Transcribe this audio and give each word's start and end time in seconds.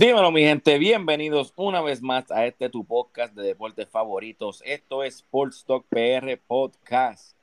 Dímelo, 0.00 0.30
mi 0.30 0.42
gente, 0.42 0.78
bienvenidos 0.78 1.52
una 1.56 1.82
vez 1.82 2.00
más 2.00 2.30
a 2.30 2.46
este 2.46 2.68
tu 2.68 2.84
podcast 2.84 3.34
de 3.34 3.42
deportes 3.42 3.88
favoritos. 3.88 4.62
Esto 4.64 5.02
es 5.02 5.16
Sports 5.16 5.64
Talk 5.66 5.84
PR 5.88 6.38
Podcast 6.46 7.36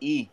y 0.00 0.28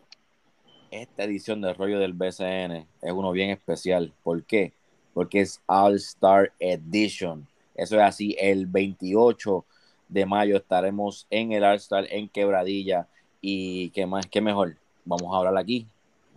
esta 0.90 1.22
edición 1.22 1.60
del 1.60 1.76
rollo 1.76 2.00
del 2.00 2.14
BCN 2.14 2.84
es 3.00 3.12
uno 3.12 3.30
bien 3.30 3.50
especial. 3.50 4.12
¿Por 4.24 4.42
qué? 4.42 4.72
Porque 5.14 5.42
es 5.42 5.62
All 5.66 5.94
Star 5.94 6.52
Edition. 6.58 7.46
Eso 7.76 7.94
es 7.94 8.02
así, 8.02 8.34
el 8.40 8.66
28 8.66 9.64
de 10.08 10.26
mayo 10.26 10.56
estaremos 10.56 11.28
en 11.30 11.52
el 11.52 11.62
All 11.62 11.76
Star 11.76 12.08
en 12.10 12.28
Quebradilla 12.28 13.06
y 13.40 13.90
qué 13.90 14.04
más, 14.04 14.26
qué 14.26 14.40
mejor. 14.40 14.74
Vamos 15.04 15.32
a 15.32 15.36
hablar 15.36 15.56
aquí 15.56 15.86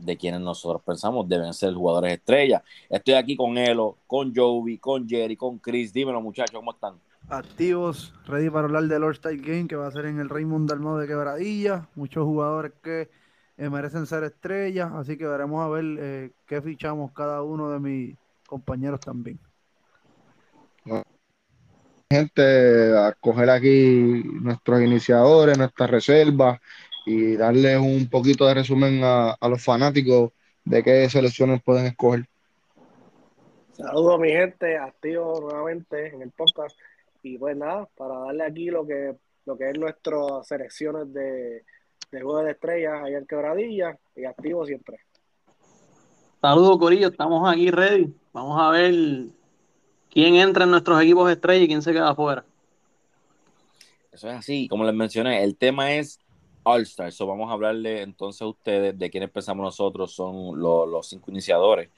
de 0.02 0.18
quienes 0.18 0.41
nosotros 0.41 0.81
pensamos 0.83 1.27
deben 1.27 1.54
ser 1.54 1.73
jugadores 1.73 2.13
estrellas. 2.13 2.61
Estoy 2.89 3.15
aquí 3.15 3.36
con 3.36 3.57
Elo, 3.57 3.97
con 4.07 4.33
Jovi, 4.33 4.77
con 4.77 5.07
Jerry, 5.07 5.36
con 5.36 5.59
Chris. 5.59 5.93
Dímelo, 5.93 6.21
muchachos, 6.21 6.55
¿cómo 6.55 6.71
están? 6.71 6.95
Activos, 7.29 8.14
ready 8.25 8.50
para 8.50 8.65
hablar 8.65 8.83
del 8.83 9.04
All-Star 9.04 9.36
Game 9.37 9.68
que 9.68 9.75
va 9.75 9.87
a 9.87 9.91
ser 9.91 10.05
en 10.05 10.19
el 10.19 10.29
Raymond 10.29 10.69
Dalmau 10.69 10.97
de 10.97 11.07
Quebradilla. 11.07 11.87
Muchos 11.96 12.25
jugadores 12.25 12.74
que 12.83 13.10
eh, 13.57 13.69
merecen 13.69 14.05
ser 14.05 14.24
estrellas, 14.24 14.91
así 14.93 15.18
que 15.18 15.27
veremos 15.27 15.64
a 15.64 15.69
ver 15.69 15.86
eh, 16.00 16.32
qué 16.47 16.61
fichamos 16.61 17.11
cada 17.13 17.43
uno 17.43 17.69
de 17.69 17.79
mis 17.79 18.18
compañeros 18.47 18.99
también. 18.99 19.39
Gente, 22.10 22.97
a 22.97 23.13
coger 23.13 23.49
aquí 23.49 24.24
nuestros 24.41 24.82
iniciadores, 24.82 25.57
nuestras 25.57 25.89
reservas 25.89 26.60
y 27.05 27.36
darles 27.36 27.79
un 27.79 28.07
poquito 28.10 28.46
de 28.47 28.54
resumen 28.54 29.01
a, 29.04 29.37
los 29.50 29.64
fanáticos 29.64 30.32
de 30.64 30.83
qué 30.83 31.10
selecciones 31.10 31.61
pueden 31.64 31.86
escoger. 31.87 32.25
Saludos 33.73 34.19
mi 34.19 34.30
gente, 34.30 34.77
activo 34.77 35.39
nuevamente 35.41 36.14
en 36.14 36.22
el 36.22 36.31
podcast 36.31 36.77
y 37.23 37.38
pues 37.38 37.55
nada, 37.58 37.88
para 37.97 38.19
darle 38.19 38.44
aquí 38.44 38.66
lo 38.66 38.86
que, 38.86 39.16
lo 39.45 39.57
que 39.57 39.69
es 39.69 39.77
nuestras 39.77 40.47
selecciones 40.47 41.11
de, 41.13 41.63
de 42.11 42.22
juego 42.22 42.44
de 42.44 42.52
estrellas 42.52 43.02
allá 43.03 43.17
en 43.17 43.25
Quebradilla 43.25 43.97
y 44.16 44.25
activo 44.25 44.66
siempre. 44.66 44.99
Saludos 46.41 46.79
Corillo, 46.79 47.09
estamos 47.09 47.52
aquí 47.52 47.72
ready. 47.72 48.13
Vamos 48.33 48.59
a 48.59 48.69
ver 48.72 48.94
quién 50.09 50.35
entra 50.35 50.66
en 50.66 50.72
nuestros 50.72 51.02
equipos 51.02 51.31
estrellas 51.31 51.66
y 51.66 51.67
quién 51.67 51.81
se 51.81 51.94
queda 51.94 52.09
afuera. 52.09 52.44
Eso 54.11 54.27
es 54.29 54.35
así, 54.35 54.67
como 54.67 54.83
les 54.83 54.94
mencioné, 54.94 55.44
el 55.44 55.55
tema 55.55 55.94
es 55.94 56.19
All-Star. 56.63 57.11
So 57.11 57.27
vamos 57.27 57.49
a 57.49 57.53
hablarle 57.53 58.01
entonces 58.01 58.41
a 58.41 58.47
ustedes 58.47 58.97
de 58.97 59.09
quiénes 59.09 59.29
pensamos 59.29 59.63
nosotros 59.63 60.11
son 60.13 60.59
los, 60.59 61.07
cinco 61.07 61.31
iniciadores 61.31 61.89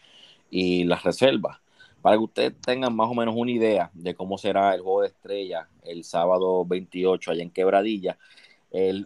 y 0.50 0.84
las 0.84 1.04
reservas. 1.04 1.60
Para 2.02 2.18
que 2.18 2.24
ustedes 2.24 2.54
tengan 2.62 2.96
más 2.96 3.10
o 3.10 3.14
menos 3.14 3.36
una 3.38 3.52
idea 3.52 3.90
de 3.94 4.14
cómo 4.14 4.38
será 4.38 4.76
el 4.76 4.82
juego 4.82 5.02
de 5.02 5.08
estrella 5.08 5.70
el 5.84 6.04
sábado 6.04 6.66
28 6.66 7.32
allá 7.32 7.44
en 7.44 7.50
Quebradilla, 7.50 8.18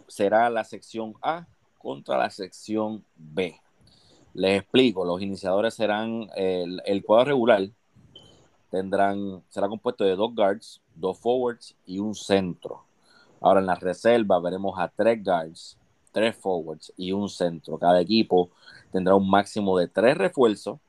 será 0.07 0.49
la 0.49 0.63
sección 0.63 1.13
A 1.21 1.45
contra 1.77 2.17
la 2.17 2.29
sección 2.29 3.03
B. 3.15 3.59
Les 4.33 4.61
explico, 4.61 5.05
los 5.05 5.21
iniciadores 5.21 5.73
serán 5.73 6.27
el, 6.35 6.81
el 6.85 7.03
cuadro 7.03 7.25
regular, 7.25 7.69
tendrán, 8.71 9.43
será 9.49 9.67
compuesto 9.67 10.03
de 10.03 10.15
dos 10.15 10.33
guards, 10.33 10.81
dos 10.95 11.19
forwards 11.19 11.75
y 11.85 11.99
un 11.99 12.15
centro. 12.15 12.86
Ahora 13.41 13.59
en 13.59 13.65
la 13.65 13.75
reserva 13.75 14.39
veremos 14.39 14.77
a 14.77 14.87
tres 14.87 15.23
guards, 15.23 15.77
tres 16.11 16.35
forwards 16.35 16.93
y 16.97 17.11
un 17.11 17.29
centro. 17.29 17.77
Cada 17.77 18.01
equipo 18.01 18.49
tendrá 18.91 19.15
un 19.15 19.29
máximo 19.29 19.77
de 19.77 19.87
tres 19.87 20.17
refuerzos. 20.17 20.79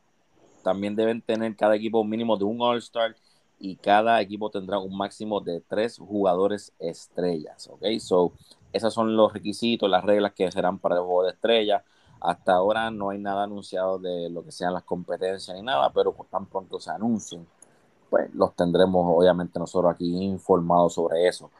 También 0.63 0.97
deben 0.97 1.21
tener 1.21 1.55
cada 1.57 1.77
equipo 1.77 2.01
un 2.01 2.11
mínimo 2.11 2.37
de 2.37 2.45
un 2.45 2.61
All-Star 2.61 3.17
y 3.59 3.77
cada 3.77 4.21
equipo 4.21 4.51
tendrá 4.51 4.79
un 4.79 4.97
máximo 4.97 5.41
de 5.41 5.61
tres 5.61 5.99
jugadores 5.99 6.73
estrellas. 6.79 7.69
¿Ok? 7.69 7.85
So, 8.01 8.33
esos 8.73 8.93
son 8.93 9.17
los 9.17 9.33
requisitos, 9.33 9.89
las 9.89 10.05
reglas 10.05 10.33
que 10.33 10.51
serán 10.51 10.79
para 10.79 10.97
el 10.97 11.03
juego 11.03 11.25
de 11.25 11.31
estrellas. 11.31 11.83
Hasta 12.20 12.55
ahora 12.55 12.91
no 12.91 13.11
hay 13.11 13.19
nada 13.19 13.45
anunciado 13.45 13.98
de 13.98 14.29
lo 14.31 14.45
que 14.45 14.53
sean 14.53 14.75
las 14.75 14.83
competencias 14.83 15.57
ni 15.57 15.63
nada, 15.63 15.91
pero 15.92 16.14
tan 16.31 16.47
pronto 16.47 16.81
se 16.81 16.91
anuncien, 16.91 17.47
pues 18.11 18.33
los 18.35 18.57
tendremos 18.57 19.05
obviamente 19.07 19.58
nosotros 19.58 19.92
aquí 19.92 20.17
informados 20.25 20.95
sobre 20.95 21.29
eso. 21.29 21.51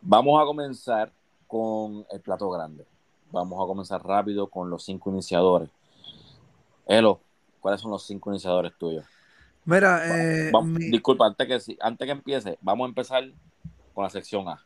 Vamos 0.00 0.40
a 0.40 0.44
comenzar 0.44 1.12
con 1.46 2.06
el 2.10 2.20
plato 2.20 2.50
grande. 2.50 2.86
Vamos 3.30 3.62
a 3.62 3.66
comenzar 3.66 4.04
rápido 4.04 4.46
con 4.46 4.70
los 4.70 4.84
cinco 4.84 5.10
iniciadores. 5.10 5.68
Elo, 6.86 7.20
¿cuáles 7.60 7.80
son 7.80 7.90
los 7.90 8.06
cinco 8.06 8.30
iniciadores 8.30 8.72
tuyos? 8.78 9.04
Mira, 9.64 10.02
eh, 10.06 10.52
disculpa, 10.90 11.26
antes 11.26 11.46
que, 11.46 11.76
antes 11.80 12.06
que 12.06 12.12
empiece, 12.12 12.58
vamos 12.60 12.86
a 12.86 12.88
empezar 12.88 13.24
con 13.92 14.04
la 14.04 14.10
sección 14.10 14.48
A. 14.48 14.64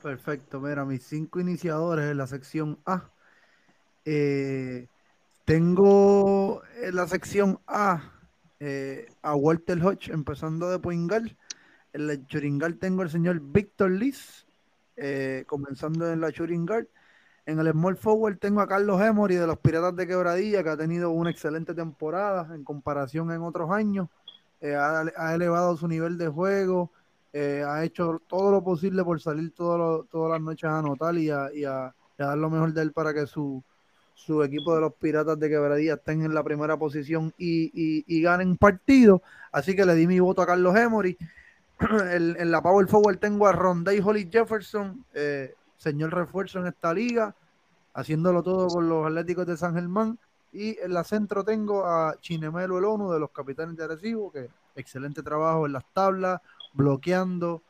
Perfecto, 0.00 0.60
mira, 0.60 0.84
mis 0.84 1.02
cinco 1.02 1.40
iniciadores 1.40 2.10
en 2.10 2.18
la 2.18 2.28
sección 2.28 2.78
A. 2.86 3.10
Eh, 4.04 4.86
tengo 5.44 6.62
en 6.80 6.94
la 6.94 7.08
sección 7.08 7.58
A 7.66 8.02
eh, 8.60 9.06
a 9.22 9.34
Walter 9.34 9.84
Hodge 9.84 10.12
empezando 10.12 10.70
de 10.70 10.78
Poingal 10.78 11.36
en 11.92 12.06
la 12.06 12.26
Churingal 12.26 12.78
tengo 12.78 13.02
el 13.02 13.10
señor 13.10 13.40
Víctor 13.40 13.90
Liz, 13.90 14.46
eh, 14.96 15.44
comenzando 15.46 16.10
en 16.10 16.20
la 16.20 16.32
Churingal. 16.32 16.88
En 17.44 17.58
el 17.58 17.70
Small 17.72 17.96
Forward 17.96 18.38
tengo 18.38 18.60
a 18.60 18.68
Carlos 18.68 19.00
Emory 19.02 19.34
de 19.34 19.46
los 19.46 19.58
Piratas 19.58 19.96
de 19.96 20.06
Quebradilla, 20.06 20.62
que 20.62 20.70
ha 20.70 20.76
tenido 20.76 21.10
una 21.10 21.30
excelente 21.30 21.74
temporada 21.74 22.54
en 22.54 22.64
comparación 22.64 23.30
en 23.32 23.42
otros 23.42 23.70
años. 23.70 24.08
Eh, 24.60 24.76
ha, 24.76 25.34
elevado 25.34 25.76
su 25.76 25.88
nivel 25.88 26.16
de 26.16 26.28
juego, 26.28 26.92
eh, 27.32 27.64
ha 27.66 27.82
hecho 27.84 28.22
todo 28.28 28.52
lo 28.52 28.62
posible 28.62 29.02
por 29.02 29.20
salir 29.20 29.52
todas 29.52 30.06
las 30.12 30.40
noches 30.40 30.70
a 30.70 30.78
anotar 30.78 31.16
y 31.16 31.30
a, 31.30 31.94
dar 32.16 32.38
lo 32.38 32.48
mejor 32.48 32.72
de 32.72 32.82
él 32.82 32.92
para 32.92 33.12
que 33.12 33.26
su, 33.26 33.62
equipo 34.44 34.76
de 34.76 34.82
los 34.82 34.94
Piratas 34.94 35.36
de 35.40 35.48
Quebradilla 35.48 35.94
estén 35.94 36.22
en 36.22 36.32
la 36.32 36.44
primera 36.44 36.76
posición 36.76 37.34
y, 37.36 38.04
y 38.06 38.22
ganen 38.22 38.56
partido. 38.56 39.20
Así 39.50 39.74
que 39.74 39.84
le 39.84 39.96
di 39.96 40.06
mi 40.06 40.20
voto 40.20 40.42
a 40.42 40.46
Carlos 40.46 40.76
Emory. 40.76 41.18
en 42.12 42.50
la 42.50 42.62
Power 42.62 42.86
Forward 42.86 43.18
tengo 43.18 43.46
a 43.46 43.52
Rondé 43.52 44.00
Holly 44.02 44.28
Jefferson, 44.30 45.04
eh, 45.14 45.54
señor 45.76 46.14
refuerzo 46.14 46.60
en 46.60 46.66
esta 46.66 46.94
liga, 46.94 47.34
haciéndolo 47.94 48.42
todo 48.42 48.68
con 48.68 48.88
los 48.88 49.06
Atléticos 49.06 49.46
de 49.46 49.56
San 49.56 49.74
Germán. 49.74 50.18
Y 50.52 50.78
en 50.80 50.92
la 50.92 51.02
centro 51.02 51.44
tengo 51.44 51.86
a 51.86 52.14
Chinemelo 52.20 52.78
el 52.78 52.84
ONU 52.84 53.10
de 53.10 53.18
los 53.18 53.30
Capitanes 53.30 53.76
de 53.76 53.84
Arecibo, 53.84 54.30
que 54.30 54.48
excelente 54.76 55.22
trabajo 55.22 55.66
en 55.66 55.72
las 55.72 55.84
tablas, 55.92 56.40
bloqueando, 56.74 57.62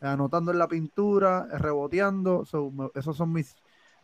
anotando 0.00 0.50
en 0.50 0.58
la 0.58 0.66
pintura, 0.66 1.46
reboteando. 1.58 2.44
esos 2.94 3.16
son 3.16 3.32
mis, 3.32 3.54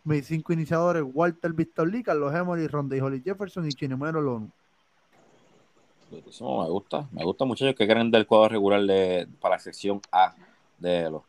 mis 0.04 0.26
cinco 0.26 0.52
iniciadores: 0.52 1.02
Walter 1.10 1.54
Víctor 1.54 1.88
Lee, 1.88 2.02
Carlos 2.02 2.34
Emory, 2.34 2.66
Rondé 2.66 3.00
Holly 3.00 3.22
Jefferson 3.22 3.66
y 3.66 3.70
Chinemelo 3.70 4.20
el 4.20 4.28
ONU 4.28 4.52
me 6.10 6.68
gusta. 6.68 7.08
Me 7.12 7.24
gusta 7.24 7.44
mucho 7.44 7.66
que 7.74 7.86
creen 7.86 8.10
del 8.10 8.26
cuadro 8.26 8.50
regular 8.50 8.82
de, 8.82 9.28
para 9.40 9.56
la 9.56 9.58
sección 9.58 10.00
A 10.12 10.34
de 10.78 11.10
los. 11.10 11.22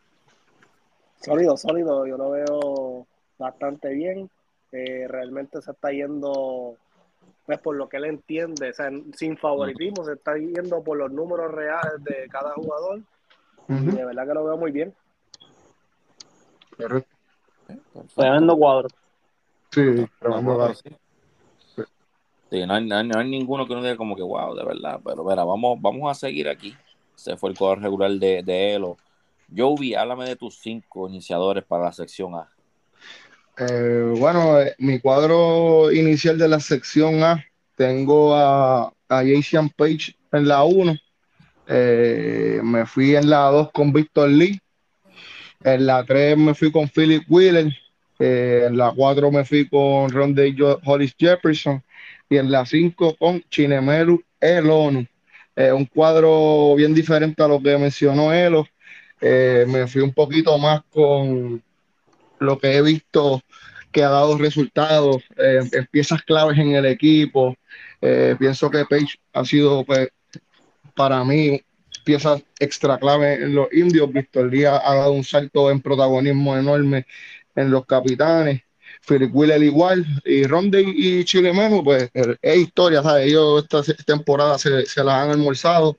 Sólido, 1.22 1.58
sólido. 1.58 2.06
Yo 2.08 2.18
lo 2.18 2.32
veo 2.32 3.08
bastante 3.38 3.90
bien. 3.90 4.30
Eh, 4.72 5.08
realmente 5.08 5.62
se 5.62 5.72
está 5.72 5.92
yendo 5.92 6.78
pues 7.46 7.60
por 7.62 7.76
lo 7.76 7.90
que 7.90 7.98
él 7.98 8.06
entiende, 8.06 8.70
o 8.70 8.74
sea, 8.74 8.92
sin 9.16 9.36
favoritismo, 9.36 10.06
se 10.06 10.14
está 10.14 10.38
yendo 10.38 10.84
por 10.84 11.00
los 11.00 11.12
números 11.12 11.52
reales 11.52 11.96
de 12.04 12.28
cada 12.30 12.54
jugador. 12.54 13.02
de 13.68 14.06
verdad 14.06 14.28
que 14.28 14.34
lo 14.36 14.46
veo 14.46 14.56
muy 14.56 14.70
bien. 14.70 14.94
Tremendo 18.16 18.56
cuadro. 18.56 18.88
Sí, 19.72 20.06
tremendo 20.20 20.56
cuadro. 20.56 20.76
No, 22.52 22.74
hay, 22.74 23.30
ninguno 23.30 23.68
que 23.68 23.76
no 23.76 23.84
diga 23.84 23.96
como 23.96 24.16
que 24.16 24.24
wow, 24.24 24.56
de 24.56 24.66
verdad. 24.66 25.00
Pero 25.06 25.24
mira, 25.24 25.44
vamos, 25.44 25.80
vamos 25.80 26.10
a 26.10 26.20
seguir 26.20 26.50
aquí. 26.50 26.76
Se 27.16 27.38
fue 27.38 27.52
el 27.52 27.58
cuadro 27.58 27.82
regular 27.82 28.12
de, 28.12 28.42
de 28.44 28.74
Elo. 28.74 28.98
Jovi, 29.56 29.94
háblame 29.96 30.26
de 30.26 30.36
tus 30.36 30.60
cinco 30.60 31.08
iniciadores 31.08 31.64
para 31.64 31.86
la 31.86 31.92
sección 31.92 32.36
A. 32.36 32.50
Eh, 33.58 34.14
bueno, 34.18 34.60
eh, 34.62 34.74
mi 34.78 35.00
cuadro 35.00 35.92
inicial 35.92 36.38
de 36.38 36.48
la 36.48 36.60
sección 36.60 37.24
A, 37.24 37.44
tengo 37.76 38.34
a, 38.34 38.94
a 39.10 39.24
Jason 39.24 39.70
Page 39.70 40.16
en 40.32 40.48
la 40.48 40.64
1. 40.64 40.96
Eh, 41.68 42.62
me 42.64 42.86
fui 42.86 43.16
en 43.16 43.30
la 43.30 43.46
2 43.46 43.72
con 43.72 43.92
Víctor 43.92 44.30
Lee. 44.30 44.60
En 45.64 45.86
la 45.86 46.06
3 46.06 46.38
me 46.38 46.54
fui 46.54 46.72
con 46.72 46.88
Philip 46.88 47.24
Wheeler. 47.30 47.72
en 48.18 48.78
la 48.78 48.92
4 48.96 49.32
me 49.32 49.46
fui 49.46 49.68
con 49.68 50.10
Ronde 50.10 50.56
Hollis 50.86 51.16
Jefferson 51.18 51.84
y 52.30 52.38
en 52.38 52.52
la 52.52 52.66
5 52.66 53.16
con 53.18 53.42
Chinemelu 53.50 54.24
El 54.40 54.70
ONU. 54.70 55.06
Eh, 55.56 55.74
un 55.74 55.86
cuadro 55.86 56.76
bien 56.76 56.94
diferente 56.94 57.44
a 57.44 57.48
lo 57.48 57.62
que 57.62 57.78
mencionó 57.78 58.32
Elo. 58.32 58.66
Eh, 59.20 59.66
me 59.68 59.88
fui 59.88 60.02
un 60.02 60.14
poquito 60.14 60.58
más 60.58 60.82
con 60.90 61.62
lo 62.40 62.60
que 62.60 62.78
he 62.78 62.82
visto 62.82 63.42
que 63.92 64.04
ha 64.04 64.10
dado 64.10 64.38
resultados 64.38 65.18
eh, 65.38 65.60
en 65.74 65.86
piezas 65.88 66.22
claves 66.22 66.58
en 66.60 66.72
el 66.76 66.86
equipo. 66.86 67.58
pienso 68.40 68.70
que 68.70 68.86
Page 68.86 69.20
ha 69.34 69.44
sido, 69.44 69.84
pues, 69.84 70.10
para 70.96 71.24
mí, 71.26 71.62
piezas 72.06 72.42
extra 72.60 72.98
clave 72.98 73.34
en 73.44 73.56
los 73.56 73.68
indios. 73.74 74.14
Víctor 74.14 74.50
Díaz 74.50 74.82
ha 74.86 74.96
dado 74.96 75.12
un 75.12 75.24
salto 75.24 75.72
en 75.72 75.82
protagonismo 75.82 76.56
enorme 76.58 77.06
en 77.56 77.72
los 77.72 77.86
capitanes. 77.86 78.62
Philip 79.08 79.32
Wheeler 79.34 79.64
igual, 79.64 80.06
y 80.26 80.44
Ronde 80.46 80.82
y 80.82 81.24
Chile 81.26 81.54
Memo, 81.54 81.84
pues 81.84 82.10
es 82.14 82.58
historia, 82.58 83.02
¿sabes? 83.02 83.28
Ellos 83.28 83.64
esta 83.64 84.04
temporada 84.04 84.58
se, 84.58 84.86
se 84.86 85.04
las 85.04 85.16
han 85.16 85.32
almorzado 85.32 85.98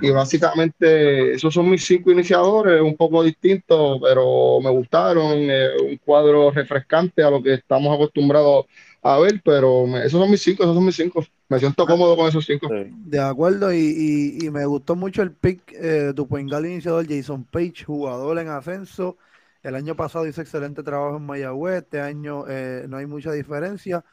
y 0.00 0.10
básicamente 0.10 1.32
esos 1.34 1.52
son 1.52 1.70
mis 1.70 1.84
cinco 1.84 2.10
iniciadores, 2.10 2.80
un 2.80 2.96
poco 2.96 3.22
distintos, 3.22 3.98
pero 4.02 4.60
me 4.60 4.70
gustaron, 4.70 5.50
eh, 5.50 5.68
un 5.82 5.96
cuadro 5.98 6.50
refrescante 6.50 7.22
a 7.22 7.30
lo 7.30 7.42
que 7.42 7.54
estamos 7.54 7.94
acostumbrados 7.94 8.66
a 9.02 9.18
ver, 9.18 9.40
pero 9.42 9.86
esos 9.98 10.20
son 10.20 10.30
mis 10.30 10.42
cinco, 10.42 10.62
esos 10.62 10.74
son 10.74 10.84
mis 10.84 10.96
cinco. 10.96 11.24
Me 11.48 11.58
siento 11.58 11.86
cómodo 11.86 12.16
con 12.16 12.28
esos 12.28 12.44
cinco. 12.44 12.68
De 12.70 13.18
acuerdo, 13.18 13.72
y, 13.72 14.38
y, 14.40 14.50
me 14.50 14.66
gustó 14.66 14.94
mucho 14.94 15.22
el 15.22 15.32
pick 15.32 15.60
eh, 15.72 16.12
tu 16.14 16.28
iniciador 16.36 17.06
Jason 17.08 17.44
Page, 17.44 17.84
jugador 17.86 18.38
en 18.38 18.48
ascenso. 18.48 19.16
El 19.62 19.74
año 19.74 19.94
pasado 19.94 20.26
hizo 20.26 20.40
excelente 20.40 20.82
trabajo 20.82 21.16
en 21.18 21.26
Mayagüez, 21.26 21.82
este 21.82 22.00
año 22.00 22.44
eh, 22.48 22.86
no 22.88 22.96
hay 22.96 23.06
mucha 23.06 23.32
diferencia. 23.32 24.04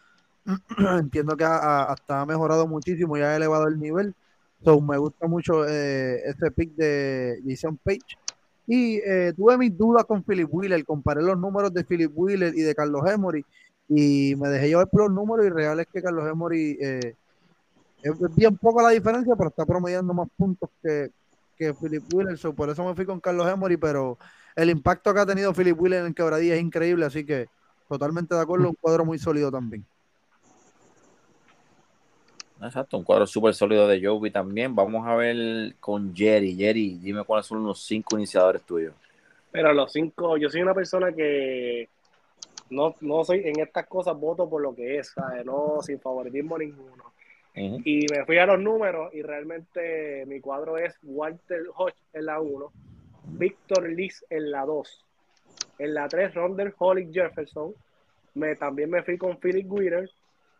Entiendo 1.00 1.38
que 1.38 1.46
hasta 1.46 2.22
ha 2.22 2.26
mejorado 2.26 2.68
muchísimo 2.68 3.18
y 3.18 3.22
ha 3.22 3.36
elevado 3.36 3.68
el 3.68 3.80
nivel. 3.80 4.14
So, 4.64 4.82
me 4.82 4.98
gusta 4.98 5.28
mucho 5.28 5.68
eh, 5.68 6.22
este 6.26 6.52
pick 6.52 6.76
de 6.76 7.42
Jason 7.46 7.78
Page. 7.78 8.18
Y 8.66 8.98
eh, 8.98 9.34
tuve 9.36 9.58
mis 9.58 9.78
dudas 9.78 10.04
con 10.04 10.24
Philip 10.24 10.50
Wheeler, 10.52 10.84
comparé 10.84 11.22
los 11.22 11.38
números 11.38 11.74
de 11.74 11.86
Philip 11.86 12.12
Wheeler 12.14 12.54
y 12.54 12.62
de 12.62 12.76
Carlos 12.76 13.10
Emory 13.10 13.46
y 13.88 14.36
me 14.36 14.50
dejé 14.50 14.68
llevar 14.68 14.90
por 14.90 15.04
los 15.04 15.12
números 15.12 15.46
y 15.46 15.50
real 15.50 15.80
es 15.80 15.88
que 15.88 16.02
Carlos 16.02 16.28
Emory 16.30 16.78
eh, 16.82 17.16
es 18.04 18.36
bien 18.36 18.58
poco 18.58 18.82
la 18.82 18.90
diferencia, 18.90 19.36
pero 19.38 19.50
está 19.50 19.66
promediando 19.66 20.14
más 20.14 20.28
puntos 20.36 20.70
que, 20.84 21.12
que 21.58 21.74
Philip 21.74 22.04
Wheeler, 22.14 22.38
por 22.54 22.70
eso 22.70 22.84
me 22.84 22.96
fui 22.96 23.06
con 23.06 23.20
Carlos 23.20 23.48
Emory, 23.48 23.78
pero 23.78 24.18
el 24.58 24.72
impacto 24.72 25.14
que 25.14 25.20
ha 25.20 25.26
tenido 25.26 25.54
Philip 25.54 25.80
Wheeler 25.80 26.06
en 26.06 26.14
quebradilla 26.16 26.56
es 26.56 26.62
increíble, 26.62 27.06
así 27.06 27.24
que 27.24 27.48
totalmente 27.88 28.34
de 28.34 28.42
acuerdo, 28.42 28.70
un 28.70 28.76
cuadro 28.76 29.06
muy 29.06 29.20
sólido 29.20 29.52
también. 29.52 29.86
Exacto, 32.60 32.98
un 32.98 33.04
cuadro 33.04 33.28
súper 33.28 33.54
sólido 33.54 33.88
de 33.88 34.04
Joby 34.04 34.32
también. 34.32 34.76
Vamos 34.76 35.06
a 35.06 35.16
ver 35.16 35.76
con 35.80 36.14
Jerry. 36.16 36.56
Jerry, 36.56 36.98
dime 37.00 37.24
cuáles 37.24 37.46
son 37.46 37.64
los 37.64 37.84
cinco 37.84 38.18
iniciadores 38.18 38.64
tuyos. 38.64 38.96
Pero 39.52 39.72
los 39.74 39.92
cinco, 39.92 40.38
yo 40.38 40.50
soy 40.50 40.64
una 40.64 40.74
persona 40.74 41.12
que 41.12 41.88
no, 42.72 42.96
no 43.02 43.24
soy 43.24 43.44
en 43.46 43.60
estas 43.60 43.86
cosas, 43.86 44.20
voto 44.20 44.50
por 44.50 44.64
lo 44.64 44.74
que 44.74 44.98
es, 44.98 45.14
no 45.46 45.84
sin 45.84 46.00
favoritismo 46.00 46.58
ninguno. 46.58 47.14
Y 47.54 48.08
me 48.12 48.26
fui 48.26 48.40
a 48.40 48.48
los 48.48 48.60
números 48.60 49.14
y 49.14 49.22
realmente 49.22 50.26
mi 50.26 50.40
cuadro 50.40 50.80
es 50.80 50.96
Walter 51.04 51.64
Hodge 51.76 51.96
en 52.14 52.26
la 52.26 52.40
1, 52.40 52.72
Víctor 53.32 53.90
Liz 53.90 54.26
en 54.30 54.52
la 54.52 54.66
2, 54.66 55.06
en 55.80 55.94
la 55.94 56.08
3 56.08 56.34
Rondell 56.34 56.74
Holly 56.78 57.10
Jefferson, 57.14 57.74
me, 58.36 58.56
también 58.56 58.90
me 58.90 59.04
fui 59.04 59.18
con 59.18 59.38
Philip 59.38 59.68
Guider 59.70 60.10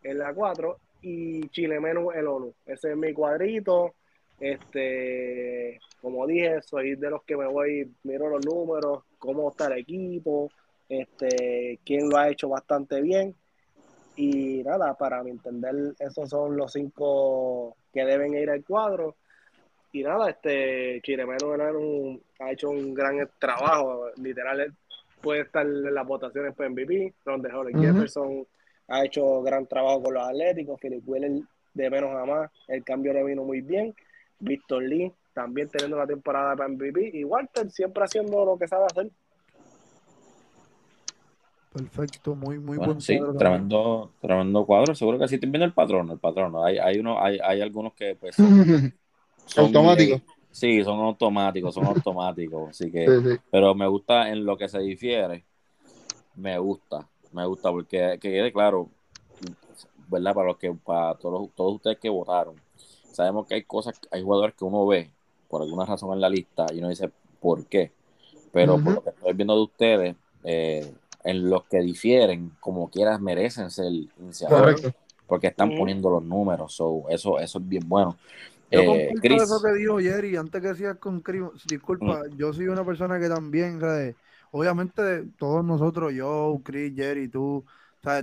en 0.04 0.18
la 0.18 0.34
4 0.34 0.78
y 1.02 1.48
Chile 1.50 1.80
Menú 1.80 2.12
el 2.12 2.28
ONU. 2.28 2.54
Ese 2.66 2.92
es 2.92 2.98
mi 2.98 3.14
cuadrito. 3.14 3.94
Este, 4.40 5.80
como 6.02 6.28
dije, 6.28 6.62
soy 6.62 6.96
de 6.96 7.10
los 7.10 7.24
que 7.24 7.36
me 7.36 7.48
voy, 7.48 7.92
miro 8.04 8.30
los 8.30 8.46
números, 8.46 9.04
cómo 9.18 9.50
está 9.50 9.68
el 9.68 9.80
equipo, 9.80 10.52
este, 10.88 11.80
quién 11.84 12.10
lo 12.10 12.18
ha 12.18 12.30
hecho 12.30 12.50
bastante 12.50 13.02
bien. 13.02 13.36
Y 14.16 14.64
nada, 14.64 14.96
para 14.96 15.24
mi 15.24 15.32
entender, 15.32 15.76
esos 16.00 16.30
son 16.30 16.58
los 16.58 16.74
cinco 16.74 17.76
que 17.94 18.04
deben 18.04 18.34
ir 18.34 18.50
al 18.50 18.64
cuadro. 18.64 19.16
Y 19.92 20.04
nada, 20.04 20.30
este 20.30 21.02
Chile 21.04 21.26
Menú 21.26 22.20
ha 22.40 22.52
hecho 22.52 22.70
un 22.70 22.94
gran 22.94 23.30
trabajo, 23.40 24.10
literal, 24.18 24.74
puede 25.22 25.42
estar 25.42 25.66
en 25.66 25.94
las 25.94 26.06
votaciones 26.06 26.54
por 26.56 26.70
MVP, 26.70 27.14
donde 27.26 27.52
Jorge 27.52 27.78
Jefferson 27.78 28.46
ha 28.88 29.06
hecho 29.06 29.42
gran 29.42 29.66
trabajo 29.68 30.04
con 30.04 30.14
los 30.14 30.24
Atléticos, 30.24 30.80
Philip 30.80 31.04
Wheeler 31.08 31.42
de 31.74 31.90
menos 31.90 32.16
a 32.16 32.26
más, 32.26 32.52
el 32.68 32.84
cambio 32.84 33.14
le 33.14 33.24
vino 33.24 33.44
muy 33.44 33.62
bien, 33.62 33.94
Víctor 34.40 34.84
Lee 34.84 35.12
también 35.34 35.70
teniendo 35.70 35.98
la 35.98 36.08
temporada 36.08 36.56
para 36.56 36.68
MVP 36.68 37.12
y 37.14 37.24
Walter 37.24 37.70
siempre 37.70 38.04
haciendo 38.04 38.44
lo 38.44 38.58
que 38.58 38.68
sabe 38.68 38.86
hacer. 38.86 39.12
Perfecto, 41.72 42.36
muy, 42.36 42.58
muy 42.58 42.78
buen 42.78 43.00
sí, 43.00 43.20
cuadro. 43.20 43.38
Tremendo, 43.38 44.12
tremendo 44.20 44.66
cuadro. 44.66 44.96
Seguro 44.96 45.20
que 45.20 45.28
sí 45.28 45.36
estoy 45.36 45.52
viendo 45.52 45.66
el 45.66 45.74
patrón, 45.74 46.10
el 46.10 46.18
patrón. 46.18 46.56
Hay, 46.66 46.80
hay, 46.80 46.98
uno, 46.98 47.24
hay, 47.24 47.38
hay 47.44 47.62
algunos 47.62 47.94
que 47.94 48.16
pues, 48.16 48.36
son, 49.46 49.66
automáticos. 49.66 50.24
Sí, 50.58 50.84
son 50.84 51.00
automáticos, 51.00 51.76
son 51.76 51.86
automáticos. 51.86 52.70
Así 52.70 52.92
que, 52.92 53.40
pero 53.52 53.76
me 53.76 53.88
gusta 53.88 54.30
en 54.30 54.46
lo 54.46 54.58
que 54.58 54.68
se 54.68 54.80
difiere. 54.80 55.44
Me 56.36 56.58
gusta 56.58 57.08
me 57.32 57.46
gusta 57.46 57.72
porque 57.72 58.18
que 58.20 58.32
quede 58.32 58.52
claro, 58.52 58.90
¿verdad? 60.08 60.34
Para 60.34 60.48
los 60.48 60.58
que, 60.58 60.74
para 60.74 61.16
todos, 61.16 61.50
todos 61.56 61.76
ustedes 61.76 61.98
que 62.00 62.10
votaron, 62.10 62.56
sabemos 63.12 63.48
que 63.48 63.56
hay 63.56 63.64
cosas, 63.64 64.00
hay 64.12 64.22
jugadores 64.22 64.56
que 64.56 64.66
uno 64.66 64.86
ve 64.88 65.12
por 65.48 65.62
alguna 65.62 65.86
razón 65.86 66.14
en 66.14 66.22
la 66.22 66.30
lista 66.30 66.66
y 66.74 66.80
uno 66.80 66.90
dice, 66.90 67.10
¿por 67.40 67.66
qué? 67.66 67.92
Pero 68.52 68.80
por 68.80 68.94
lo 68.96 69.04
que 69.04 69.10
estoy 69.12 69.34
viendo 69.34 69.56
de 69.56 69.62
ustedes, 69.62 70.16
eh, 70.44 70.94
en 71.24 71.50
los 71.50 71.66
que 71.66 71.80
difieren, 71.80 72.54
como 72.60 72.90
quieras, 72.90 73.20
merecen 73.20 73.70
ser 73.70 73.92
iniciadores. 74.20 74.82
Porque 75.28 75.48
están 75.48 75.76
poniendo 75.76 76.10
los 76.10 76.24
números, 76.24 76.74
so, 76.74 77.04
eso, 77.10 77.38
eso 77.38 77.60
es 77.60 77.68
bien 77.68 77.84
bueno. 77.86 78.16
Yo 78.70 78.82
eh, 78.82 79.14
eso 79.24 79.62
que 79.64 79.74
dijo 79.74 80.00
Jerry, 80.00 80.36
antes 80.36 80.62
que 80.62 80.68
decías 80.68 80.98
con 80.98 81.24
disculpa, 81.66 82.24
mm. 82.24 82.38
yo 82.38 82.52
soy 82.52 82.68
una 82.68 82.86
persona 82.86 83.20
que 83.20 83.30
también, 83.30 83.80
¿sabes? 83.80 84.16
obviamente 84.52 85.26
todos 85.38 85.64
nosotros, 85.64 86.14
yo, 86.14 86.60
Chris, 86.64 86.94
Jerry, 86.96 87.28
tú, 87.28 87.66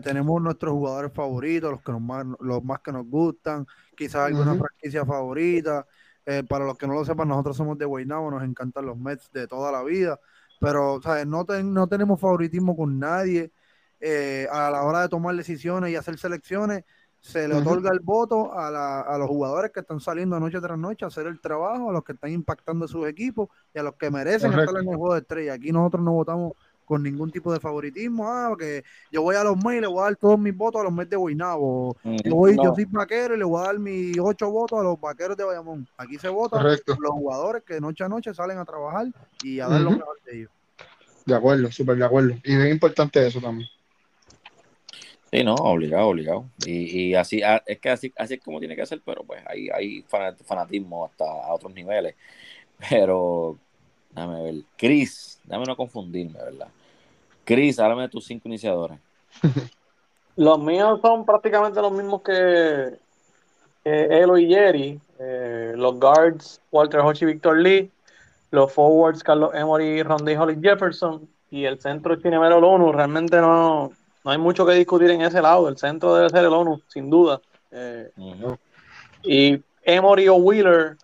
tenemos 0.02 0.41
nuestros 0.41 0.73
jugadores 0.73 1.12
favoritos, 1.12 1.70
los 1.70 1.82
que 1.82 1.93
nos 1.93 2.00
más, 2.00 2.26
los 2.41 2.64
más 2.64 2.81
que 2.81 2.93
nos 2.93 3.06
gustan, 3.06 3.67
quizás 3.96 4.26
alguna 4.26 4.55
franquicia 4.55 5.05
favorita. 5.05 5.87
Eh, 6.26 6.43
para 6.49 6.64
los 6.64 6.79
que 6.79 6.87
no 6.87 6.94
lo 6.94 7.05
sepan, 7.05 7.29
nosotros 7.29 7.56
somos 7.56 7.76
de 7.76 7.85
Guaynabo, 7.85 8.31
nos 8.31 8.43
encantan 8.43 8.87
los 8.87 8.97
Mets 8.97 9.31
de 9.31 9.47
toda 9.47 9.70
la 9.70 9.82
vida, 9.82 10.19
pero 10.58 10.99
No, 11.26 11.44
no 11.64 11.87
tenemos 11.87 12.19
favoritismo 12.19 12.76
con 12.76 12.99
nadie. 12.99 13.52
Eh, 14.00 14.47
a 14.52 14.70
la 14.70 14.82
hora 14.82 15.00
de 15.02 15.08
tomar 15.08 15.35
decisiones 15.35 15.90
y 15.90 15.97
hacer 15.97 16.19
selecciones, 16.19 16.85
se 17.25 17.49
le 17.49 17.55
otorga 17.55 17.91
el 17.91 18.00
voto 18.00 18.53
a, 18.53 19.17
los 19.17 19.29
jugadores 19.29 19.71
que 19.73 19.81
están 19.81 19.99
saliendo 19.99 20.38
noche 20.38 20.61
tras 20.61 20.79
noche 20.79 21.06
a 21.06 21.09
hacer 21.09 21.26
el 21.26 21.41
trabajo, 21.41 21.88
a 21.88 21.93
los 21.94 22.05
que 22.05 22.12
están 22.12 22.31
impactando 22.31 22.87
sus 22.87 23.09
equipos 23.09 23.49
y 23.75 23.79
a 23.79 23.82
los 23.82 23.94
que 23.94 24.11
merecen 24.11 24.52
estar 24.52 24.69
en 24.78 24.88
el 24.90 24.97
juego 24.97 25.14
de 25.14 25.21
estrella. 25.21 25.54
Aquí 25.54 25.73
nosotros 25.73 26.04
no 26.04 26.12
votamos 26.12 26.52
con 26.85 27.02
ningún 27.02 27.31
tipo 27.31 27.50
de 27.50 27.61
favoritismo, 27.61 28.28
ah, 28.28 28.49
porque 28.50 28.85
yo 29.11 29.23
voy 29.23 29.37
a 29.37 29.43
los 29.43 29.57
Mets 29.57 29.78
y 29.78 29.81
le 29.81 29.87
voy 29.87 30.00
a 30.00 30.02
dar 30.02 30.16
todos 30.16 30.38
mis 30.38 30.54
votos 30.54 30.83
a 30.83 30.85
los 30.85 30.93
Mets 30.93 31.09
de 31.09 31.16
Guaynabo. 31.16 31.97
Yo, 32.04 32.35
voy, 32.35 32.57
yo 32.62 32.75
soy 32.75 32.85
vaquero 32.85 33.35
y 33.35 33.38
le 33.38 33.45
voy 33.45 33.62
a 33.62 33.66
dar 33.69 33.78
mis 33.78 34.19
ocho 34.19 34.50
votos 34.50 34.78
a 34.78 34.83
los 34.83 35.00
vaqueros 35.00 35.35
de 35.35 35.45
Bayamón. 35.45 35.88
Aquí 35.97 36.19
se 36.19 36.28
vota 36.28 36.62
los 36.62 37.11
jugadores 37.11 37.62
que 37.62 37.81
noche 37.81 38.04
a 38.04 38.09
noche 38.11 38.35
salen 38.35 38.59
a 38.59 38.66
trabajar 38.66 39.07
y 39.43 39.61
a 39.61 39.69
dar 39.69 39.81
lo 39.81 39.93
mejor 39.93 40.21
de 40.26 40.40
ellos. 40.40 40.50
De 41.25 41.35
acuerdo, 41.35 41.73
súper 41.73 41.97
de 41.97 42.04
acuerdo. 42.04 42.35
Y 42.45 42.54
es 42.54 42.71
importante 42.71 43.26
eso 43.26 43.40
también. 43.40 43.66
Sí, 45.35 45.43
no, 45.43 45.57
obligado, 45.57 46.07
obligado. 46.07 46.45
Y, 46.64 47.09
y 47.09 47.14
así, 47.17 47.43
es 47.67 47.81
que 47.81 47.91
así, 47.91 48.12
así 48.17 48.35
es 48.35 48.41
como 48.41 48.61
tiene 48.61 48.76
que 48.76 48.87
ser, 48.87 49.03
pero 49.05 49.25
pues 49.25 49.43
hay, 49.49 49.69
hay 49.69 50.05
fanatismo 50.07 51.07
hasta 51.07 51.25
a 51.25 51.53
otros 51.53 51.75
niveles. 51.75 52.14
Pero, 52.88 53.59
dame 54.12 54.43
ver, 54.45 54.55
Chris, 54.76 55.41
dame 55.43 55.64
no 55.64 55.75
confundirme, 55.76 56.38
¿verdad? 56.38 56.69
Chris, 57.45 57.81
háblame 57.81 58.03
de 58.03 58.11
tus 58.11 58.26
cinco 58.26 58.47
iniciadores. 58.47 59.00
Los 60.37 60.61
míos 60.61 61.00
son 61.03 61.26
prácticamente 61.26 61.81
los 61.81 61.93
mismos 61.93 62.23
que, 62.23 62.97
Elo 63.85 64.38
y 64.38 64.49
Jerry. 64.49 65.00
Eh, 65.19 65.73
los 65.76 65.99
guards, 65.99 66.61
Walter 66.71 67.00
Hodge 67.00 67.23
y 67.23 67.26
Victor 67.26 67.59
Lee. 67.59 67.91
Los 68.53 68.73
forwards, 68.73 69.25
Carlos 69.25 69.53
Emory, 69.53 70.03
Rondy 70.05 70.37
Holly 70.37 70.59
Jefferson. 70.62 71.29
Y 71.50 71.64
el 71.64 71.81
centro, 71.81 72.14
Chinemero 72.17 72.61
Lonu. 72.61 72.91
Realmente 72.91 73.37
no, 73.41 73.93
no 74.25 74.31
hay 74.31 74.38
mucho 74.38 74.64
que 74.64 74.73
discutir 74.73 75.11
en 75.11 75.21
ese 75.21 75.43
lado. 75.43 75.69
El 75.69 75.76
centro 75.76 76.14
debe 76.14 76.31
ser 76.31 76.45
el 76.45 76.52
ONU, 76.52 76.81
sin 76.88 77.11
duda. 77.11 77.40
Eh, 77.71 78.11
y 79.23 79.62
Emory 79.83 80.28
o 80.28 80.37
Wheeler 80.37 80.97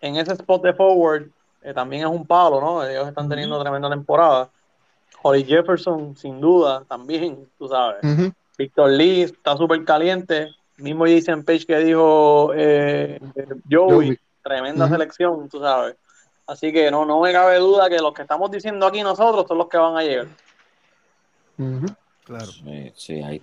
en 0.00 0.16
ese 0.16 0.32
spot 0.34 0.62
de 0.62 0.74
forward 0.74 1.28
eh, 1.62 1.74
también 1.74 2.02
es 2.02 2.08
un 2.08 2.26
palo, 2.26 2.60
¿no? 2.60 2.84
Ellos 2.84 3.08
están 3.08 3.28
teniendo 3.28 3.60
tremenda 3.60 3.90
temporada. 3.90 4.50
Holly 5.22 5.42
Jefferson, 5.44 6.16
sin 6.16 6.40
duda, 6.40 6.84
también, 6.86 7.48
tú 7.58 7.66
sabes. 7.66 8.00
Victor 8.56 8.90
Lee 8.90 9.22
está 9.22 9.56
súper 9.56 9.84
caliente. 9.84 10.54
Mismo 10.76 11.06
Jason 11.06 11.42
Page 11.42 11.66
que 11.66 11.78
dijo 11.78 12.52
eh, 12.54 13.18
Joey, 13.68 14.18
tremenda 14.42 14.88
selección, 14.88 15.48
tú 15.48 15.58
sabes. 15.58 15.96
Así 16.46 16.72
que 16.72 16.90
no, 16.90 17.04
no 17.04 17.20
me 17.20 17.32
cabe 17.32 17.56
duda 17.58 17.88
que 17.88 17.98
los 17.98 18.12
que 18.12 18.22
estamos 18.22 18.50
diciendo 18.50 18.86
aquí 18.86 19.02
nosotros 19.02 19.46
son 19.48 19.58
los 19.58 19.68
que 19.68 19.78
van 19.78 19.96
a 19.96 20.02
llegar. 20.02 20.28
Claro. 22.26 22.50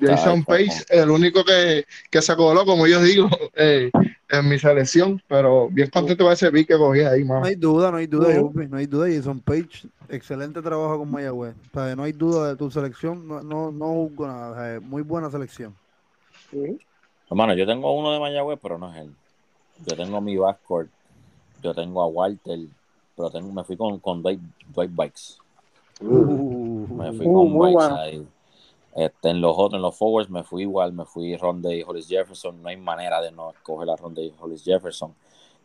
Jason 0.01 0.43
Page, 0.43 0.83
el 0.89 1.09
único 1.09 1.45
que, 1.45 1.85
que 2.11 2.21
se 2.21 2.35
coló, 2.35 2.65
como 2.65 2.85
yo 2.85 3.01
digo, 3.01 3.29
eh, 3.55 3.89
en 4.29 4.49
mi 4.49 4.59
selección, 4.59 5.21
pero 5.25 5.69
bien 5.69 5.89
contento 5.89 6.25
con 6.25 6.33
ese 6.33 6.51
pick 6.51 6.67
que 6.67 6.77
cogí 6.77 6.99
ahí, 6.99 7.23
No 7.23 7.35
mano. 7.35 7.45
hay 7.45 7.55
duda, 7.55 7.91
no 7.91 7.97
hay 7.97 8.07
duda, 8.07 8.41
no 8.69 8.77
hay 8.77 8.85
duda. 8.85 9.07
Jason 9.07 9.39
Page, 9.39 9.87
excelente 10.09 10.61
trabajo 10.61 10.99
con 10.99 11.09
Mayagüez. 11.09 11.55
O 11.73 11.79
sea, 11.79 11.95
no 11.95 12.03
hay 12.03 12.11
duda 12.11 12.49
de 12.49 12.57
tu 12.57 12.69
selección, 12.69 13.25
no, 13.25 13.41
no, 13.41 13.71
no 13.71 13.85
juzgo 13.93 14.27
nada. 14.27 14.51
o 14.51 14.55
sea, 14.55 14.79
muy 14.81 15.01
buena 15.01 15.31
selección. 15.31 15.73
Ujú. 16.51 16.77
Hermano, 17.29 17.53
yo 17.53 17.65
tengo 17.65 17.97
uno 17.97 18.11
de 18.11 18.19
Mayagüez, 18.19 18.59
pero 18.61 18.77
no 18.77 18.93
es 18.93 19.01
él. 19.01 19.11
Yo 19.85 19.95
tengo 19.95 20.19
mi 20.19 20.35
backcourt. 20.35 20.89
Yo 21.61 21.73
tengo 21.73 22.01
a 22.01 22.07
Walter, 22.07 22.59
pero 23.15 23.29
tengo, 23.29 23.49
me 23.53 23.63
fui 23.63 23.77
con, 23.77 23.97
con 23.99 24.21
Dwight, 24.21 24.41
Dwight 24.75 24.91
Bikes. 24.93 25.37
Me 26.01 27.13
fui 27.13 27.25
Uh, 27.27 27.33
con 27.33 27.49
muy 27.51 27.71
Bikes 27.71 27.73
bueno. 27.89 27.95
ahí. 27.95 28.27
Este, 28.95 29.29
en 29.29 29.41
los 29.41 29.55
otros, 29.57 29.73
en 29.73 29.81
los 29.81 29.95
forwards, 29.95 30.29
me 30.29 30.43
fui 30.43 30.63
igual. 30.63 30.93
Me 30.93 31.05
fui 31.05 31.35
Ronde 31.35 31.75
y 31.75 31.83
Hollis 31.83 32.07
Jefferson. 32.07 32.61
No 32.61 32.69
hay 32.69 32.77
manera 32.77 33.21
de 33.21 33.31
no 33.31 33.51
escoger 33.51 33.89
a 33.89 33.95
Ronde 33.95 34.23
y 34.23 34.33
Hollis 34.39 34.63
Jefferson. 34.63 35.13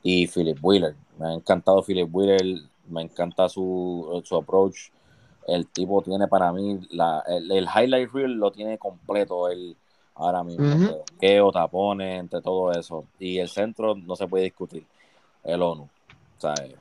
Y 0.03 0.27
Philip 0.27 0.59
Wheeler. 0.63 0.95
Me 1.19 1.27
ha 1.27 1.33
encantado 1.33 1.83
Philip 1.83 2.09
Wheeler. 2.11 2.43
Me 2.89 3.03
encanta 3.03 3.49
su, 3.49 4.23
su 4.25 4.37
approach. 4.37 4.91
El 5.47 5.67
tipo 5.67 6.03
tiene 6.03 6.29
para 6.29 6.53
mí 6.53 6.79
la, 6.91 7.23
el, 7.27 7.51
el 7.51 7.65
highlight 7.65 8.13
reel 8.13 8.33
lo 8.33 8.51
tiene 8.51 8.79
completo 8.79 9.49
él 9.49 9.77
ahora 10.15 10.43
mismo. 10.43 10.67
Ujú. 10.67 10.75
Entre 10.75 10.95
bloqueo, 10.95 11.53
tapones, 11.53 12.21
entre 12.21 12.41
todo 12.41 12.73
eso. 12.73 13.05
Y 13.19 13.39
el 13.39 13.49
centro 13.49 13.95
no 13.95 14.17
se 14.17 14.27
puede 14.27 14.45
discutir. 14.45 14.87
El 15.45 15.63
ONU. 15.63 15.83
O 15.83 16.41
sea, 16.41 16.55
eh, 16.65 16.77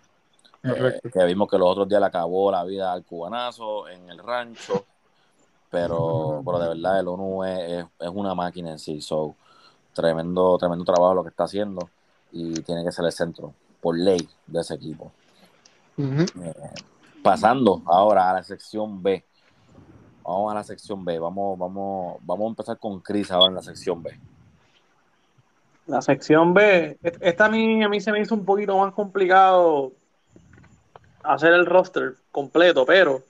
que 1.12 1.25
vimos 1.25 1.50
que 1.50 1.58
los 1.58 1.70
otros 1.70 1.88
días 1.88 2.01
le 2.01 2.08
acabó 2.08 2.51
la 2.51 2.63
vida 2.63 2.92
al 2.92 3.04
cubanazo 3.06 3.88
en 3.88 4.10
el 4.10 4.18
rancho. 4.18 4.86
Pero, 5.79 6.41
pero 6.43 6.60
de 6.60 6.67
verdad 6.69 7.00
el 7.00 7.07
ONU 7.07 7.43
es, 7.43 7.60
es- 7.72 7.86
es 8.00 8.10
una 8.12 8.34
máquina 8.34 8.72
en 8.72 8.79
sí. 8.79 9.00
So, 9.00 9.36
tremendo, 9.93 10.57
tremendo 10.57 10.84
trabajo 10.84 11.13
lo 11.13 11.24
que 11.24 11.29
está 11.29 11.43
haciendo. 11.43 11.88
Y 12.31 12.62
tiene 12.62 12.84
que 12.84 12.91
ser 12.91 13.05
el 13.05 13.12
centro, 13.12 13.53
por 13.79 13.98
ley, 13.98 14.27
de 14.48 14.60
ese 14.62 14.74
equipo. 14.74 15.12
Eh, 16.41 16.53
pasando 17.24 17.81
ahora 17.86 18.29
a 18.31 18.34
la 18.34 18.43
sección 18.43 19.01
B. 19.03 19.24
Vamos 20.24 20.51
a 20.51 20.55
la 20.55 20.63
sección 20.63 21.05
B. 21.05 21.19
Vamos, 21.19 21.57
vamos, 21.57 22.17
vamos 22.22 22.46
a 22.46 22.50
empezar 22.50 22.77
con 22.79 23.00
Chris 23.00 23.31
ahora 23.31 23.50
en 23.50 23.55
la 23.55 23.62
sección 23.62 24.01
B. 24.01 24.19
La 25.86 26.01
sección 26.01 26.53
B, 26.53 26.98
esta 27.22 27.46
a 27.46 27.50
mí, 27.50 27.81
a 27.84 27.88
mí 27.88 28.01
se 28.01 28.12
me 28.12 28.19
hizo 28.19 28.36
un 28.36 28.43
poquito 28.43 28.77
más 28.77 28.93
complicado 28.93 29.93
hacer 31.24 31.53
el 31.53 31.65
roster 31.65 32.15
completo, 32.31 32.86
pero 32.86 33.22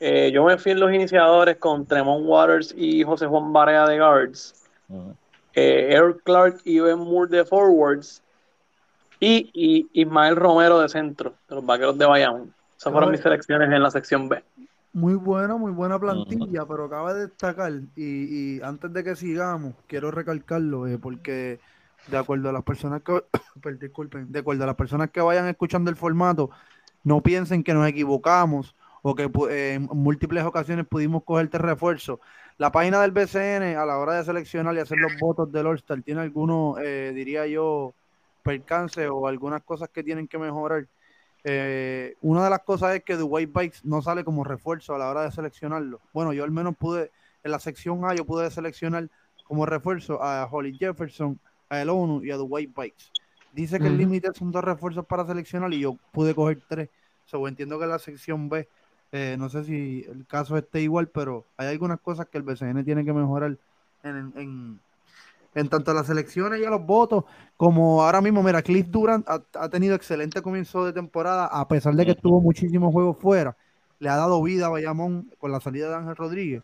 eh, 0.00 0.30
yo 0.32 0.44
me 0.44 0.58
fui 0.58 0.72
en 0.72 0.80
los 0.80 0.92
iniciadores 0.92 1.56
con 1.56 1.86
Tremont 1.86 2.24
Waters 2.26 2.74
y 2.76 3.02
José 3.02 3.26
Juan 3.26 3.52
Barea 3.52 3.86
de 3.86 3.98
guards, 3.98 4.54
eh, 5.54 5.88
Eric 5.90 6.22
Clark 6.24 6.60
y 6.64 6.78
Ben 6.80 6.98
Moore 6.98 7.30
de 7.30 7.44
forwards 7.44 8.22
y, 9.20 9.50
y 9.52 9.88
Ismael 10.00 10.36
Romero 10.36 10.80
de 10.80 10.88
centro, 10.88 11.34
de 11.48 11.54
los 11.56 11.66
vaqueros 11.66 11.98
de 11.98 12.06
Bayamón. 12.06 12.54
Esas 12.76 12.92
fueron 12.92 13.10
mis 13.10 13.20
selecciones 13.20 13.68
en 13.70 13.82
la 13.82 13.90
sección 13.90 14.28
B. 14.28 14.42
Muy 14.92 15.14
buena, 15.14 15.56
muy 15.56 15.72
buena 15.72 15.98
plantilla, 15.98 16.64
pero 16.66 16.88
cabe 16.88 17.14
destacar, 17.14 17.72
y, 17.96 18.56
y 18.56 18.62
antes 18.62 18.92
de 18.92 19.04
que 19.04 19.16
sigamos, 19.16 19.74
quiero 19.86 20.10
recalcarlo, 20.10 20.86
eh, 20.86 20.98
porque 20.98 21.60
de 22.06 22.16
acuerdo 22.16 22.48
a 22.48 22.52
las 22.52 22.62
personas 22.62 23.02
que, 23.02 23.22
disculpen, 23.80 24.30
de 24.30 24.38
acuerdo 24.38 24.64
a 24.64 24.68
las 24.68 24.76
personas 24.76 25.10
que 25.10 25.20
vayan 25.20 25.48
escuchando 25.48 25.90
el 25.90 25.96
formato, 25.96 26.50
no 27.04 27.20
piensen 27.20 27.62
que 27.62 27.74
nos 27.74 27.86
equivocamos 27.86 28.74
o 29.02 29.14
que 29.14 29.30
eh, 29.50 29.74
en 29.74 29.88
múltiples 29.92 30.44
ocasiones 30.44 30.86
pudimos 30.86 31.24
cogerte 31.24 31.58
refuerzo. 31.58 32.20
La 32.56 32.72
página 32.72 33.00
del 33.00 33.12
BCN 33.12 33.76
a 33.76 33.86
la 33.86 33.98
hora 33.98 34.14
de 34.14 34.24
seleccionar 34.24 34.74
y 34.74 34.80
hacer 34.80 34.98
los 34.98 35.12
votos 35.20 35.50
del 35.52 35.66
All-Star 35.66 36.02
tiene 36.02 36.22
algunos, 36.22 36.78
eh, 36.80 37.12
diría 37.14 37.46
yo, 37.46 37.94
percances 38.42 39.08
o 39.10 39.28
algunas 39.28 39.62
cosas 39.62 39.88
que 39.90 40.02
tienen 40.02 40.26
que 40.26 40.38
mejorar. 40.38 40.86
Eh, 41.44 42.16
una 42.20 42.44
de 42.44 42.50
las 42.50 42.60
cosas 42.60 42.96
es 42.96 43.04
que 43.04 43.16
The 43.16 43.22
White 43.22 43.52
Bikes 43.54 43.78
no 43.84 44.02
sale 44.02 44.24
como 44.24 44.42
refuerzo 44.42 44.94
a 44.94 44.98
la 44.98 45.08
hora 45.08 45.22
de 45.22 45.30
seleccionarlo. 45.30 46.00
Bueno, 46.12 46.32
yo 46.32 46.44
al 46.44 46.50
menos 46.50 46.76
pude, 46.76 47.12
en 47.44 47.50
la 47.50 47.60
sección 47.60 48.04
A, 48.04 48.14
yo 48.14 48.24
pude 48.24 48.50
seleccionar 48.50 49.08
como 49.44 49.64
refuerzo 49.64 50.22
a 50.22 50.48
Holly 50.50 50.76
Jefferson, 50.76 51.38
a 51.68 51.80
El 51.80 51.90
ONU 51.90 52.24
y 52.24 52.30
a 52.30 52.40
White 52.40 52.72
Bikes. 52.76 53.04
Dice 53.52 53.78
que 53.78 53.86
el 53.86 53.96
límite 53.96 54.28
son 54.34 54.52
dos 54.52 54.62
refuerzos 54.62 55.06
para 55.06 55.26
seleccionar 55.26 55.72
y 55.72 55.80
yo 55.80 55.96
pude 56.12 56.34
coger 56.34 56.60
tres. 56.68 56.90
So, 57.24 57.46
entiendo 57.48 57.78
que 57.78 57.84
en 57.84 57.90
la 57.90 57.98
sección 57.98 58.48
B, 58.48 58.68
eh, 59.12 59.36
no 59.38 59.48
sé 59.48 59.64
si 59.64 60.04
el 60.08 60.26
caso 60.26 60.56
esté 60.56 60.82
igual, 60.82 61.08
pero 61.08 61.44
hay 61.56 61.68
algunas 61.68 62.00
cosas 62.00 62.26
que 62.26 62.38
el 62.38 62.44
BCN 62.44 62.84
tiene 62.84 63.04
que 63.04 63.12
mejorar 63.12 63.56
en, 64.02 64.32
en, 64.36 64.80
en 65.54 65.68
tanto 65.68 65.90
a 65.90 65.94
las 65.94 66.10
elecciones 66.10 66.60
y 66.60 66.64
a 66.64 66.70
los 66.70 66.84
votos, 66.84 67.24
como 67.56 68.02
ahora 68.02 68.20
mismo, 68.20 68.42
mira, 68.42 68.62
Cliff 68.62 68.86
Durant 68.88 69.28
ha, 69.28 69.42
ha 69.54 69.68
tenido 69.68 69.94
excelente 69.94 70.42
comienzo 70.42 70.84
de 70.84 70.92
temporada, 70.92 71.46
a 71.46 71.66
pesar 71.66 71.94
de 71.94 72.04
que 72.04 72.12
Ujú. 72.12 72.20
tuvo 72.20 72.40
muchísimos 72.40 72.92
juegos 72.92 73.16
fuera, 73.18 73.56
le 73.98 74.08
ha 74.08 74.16
dado 74.16 74.42
vida 74.42 74.66
a 74.66 74.70
Bayamón 74.70 75.30
con 75.38 75.52
la 75.52 75.60
salida 75.60 75.88
de 75.88 75.94
Ángel 75.96 76.16
Rodríguez 76.16 76.62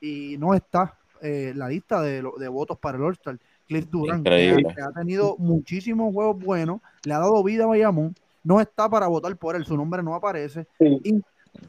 y 0.00 0.36
no 0.38 0.54
está 0.54 0.98
eh, 1.20 1.52
la 1.54 1.68
lista 1.68 2.00
de, 2.02 2.22
de 2.38 2.48
votos 2.48 2.78
para 2.78 2.98
el 2.98 3.04
All-Star. 3.04 3.38
Cliff 3.68 3.86
Durant, 3.88 4.24
que 4.24 4.34
ha, 4.34 4.38
Increíble. 4.40 4.74
que 4.74 4.82
ha 4.82 4.90
tenido 4.90 5.36
muchísimos 5.38 6.12
juegos 6.12 6.38
buenos, 6.38 6.80
le 7.04 7.14
ha 7.14 7.18
dado 7.18 7.42
vida 7.42 7.64
a 7.64 7.68
Bayamón, 7.68 8.14
no 8.44 8.60
está 8.60 8.88
para 8.88 9.06
votar 9.06 9.36
por 9.36 9.56
él, 9.56 9.64
su 9.64 9.76
nombre 9.76 10.02
no 10.02 10.14
aparece. 10.14 10.66
Y, 10.80 11.22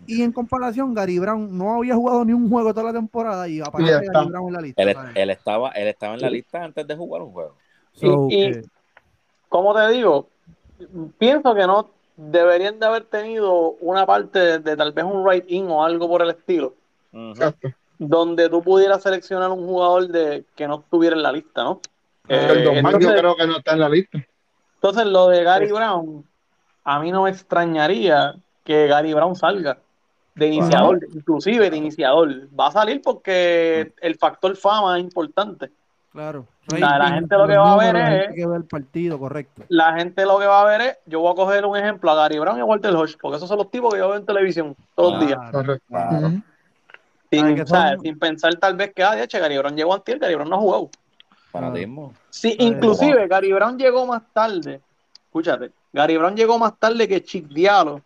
y 0.05 0.21
en 0.21 0.31
comparación, 0.31 0.93
Gary 0.93 1.19
Brown 1.19 1.57
no 1.57 1.75
había 1.75 1.95
jugado 1.95 2.25
ni 2.25 2.33
un 2.33 2.49
juego 2.49 2.73
toda 2.73 2.87
la 2.87 2.93
temporada 2.93 3.47
y 3.47 3.61
aparece. 3.61 3.91
Gary 3.91 4.29
Brown 4.29 4.47
en 4.47 4.53
la 4.53 4.61
lista. 4.61 4.81
Él, 4.81 4.89
estaba, 5.29 5.69
él 5.71 5.87
estaba 5.87 6.13
en 6.15 6.21
la 6.21 6.29
lista 6.29 6.63
antes 6.63 6.87
de 6.87 6.95
jugar 6.95 7.21
un 7.21 7.31
juego. 7.31 7.55
So, 7.93 8.27
y- 8.29 8.61
como 9.49 9.75
te 9.75 9.87
digo, 9.89 10.29
pienso 11.17 11.53
que 11.53 11.67
no 11.67 11.89
deberían 12.15 12.79
de 12.79 12.85
haber 12.85 13.03
tenido 13.03 13.71
una 13.81 14.05
parte 14.05 14.39
de, 14.39 14.59
de 14.59 14.75
tal 14.75 14.91
vez 14.91 15.05
un 15.05 15.23
write-in 15.23 15.67
o 15.69 15.83
algo 15.83 16.07
por 16.07 16.21
el 16.21 16.29
estilo. 16.31 16.73
Exacto. 17.13 17.69
donde 17.99 18.49
tú 18.49 18.63
pudieras 18.63 19.03
seleccionar 19.03 19.51
un 19.51 19.67
jugador 19.67 20.07
de 20.07 20.45
que 20.55 20.67
no 20.67 20.79
estuviera 20.79 21.15
en 21.15 21.21
la 21.21 21.31
lista, 21.31 21.63
¿no? 21.63 21.79
Eh, 22.27 22.47
el 22.49 22.63
Don 22.63 22.81
Mac 22.81 22.93
yo 22.93 22.97
entonces, 22.97 23.19
creo 23.21 23.35
que 23.35 23.47
no 23.47 23.57
está 23.57 23.73
en 23.73 23.79
la 23.79 23.89
lista. 23.89 24.25
entonces, 24.75 25.05
lo 25.05 25.27
de 25.27 25.43
Gary 25.43 25.71
Brown, 25.71 26.25
a 26.83 26.99
mí 26.99 27.11
no 27.11 27.23
me 27.23 27.29
extrañaría 27.29 28.35
que 28.63 28.87
Gary 28.87 29.13
Brown 29.13 29.35
salga 29.35 29.77
de 30.35 30.47
iniciador, 30.47 30.99
inclusive 31.13 31.69
de 31.69 31.77
iniciador. 31.77 32.29
Va 32.57 32.67
a 32.67 32.71
salir 32.71 33.01
porque 33.01 33.93
el 34.01 34.15
factor 34.15 34.55
fama 34.55 34.97
es 34.97 35.03
importante. 35.03 35.69
Claro. 36.11 36.45
La- 36.67 36.97
la 36.99 37.11
gente 37.11 37.35
lo 37.35 37.47
que 37.47 37.57
va 37.57 37.73
a 37.73 37.77
ver 37.77 37.93
la 37.95 38.15
es- 38.15 38.21
gente 38.21 38.35
que 38.35 38.47
ve 38.47 38.55
el 38.55 38.63
partido, 38.65 39.19
correcto. 39.19 39.63
La 39.67 39.93
gente 39.95 40.25
lo 40.25 40.39
que 40.39 40.45
va 40.45 40.61
a 40.61 40.65
ver 40.65 40.81
es, 40.81 40.97
yo 41.07 41.19
voy 41.19 41.31
a 41.31 41.35
coger 41.35 41.65
un 41.65 41.75
ejemplo 41.75 42.09
a 42.11 42.15
Gary 42.15 42.39
Brown 42.39 42.57
y 42.57 42.61
a 42.61 42.65
Walter 42.65 42.95
Hodge, 42.95 43.17
porque 43.19 43.37
esos 43.37 43.49
son 43.49 43.57
los 43.57 43.69
tipos 43.71 43.91
que 43.93 43.99
yo 43.99 44.09
veo 44.09 44.17
en 44.17 44.25
televisión 44.25 44.75
todos 44.95 45.13
los 45.17 45.27
días. 45.27 45.39
Claro. 45.49 46.31
Sin, 47.31 47.65
son- 47.67 48.19
pensar 48.19 48.53
tal 48.55 48.75
vez 48.75 48.93
que, 48.93 49.03
ah, 49.03 49.15
de 49.15 49.23
hecho, 49.23 49.39
Gary 49.39 49.57
Brown 49.57 49.75
llegó 49.75 49.93
antier, 49.93 50.19
Gary 50.19 50.35
Brown 50.35 50.49
no 50.49 50.59
jugado. 50.59 50.89
Fanatismo. 51.51 52.13
Sí, 52.29 52.55
Ay, 52.59 52.67
inclusive 52.67 53.27
Gary 53.27 53.51
Brown 53.53 53.77
llegó 53.77 54.05
más 54.05 54.21
tarde. 54.31 54.81
Escúchate, 55.25 55.71
Gary 55.91 56.15
Brown 56.17 56.35
llegó 56.35 56.59
más 56.59 56.77
tarde 56.77 57.07
que 57.07 57.23
Chick 57.23 57.47
Diallo, 57.47 58.01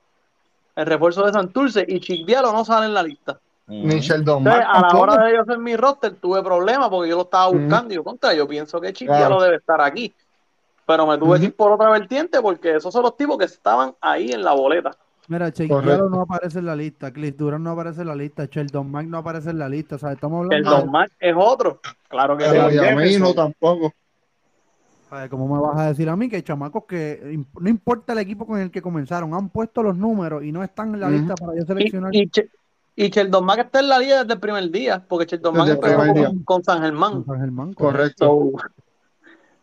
el 0.77 0.85
refuerzo 0.85 1.25
de 1.25 1.33
Santurce, 1.33 1.83
y 1.87 1.99
Chick 1.99 2.25
Diallo 2.25 2.53
no 2.53 2.63
sale 2.63 2.85
en 2.85 2.93
la 2.93 3.01
lista. 3.01 3.39
Sheldon 3.67 4.37
Entonces, 4.37 4.43
Mack 4.43 4.65
a 4.67 4.81
la 4.81 4.99
hora 4.99 5.25
de 5.25 5.33
yo 5.33 5.41
hacer 5.41 5.57
mi 5.57 5.75
roster, 5.75 6.13
tuve 6.15 6.41
problemas 6.43 6.87
porque 6.89 7.09
yo 7.09 7.15
lo 7.15 7.23
estaba 7.23 7.47
buscando 7.47 7.93
y 7.93 7.97
yo, 7.97 8.03
contra, 8.03 8.33
yo 8.33 8.47
pienso 8.47 8.79
que 8.79 8.93
Chick 8.93 9.07
Claro. 9.07 9.41
Debe 9.41 9.57
estar 9.57 9.81
aquí. 9.81 10.13
Pero 10.85 11.07
me 11.07 11.17
tuve 11.17 11.39
que 11.39 11.45
ir 11.47 11.55
por 11.55 11.71
otra 11.71 11.89
vertiente 11.89 12.39
porque 12.41 12.75
esos 12.75 12.93
son 12.93 13.01
los 13.01 13.17
tipos 13.17 13.37
que 13.39 13.45
estaban 13.45 13.95
ahí 13.99 14.31
en 14.31 14.43
la 14.43 14.53
boleta. 14.53 14.91
Mira. 15.27 15.49
Diallo 15.49 16.09
no 16.09 16.21
aparece 16.21 16.59
en 16.59 16.67
la 16.67 16.75
lista, 16.75 17.11
Cliff 17.11 17.35
Durant 17.35 17.63
no 17.63 17.71
aparece 17.71 18.01
en 18.01 18.07
la 18.07 18.15
lista, 18.15 18.45
Sheldon 18.45 18.89
Mack 18.89 19.07
no 19.07 19.17
aparece 19.17 19.49
en 19.49 19.57
la 19.57 19.67
lista, 19.67 19.95
o 19.95 19.97
sea, 19.97 20.11
estamos 20.13 20.45
hablando 20.45 20.69
de, 20.69 20.77
Don 20.77 20.91
Mac 20.91 21.11
es 21.19 21.35
otro. 21.35 21.81
Claro 22.07 22.37
que 22.37 22.45
Jefferson. 22.45 23.35
tampoco. 23.35 23.91
¿Cómo 25.29 25.47
me 25.47 25.61
vas 25.61 25.79
a 25.79 25.87
decir 25.87 26.09
a 26.09 26.15
mí 26.15 26.29
que 26.29 26.43
chamacos 26.43 26.83
que 26.85 27.39
no 27.59 27.69
importa 27.69 28.13
el 28.13 28.19
equipo 28.19 28.45
con 28.45 28.59
el 28.59 28.69
que 28.71 28.81
comenzaron, 28.81 29.33
han 29.33 29.49
puesto 29.49 29.81
los 29.83 29.95
números 29.97 30.43
y 30.43 30.51
no 30.51 30.63
están 30.63 30.93
en 30.93 30.99
la 31.01 31.09
lista 31.09 31.35
para 31.35 31.55
yo 31.57 31.65
seleccionar? 31.65 32.13
y, 32.13 32.27
Che- 32.29 32.49
y 32.95 33.09
Sheldon 33.09 33.45
Mack 33.45 33.59
está 33.59 33.79
en 33.79 33.89
la 33.89 33.99
liga 33.99 34.19
desde 34.23 34.33
el 34.33 34.39
primer 34.39 34.69
día, 34.71 35.03
porque 35.07 35.25
Sheldon 35.25 35.55
Mack 35.55 35.69
empezó 35.69 35.97
con, 36.13 36.43
con 36.43 36.63
San 36.63 36.81
Germán. 36.81 37.23
San 37.25 37.39
Germán, 37.39 37.73
Correcto. 37.73 38.25
So, 38.25 38.51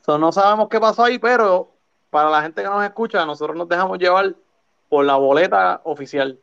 so 0.07 0.19
no 0.19 0.33
sabemos 0.33 0.69
qué 0.69 0.79
pasó 0.81 1.05
ahí, 1.05 1.19
pero 1.19 1.73
para 2.11 2.31
la 2.31 2.43
gente 2.43 2.63
que 2.63 2.69
nos 2.69 2.85
escucha, 2.85 3.25
nosotros 3.27 3.57
nos 3.57 3.69
dejamos 3.69 3.99
llevar 3.99 4.35
por 4.89 5.05
la 5.05 5.17
boleta 5.17 5.81
oficial. 5.85 6.39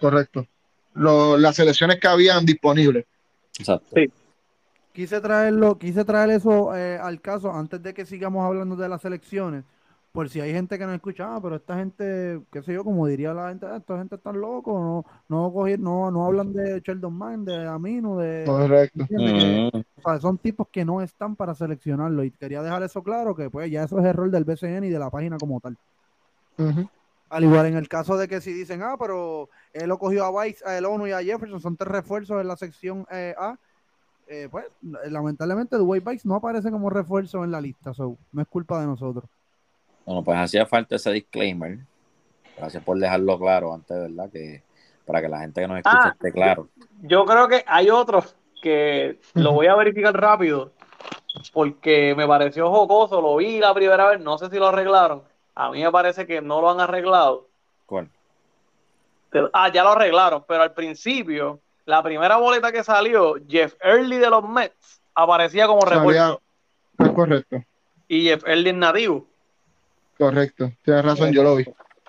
Correcto. 0.00 0.46
Lo- 0.94 1.36
las 1.36 1.56
selecciones 1.56 2.00
que 2.00 2.08
habían 2.08 2.44
disponibles. 2.46 3.04
Exacto. 3.58 3.86
Sí. 3.94 4.10
Quise 4.92 5.20
traerlo, 5.20 5.78
quise 5.78 6.04
traer 6.04 6.30
eso 6.30 6.74
eh, 6.74 6.98
al 6.98 7.20
caso 7.20 7.52
antes 7.52 7.80
de 7.82 7.94
que 7.94 8.04
sigamos 8.04 8.44
hablando 8.44 8.74
de 8.74 8.88
las 8.88 9.00
selecciones, 9.02 9.64
por 10.10 10.28
si 10.28 10.40
hay 10.40 10.52
gente 10.52 10.76
que 10.78 10.84
no 10.84 10.92
escucha, 10.92 11.36
ah, 11.36 11.40
pero 11.40 11.54
esta 11.56 11.76
gente, 11.76 12.40
qué 12.50 12.60
sé 12.62 12.72
yo, 12.72 12.82
como 12.82 13.06
diría 13.06 13.32
la 13.32 13.50
gente, 13.50 13.66
"Ah, 13.66 13.76
esta 13.76 13.96
gente 13.98 14.16
está 14.16 14.32
loco, 14.32 14.72
no, 14.80 15.04
no, 15.28 15.52
cogi- 15.52 15.78
no, 15.78 16.10
no 16.10 16.26
hablan 16.26 16.52
de 16.52 16.80
Sheldon 16.80 17.14
Man, 17.14 17.44
de 17.44 17.66
Amino, 17.68 18.18
de... 18.18 18.44
Correcto. 18.46 19.06
Mm, 19.08 19.78
o 19.96 20.02
sea, 20.02 20.18
son 20.18 20.38
tipos 20.38 20.66
que 20.72 20.84
no 20.84 21.00
están 21.02 21.36
para 21.36 21.54
seleccionarlo 21.54 22.24
y 22.24 22.32
quería 22.32 22.60
dejar 22.60 22.82
eso 22.82 23.00
claro, 23.04 23.36
que 23.36 23.48
pues 23.48 23.70
ya 23.70 23.84
eso 23.84 24.00
es 24.00 24.04
error 24.06 24.28
del 24.30 24.44
BCN 24.44 24.86
y 24.88 24.90
de 24.90 24.98
la 24.98 25.10
página 25.10 25.38
como 25.38 25.60
tal. 25.60 25.76
Al 27.28 27.44
igual 27.44 27.66
en 27.66 27.76
el 27.76 27.88
caso 27.88 28.16
de 28.18 28.26
que 28.26 28.40
si 28.40 28.52
dicen, 28.52 28.82
ah, 28.82 28.96
pero 28.98 29.48
él 29.72 29.88
lo 29.88 29.98
cogió 29.98 30.24
a 30.24 30.44
Vice, 30.44 30.64
a 30.66 30.76
El 30.76 30.84
ONU 30.84 31.06
y 31.06 31.12
a 31.12 31.22
Jefferson, 31.22 31.60
son 31.60 31.76
tres 31.76 31.92
refuerzos 31.92 32.40
en 32.40 32.48
la 32.48 32.56
sección 32.56 33.06
eh, 33.10 33.34
A. 33.38 33.56
eh, 34.32 34.48
pues 34.50 34.64
lamentablemente 35.10 35.76
Dwight 35.76 36.04
Vice 36.04 36.28
no 36.28 36.36
aparece 36.36 36.70
como 36.70 36.88
refuerzo 36.88 37.42
en 37.44 37.50
la 37.50 37.60
lista, 37.60 37.92
so, 37.92 38.16
no 38.32 38.42
es 38.42 38.48
culpa 38.48 38.80
de 38.80 38.86
nosotros. 38.86 39.24
Bueno, 40.06 40.22
pues 40.22 40.38
hacía 40.38 40.64
falta 40.66 40.94
ese 40.96 41.10
disclaimer. 41.10 41.78
Gracias 42.56 42.82
por 42.84 42.98
dejarlo 42.98 43.38
claro 43.38 43.74
antes, 43.74 43.96
¿verdad? 43.96 44.30
Que 44.30 44.62
para 45.04 45.20
que 45.20 45.28
la 45.28 45.40
gente 45.40 45.60
que 45.60 45.66
nos 45.68 45.78
escucha 45.78 45.98
Ah, 46.04 46.10
esté 46.12 46.30
claro. 46.32 46.68
Yo 47.02 47.24
creo 47.24 47.48
que 47.48 47.64
hay 47.66 47.90
otros 47.90 48.36
que 48.62 49.18
lo 49.34 49.52
voy 49.52 49.66
a 49.66 49.74
verificar 49.74 50.14
rápido 50.14 50.72
porque 51.52 52.14
me 52.16 52.26
pareció 52.26 52.70
jocoso, 52.70 53.20
lo 53.20 53.36
vi 53.36 53.58
la 53.58 53.72
primera 53.74 54.10
vez, 54.10 54.20
no 54.20 54.38
sé 54.38 54.48
si 54.50 54.56
lo 54.58 54.68
arreglaron. 54.68 55.22
A 55.54 55.70
mí 55.70 55.82
me 55.82 55.90
parece 55.90 56.26
que 56.26 56.40
no 56.40 56.60
lo 56.60 56.70
han 56.70 56.80
arreglado. 56.80 57.48
¿Cuál? 57.86 58.08
Pero- 59.30 59.50
Ah, 59.52 59.70
ya 59.72 59.82
lo 59.84 59.90
arreglaron, 59.90 60.44
pero 60.46 60.62
al 60.62 60.72
principio, 60.74 61.60
la 61.90 62.02
primera 62.02 62.36
boleta 62.36 62.72
que 62.72 62.82
salió, 62.84 63.34
Jeff 63.48 63.74
Early 63.82 64.16
de 64.18 64.30
los 64.30 64.48
Mets 64.48 65.00
aparecía 65.14 65.66
como 65.66 65.82
refuerzo 65.82 66.40
Es 66.98 67.10
correcto, 67.10 67.62
y 68.08 68.24
Jeff 68.28 68.44
Early 68.46 68.70
es 68.70 68.76
nativo. 68.76 69.26
correcto. 70.16 70.70
Tienes 70.82 71.04
razón, 71.04 71.32
yo 71.32 71.42
lo 71.42 71.56
vi. 71.56 71.64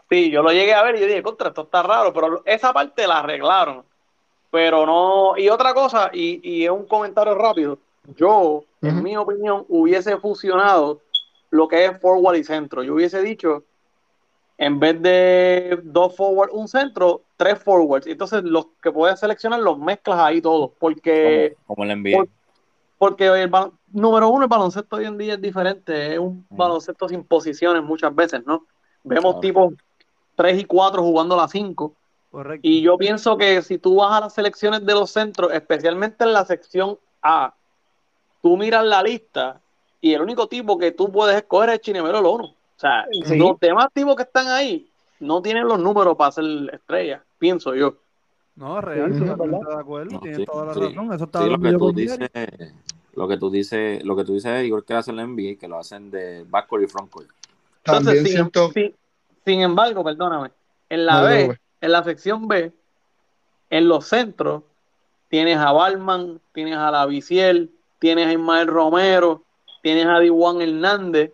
Sí, 0.09 0.29
yo 0.29 0.41
lo 0.43 0.51
llegué 0.51 0.73
a 0.73 0.83
ver 0.83 0.95
y 0.95 0.99
yo 1.01 1.07
dije, 1.07 1.23
contra, 1.23 1.49
esto 1.49 1.63
está 1.63 1.83
raro, 1.83 2.13
pero 2.13 2.41
esa 2.45 2.73
parte 2.73 3.07
la 3.07 3.19
arreglaron. 3.19 3.83
Pero 4.51 4.85
no, 4.85 5.37
y 5.37 5.47
otra 5.47 5.73
cosa, 5.73 6.09
y, 6.11 6.41
y 6.43 6.65
es 6.65 6.71
un 6.71 6.85
comentario 6.85 7.33
rápido, 7.35 7.77
yo, 8.17 8.65
en 8.81 9.01
mi 9.01 9.15
opinión, 9.15 9.65
hubiese 9.69 10.17
fusionado 10.17 10.99
lo 11.51 11.67
que 11.69 11.85
es 11.85 12.01
forward 12.01 12.35
y 12.35 12.43
centro. 12.43 12.83
Yo 12.83 12.95
hubiese 12.95 13.21
dicho, 13.21 13.63
en 14.61 14.79
vez 14.79 15.01
de 15.01 15.79
dos 15.83 16.15
forward, 16.15 16.51
un 16.53 16.67
centro, 16.67 17.23
tres 17.35 17.57
forwards. 17.63 18.05
Entonces, 18.05 18.43
los 18.43 18.67
que 18.79 18.91
puedes 18.91 19.19
seleccionar 19.19 19.59
los 19.59 19.79
mezclas 19.79 20.19
ahí 20.19 20.39
todos, 20.39 20.69
porque, 20.77 21.55
Como, 21.65 21.75
como 21.79 21.83
el 21.91 21.97
NBA. 21.99 22.17
por- 22.17 22.29
porque 22.99 23.25
el 23.25 23.51
número 23.91 24.29
uno, 24.29 24.43
el 24.43 24.47
baloncesto 24.47 24.97
hoy 24.97 25.05
en 25.05 25.17
día 25.17 25.33
es 25.33 25.41
diferente, 25.41 26.13
es 26.13 26.19
un 26.19 26.45
Ujú. 26.47 26.55
baloncesto 26.55 27.09
sin 27.09 27.23
posiciones 27.23 27.81
muchas 27.81 28.13
veces, 28.13 28.45
¿no? 28.45 28.67
Vemos 29.03 29.31
Claro. 29.33 29.39
tipos 29.39 29.73
3 30.35 30.61
y 30.61 30.65
4 30.65 31.01
jugando 31.01 31.33
a 31.33 31.39
las 31.39 31.49
5. 31.51 31.95
Correcto. 32.29 32.59
Y 32.61 32.81
yo 32.83 32.97
pienso 32.97 33.37
que 33.37 33.63
si 33.63 33.79
tú 33.79 33.95
vas 33.95 34.11
a 34.15 34.19
las 34.21 34.33
selecciones 34.35 34.85
de 34.85 34.93
los 34.93 35.09
centros, 35.09 35.51
especialmente 35.51 36.23
en 36.23 36.33
la 36.33 36.45
sección 36.45 36.99
A, 37.23 37.55
tú 38.43 38.55
miras 38.57 38.85
la 38.85 39.01
lista 39.01 39.59
y 39.99 40.13
el 40.13 40.21
único 40.21 40.45
tipo 40.47 40.77
que 40.77 40.91
tú 40.91 41.11
puedes 41.11 41.35
escoger 41.35 41.71
es 41.71 41.81
Chinemelo 41.81 42.21
Lono. 42.21 42.53
O 42.81 42.87
sea, 42.87 43.05
Sí. 43.11 43.37
los 43.37 43.59
demás 43.59 43.89
tipos 43.93 44.15
que 44.15 44.23
están 44.23 44.47
ahí 44.47 44.89
no 45.19 45.39
tienen 45.43 45.67
los 45.67 45.77
números 45.79 46.17
para 46.17 46.31
ser 46.31 46.45
estrella, 46.73 47.23
pienso 47.37 47.75
yo. 47.75 47.93
No, 48.55 48.81
real, 48.81 49.13
Sí, 49.13 49.19
totalmente 49.19 49.59
¿verdad? 49.65 49.75
de 49.77 49.81
acuerdo, 49.81 50.11
No, 50.13 50.19
tienes 50.19 50.39
sí, 50.39 50.45
toda 50.45 50.65
la 50.65 50.73
sí. 50.73 50.79
razón. 50.79 51.13
Eso 51.13 51.23
está 51.25 51.43
Sí, 51.43 51.49
lo 51.49 51.59
que 51.59 51.73
tú 51.77 51.91
dices, 51.93 52.29
lo 53.13 53.27
que 53.27 53.37
tú 53.37 53.51
dices, 53.51 54.03
lo 54.03 54.15
que 54.15 54.23
tú 54.25 54.33
dices 54.33 54.51
es 54.51 54.65
igual 54.65 54.83
que 54.83 54.93
hacen 54.95 55.11
en 55.13 55.17
la 55.17 55.23
NBA, 55.23 55.59
que 55.59 55.67
lo 55.67 55.77
hacen 55.77 56.09
de 56.09 56.43
backcourt 56.49 56.83
y 56.83 56.87
frontcourt. 56.87 57.29
Entonces, 57.85 58.03
También 58.05 58.25
sin, 58.25 58.33
siento. 58.33 58.71
sin- 58.71 58.95
sin 59.45 59.61
embargo, 59.61 60.03
perdóname, 60.03 60.49
en 60.89 61.05
la 61.05 61.13
No, 61.13 61.19
no, 61.21 61.25
B, 61.27 61.45
güey. 61.45 61.57
en 61.81 61.91
la 61.91 62.03
sección 62.03 62.47
B, 62.47 62.71
en 63.69 63.87
los 63.87 64.07
centros, 64.07 64.63
tienes 65.29 65.57
a 65.57 65.71
Balman, 65.71 66.41
tienes 66.51 66.77
a 66.77 66.89
La 66.89 67.05
Viciel, 67.05 67.69
tienes 67.99 68.25
a 68.27 68.33
Ismael 68.33 68.67
Romero, 68.67 69.43
tienes 69.83 70.07
a 70.07 70.19
Diwan 70.19 70.61
Hernández, 70.61 71.31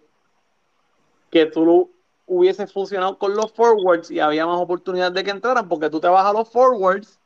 que 1.29 1.45
tú 1.45 1.65
lo 1.65 1.89
hubieses 2.25 2.71
fusionado 2.73 3.17
con 3.17 3.35
los 3.35 3.51
forwards 3.53 4.11
y 4.11 4.19
había 4.19 4.45
más 4.45 4.59
oportunidades 4.59 5.13
de 5.13 5.23
que 5.23 5.31
entraran, 5.31 5.67
porque 5.69 5.89
tú 5.89 5.99
te 5.99 6.07
vas 6.07 6.25
a 6.25 6.33
los 6.33 6.49
forwards 6.49 7.19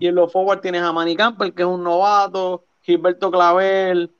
y 0.00 0.06
en 0.06 0.14
los 0.14 0.32
forwards 0.32 0.62
tienes 0.62 0.80
a 0.82 0.92
Manny 0.92 1.14
Campbell, 1.16 1.52
que 1.52 1.62
es 1.62 1.68
un 1.68 1.82
novato, 1.84 2.64
Gilberto 2.80 3.30
Clavel, 3.30 4.10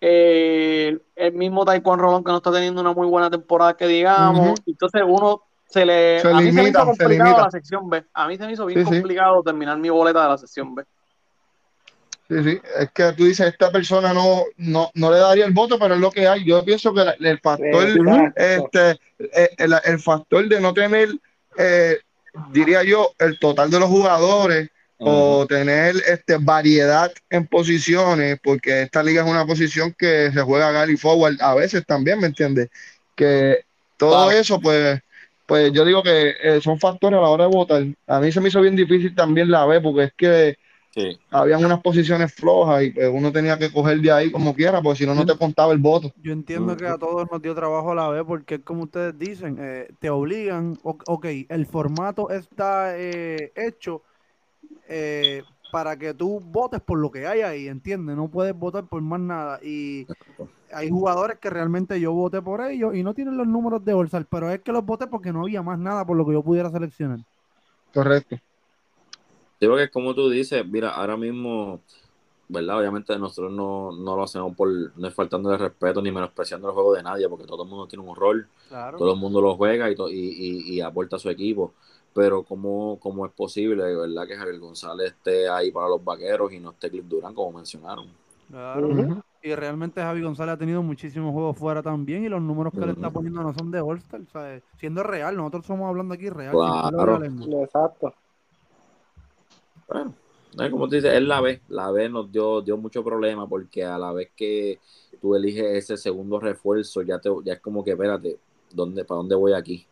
eh, 0.00 0.98
el 1.14 1.32
mismo 1.34 1.64
Taekwondo 1.64 2.02
Rolón, 2.04 2.24
que 2.24 2.30
no 2.30 2.38
está 2.38 2.50
teniendo 2.50 2.80
una 2.80 2.92
muy 2.92 3.06
buena 3.06 3.30
temporada, 3.30 3.76
que 3.76 3.86
digamos. 3.86 4.60
Entonces 4.66 5.02
uno 5.06 5.42
se 5.66 5.86
le. 5.86 6.20
Se 6.20 6.28
a 6.28 6.34
mí 6.34 6.52
se 6.52 6.62
me 6.62 6.68
hizo 6.68 6.84
complicado 6.84 7.38
la 7.38 7.50
sección 7.50 7.88
B. 7.88 8.04
A 8.12 8.26
mí 8.26 8.36
se 8.36 8.46
me 8.46 8.52
hizo 8.52 8.66
bien 8.66 8.80
Sí, 8.80 8.84
sí. 8.86 8.90
complicado 9.00 9.42
terminar 9.42 9.78
mi 9.78 9.88
boleta 9.88 10.22
de 10.24 10.28
la 10.28 10.38
sección 10.38 10.74
B. 10.74 10.84
Sí, 12.28 12.42
sí, 12.42 12.58
es 12.80 12.90
que 12.92 13.12
tú 13.12 13.26
dices, 13.26 13.46
esta 13.46 13.70
persona 13.70 14.14
no, 14.14 14.44
no, 14.56 14.90
no 14.94 15.10
le 15.12 15.18
daría 15.18 15.44
el 15.44 15.52
voto, 15.52 15.78
pero 15.78 15.94
es 15.94 16.00
lo 16.00 16.10
que 16.10 16.26
hay. 16.26 16.44
Yo 16.44 16.64
pienso 16.64 16.94
que 16.94 17.04
la- 17.04 17.16
el 17.20 17.38
factor, 17.38 17.86
Exacto. 17.88 18.32
este, 18.36 18.90
eh, 19.18 19.50
el, 19.58 19.74
el 19.84 19.98
factor 20.00 20.48
de 20.48 20.60
no 20.60 20.72
tener, 20.72 21.10
eh, 21.58 21.98
diría 22.52 22.82
yo, 22.82 23.12
el 23.18 23.38
total 23.38 23.70
de 23.70 23.78
los 23.78 23.88
jugadores 23.88 24.70
o 24.96 25.44
tener 25.46 25.96
este, 26.06 26.38
variedad 26.40 27.12
en 27.28 27.46
posiciones, 27.46 28.38
porque 28.42 28.82
esta 28.82 29.02
liga 29.02 29.22
es 29.22 29.30
una 29.30 29.44
posición 29.44 29.94
que 29.98 30.30
se 30.32 30.40
juega 30.40 30.72
Gary 30.72 30.96
Forward 30.96 31.36
a 31.40 31.54
veces 31.54 31.84
también, 31.84 32.20
¿me 32.20 32.28
entiendes? 32.28 32.70
Que 33.14 33.64
todo 33.98 34.30
eso, 34.30 34.60
pues, 34.60 35.00
pues 35.46 35.72
yo 35.72 35.84
digo 35.84 36.02
que 36.02 36.34
eh, 36.42 36.60
son 36.62 36.80
factores 36.80 37.18
a 37.18 37.22
la 37.22 37.28
hora 37.28 37.44
de 37.44 37.50
votar. 37.54 37.84
A 38.06 38.20
mí 38.20 38.32
se 38.32 38.40
me 38.40 38.48
hizo 38.48 38.62
bien 38.62 38.76
difícil 38.76 39.14
también 39.14 39.50
la 39.50 39.66
B, 39.66 39.82
porque 39.82 40.04
es 40.04 40.12
que 40.16 40.58
Sí. 40.94 41.18
habían 41.28 41.64
unas 41.64 41.80
posiciones 41.80 42.32
flojas 42.32 42.84
y 42.84 42.90
pues, 42.92 43.10
uno 43.12 43.32
tenía 43.32 43.58
que 43.58 43.72
coger 43.72 43.98
de 44.00 44.12
ahí 44.12 44.30
como 44.30 44.54
quiera, 44.54 44.80
porque 44.80 44.98
si 44.98 45.06
no, 45.06 45.12
no 45.12 45.26
te 45.26 45.36
contaba 45.36 45.72
el 45.72 45.80
voto. 45.80 46.12
Yo 46.22 46.32
entiendo 46.32 46.76
que 46.76 46.86
a 46.86 46.96
todos 46.96 47.28
nos 47.28 47.42
dio 47.42 47.52
trabajo 47.52 47.90
a 47.90 47.94
la 47.96 48.08
vez 48.10 48.22
porque 48.24 48.54
es 48.56 48.60
como 48.60 48.84
ustedes 48.84 49.18
dicen, 49.18 49.56
eh, 49.58 49.88
te 49.98 50.08
obligan, 50.08 50.78
ok, 50.84 51.26
el 51.48 51.66
formato 51.66 52.30
está 52.30 52.96
eh, 52.96 53.50
hecho 53.56 54.02
eh, 54.88 55.42
para 55.72 55.96
que 55.96 56.14
tú 56.14 56.38
votes 56.38 56.80
por 56.80 57.00
lo 57.00 57.10
que 57.10 57.26
hay 57.26 57.40
ahí, 57.40 57.66
¿entiendes? 57.66 58.14
No 58.14 58.28
puedes 58.28 58.56
votar 58.56 58.84
por 58.84 59.02
más 59.02 59.18
nada. 59.18 59.58
Y 59.64 60.06
hay 60.72 60.90
jugadores 60.90 61.40
que 61.40 61.50
realmente 61.50 61.98
yo 61.98 62.12
voté 62.12 62.40
por 62.40 62.60
ellos 62.62 62.94
y 62.94 63.02
no 63.02 63.14
tienen 63.14 63.36
los 63.36 63.48
números 63.48 63.84
de 63.84 63.94
Orsal, 63.94 64.26
pero 64.30 64.48
es 64.48 64.60
que 64.60 64.70
los 64.70 64.86
voté 64.86 65.08
porque 65.08 65.32
no 65.32 65.42
había 65.42 65.60
más 65.60 65.80
nada 65.80 66.06
por 66.06 66.16
lo 66.16 66.24
que 66.24 66.34
yo 66.34 66.42
pudiera 66.44 66.70
seleccionar. 66.70 67.18
Correcto. 67.92 68.38
Yo 69.60 69.72
creo 69.72 69.76
que 69.76 69.90
como 69.90 70.14
tú 70.14 70.28
dices, 70.30 70.66
mira, 70.66 70.90
ahora 70.90 71.16
mismo, 71.16 71.80
¿verdad? 72.48 72.78
Obviamente 72.80 73.18
nosotros 73.18 73.52
no, 73.52 73.92
no 73.92 74.16
lo 74.16 74.22
hacemos 74.24 74.54
por, 74.56 74.68
no 74.70 75.08
es 75.08 75.14
faltando 75.14 75.50
de 75.50 75.58
respeto 75.58 76.02
ni 76.02 76.12
menospreciando 76.12 76.68
el 76.68 76.74
juego 76.74 76.94
de 76.94 77.02
nadie, 77.02 77.28
porque 77.28 77.46
todo 77.46 77.64
el 77.64 77.68
mundo 77.68 77.86
tiene 77.86 78.04
un 78.08 78.16
rol, 78.16 78.48
Claro. 78.68 78.98
todo 78.98 79.14
el 79.14 79.20
mundo 79.20 79.40
lo 79.40 79.56
juega 79.56 79.90
y, 79.90 79.94
to- 79.96 80.10
y, 80.10 80.14
y, 80.14 80.74
y 80.74 80.80
aporta 80.80 81.16
a 81.16 81.18
su 81.18 81.30
equipo. 81.30 81.72
Pero 82.14 82.44
¿cómo, 82.44 82.98
cómo 83.00 83.26
es 83.26 83.32
posible, 83.32 83.82
verdad, 83.96 84.26
que 84.26 84.36
Javier 84.36 84.58
González 84.60 85.08
esté 85.12 85.48
ahí 85.48 85.72
para 85.72 85.88
los 85.88 86.04
vaqueros 86.04 86.52
y 86.52 86.60
no 86.60 86.70
esté 86.70 86.90
Cliff 86.90 87.04
Durán, 87.06 87.34
como 87.34 87.58
mencionaron? 87.58 88.06
Claro. 88.50 88.88
Y 89.42 89.54
realmente 89.54 90.00
Javi 90.00 90.22
González 90.22 90.54
ha 90.54 90.58
tenido 90.58 90.82
muchísimos 90.82 91.32
juegos 91.32 91.58
fuera 91.58 91.82
también 91.82 92.24
y 92.24 92.28
los 92.30 92.40
números 92.40 92.72
que 92.72 92.80
le 92.80 92.92
está 92.92 93.10
poniendo 93.10 93.42
no 93.42 93.52
son 93.52 93.70
de 93.70 93.80
All-Star, 93.80 94.22
¿sabes? 94.32 94.62
Siendo 94.78 95.02
real, 95.02 95.36
nosotros 95.36 95.64
estamos 95.64 95.88
hablando 95.88 96.14
aquí 96.14 96.30
real. 96.30 96.52
Claro. 96.52 97.22
Exacto. 97.62 98.14
Bueno, 99.94 100.12
es 100.58 100.70
como 100.72 100.88
tú 100.88 100.96
dices, 100.96 101.12
es 101.14 101.22
la 101.22 101.40
B. 101.40 101.60
La 101.68 101.92
B 101.92 102.08
nos 102.08 102.30
dio, 102.32 102.60
dio 102.62 102.76
mucho 102.76 103.04
problema 103.04 103.46
porque 103.48 103.84
a 103.84 103.96
la 103.96 104.12
vez 104.12 104.32
que 104.34 104.80
tú 105.20 105.36
eliges 105.36 105.64
ese 105.66 105.96
segundo 105.96 106.40
refuerzo, 106.40 107.02
ya, 107.02 107.20
te, 107.20 107.30
ya 107.44 107.52
es 107.52 107.60
como 107.60 107.84
que, 107.84 107.92
espérate, 107.92 108.40
¿dónde, 108.72 109.04
¿para 109.04 109.18
dónde 109.18 109.36
voy 109.36 109.52
aquí? 109.52 109.86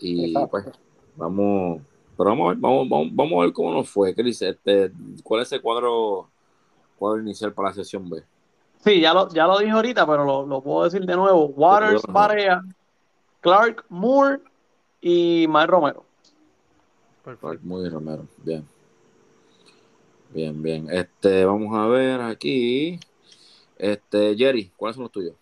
Y 0.00 0.26
Exacto. 0.26 0.50
pues, 0.50 0.66
vamos, 1.16 1.80
pero 2.14 2.28
vamos 2.28 2.44
a 2.44 2.48
ver, 2.50 2.58
vamos, 2.58 2.88
vamos, 2.90 3.08
vamos 3.12 3.32
a 3.38 3.44
ver 3.44 3.52
cómo 3.54 3.72
nos 3.72 3.88
fue, 3.88 4.14
Chris. 4.14 4.42
Este, 4.42 4.92
¿Cuál 5.22 5.40
es 5.40 5.52
el 5.52 5.62
cuadro, 5.62 6.28
cuadro 6.98 7.22
inicial 7.22 7.54
para 7.54 7.70
la 7.70 7.74
sesión 7.74 8.10
B? 8.10 8.22
Sí, 8.84 9.00
ya 9.00 9.14
lo, 9.14 9.30
ya 9.30 9.46
lo 9.46 9.58
dije 9.60 9.70
ahorita, 9.70 10.06
pero 10.06 10.26
lo, 10.26 10.44
lo 10.44 10.60
puedo 10.60 10.84
decir 10.84 11.06
de 11.06 11.16
nuevo. 11.16 11.46
Waters. 11.46 12.02
Barea, 12.06 12.60
Clark, 13.40 13.86
Moore 13.88 14.40
y 15.00 15.46
Mike 15.48 15.68
Romero. 15.68 16.04
Perfecto. 17.24 17.60
Muy 17.62 17.80
bien, 17.80 17.94
Romero. 17.94 18.26
Bien. 18.44 18.73
Bien, 20.34 20.60
bien. 20.60 20.88
Este, 20.90 21.44
vamos 21.44 21.76
a 21.76 21.86
ver 21.86 22.20
aquí. 22.20 22.98
Este, 23.78 24.34
Jerry, 24.36 24.72
¿cuáles 24.76 24.96
son 24.96 25.04
los 25.04 25.12
tuyos? 25.12 25.36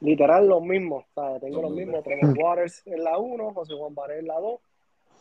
Literal 0.00 0.48
los 0.48 0.62
mismos. 0.62 1.04
¿sabes? 1.14 1.40
Tengo 1.40 1.62
Los 1.62 1.70
los 1.70 1.78
mismos. 1.78 2.02
Tremont 2.02 2.36
Waters 2.42 2.82
en 2.86 3.04
la 3.04 3.18
1, 3.18 3.54
José 3.54 3.74
Juan 3.74 3.94
Baré 3.94 4.18
en 4.18 4.26
la 4.26 4.40
2, 4.40 4.60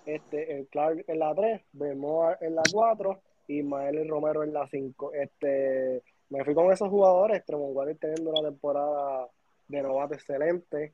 este, 0.07 0.57
el 0.57 0.67
Clark 0.69 1.05
en 1.07 1.19
la 1.19 1.35
3, 1.35 1.61
Benoit 1.73 2.41
en 2.41 2.55
la 2.55 2.63
4 2.71 3.19
y 3.47 3.61
Mael 3.61 4.09
Romero 4.09 4.43
en 4.43 4.53
la 4.53 4.67
5. 4.67 5.13
Este, 5.13 6.01
me 6.29 6.43
fui 6.43 6.55
con 6.55 6.71
esos 6.71 6.89
jugadores. 6.89 7.45
Tremont 7.45 7.75
Waters 7.75 7.99
teniendo 7.99 8.31
una 8.31 8.49
temporada 8.49 9.27
de 9.67 9.83
novato 9.83 10.15
excelente. 10.15 10.93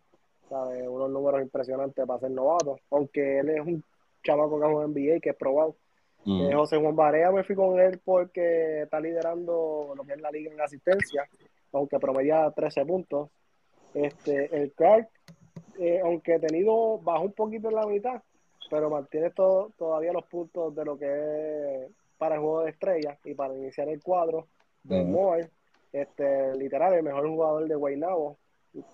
¿sabes? 0.50 0.86
Unos 0.86 1.10
números 1.12 1.42
impresionantes 1.42 2.06
para 2.06 2.20
ser 2.20 2.32
novato. 2.32 2.78
Aunque 2.92 3.40
él 3.40 3.50
es 3.52 3.62
un 3.62 3.82
chamaco 4.22 4.60
que 4.60 4.68
es 4.68 4.74
un 4.74 4.94
NBA, 4.94 5.20
que 5.22 5.30
es 5.30 5.36
probado. 5.38 5.78
Mm. 6.26 6.42
Eh, 6.42 6.54
José 6.54 6.78
Juan 6.78 6.96
Barea 6.96 7.32
me 7.32 7.44
fui 7.44 7.56
con 7.56 7.80
él 7.80 8.00
porque 8.04 8.84
está 8.84 9.00
liderando 9.00 9.94
lo 9.96 10.04
que 10.04 10.14
es 10.14 10.22
la 10.22 10.32
liga 10.32 10.52
en 10.52 10.62
asistencia, 10.62 11.28
aunque 11.72 12.00
promedia 12.00 12.52
13 12.52 12.86
puntos. 12.86 13.30
Este, 13.94 14.56
el 14.56 14.72
Clark, 14.74 15.10
eh, 15.80 16.00
aunque 16.04 16.40
tenido, 16.40 17.00
bajó 17.00 17.24
un 17.24 17.34
poquito 17.34 17.70
en 17.70 17.76
la 17.76 17.86
mitad, 17.86 18.22
pero 18.70 18.90
mantiene 18.90 19.32
todo, 19.32 19.72
todavía 19.78 20.14
los 20.14 20.26
puntos 20.26 20.76
de 20.76 20.86
lo 20.86 20.98
que 20.98 21.06
es 21.06 21.92
para 22.18 22.36
el 22.36 22.42
juego 22.42 22.64
de 22.64 22.72
estrellas 22.72 23.18
y 23.24 23.34
para 23.34 23.56
iniciar 23.56 23.90
el 23.90 24.04
cuadro. 24.04 24.48
Ben 24.84 25.04
Ujú. 25.04 25.12
Moore, 25.12 25.50
este, 25.92 26.56
literal, 26.56 26.94
el 26.94 27.04
mejor 27.04 27.28
jugador 27.28 27.68
de 27.68 27.76
Guaynabo. 27.76 28.38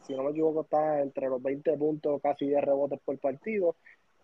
Si 0.03 0.15
no 0.15 0.23
me 0.23 0.31
equivoco, 0.31 0.61
está 0.61 1.01
entre 1.01 1.27
los 1.27 1.41
20 1.41 1.77
puntos, 1.77 2.21
casi 2.21 2.47
10 2.47 2.63
rebotes 2.63 2.99
por 3.03 3.17
partido. 3.19 3.75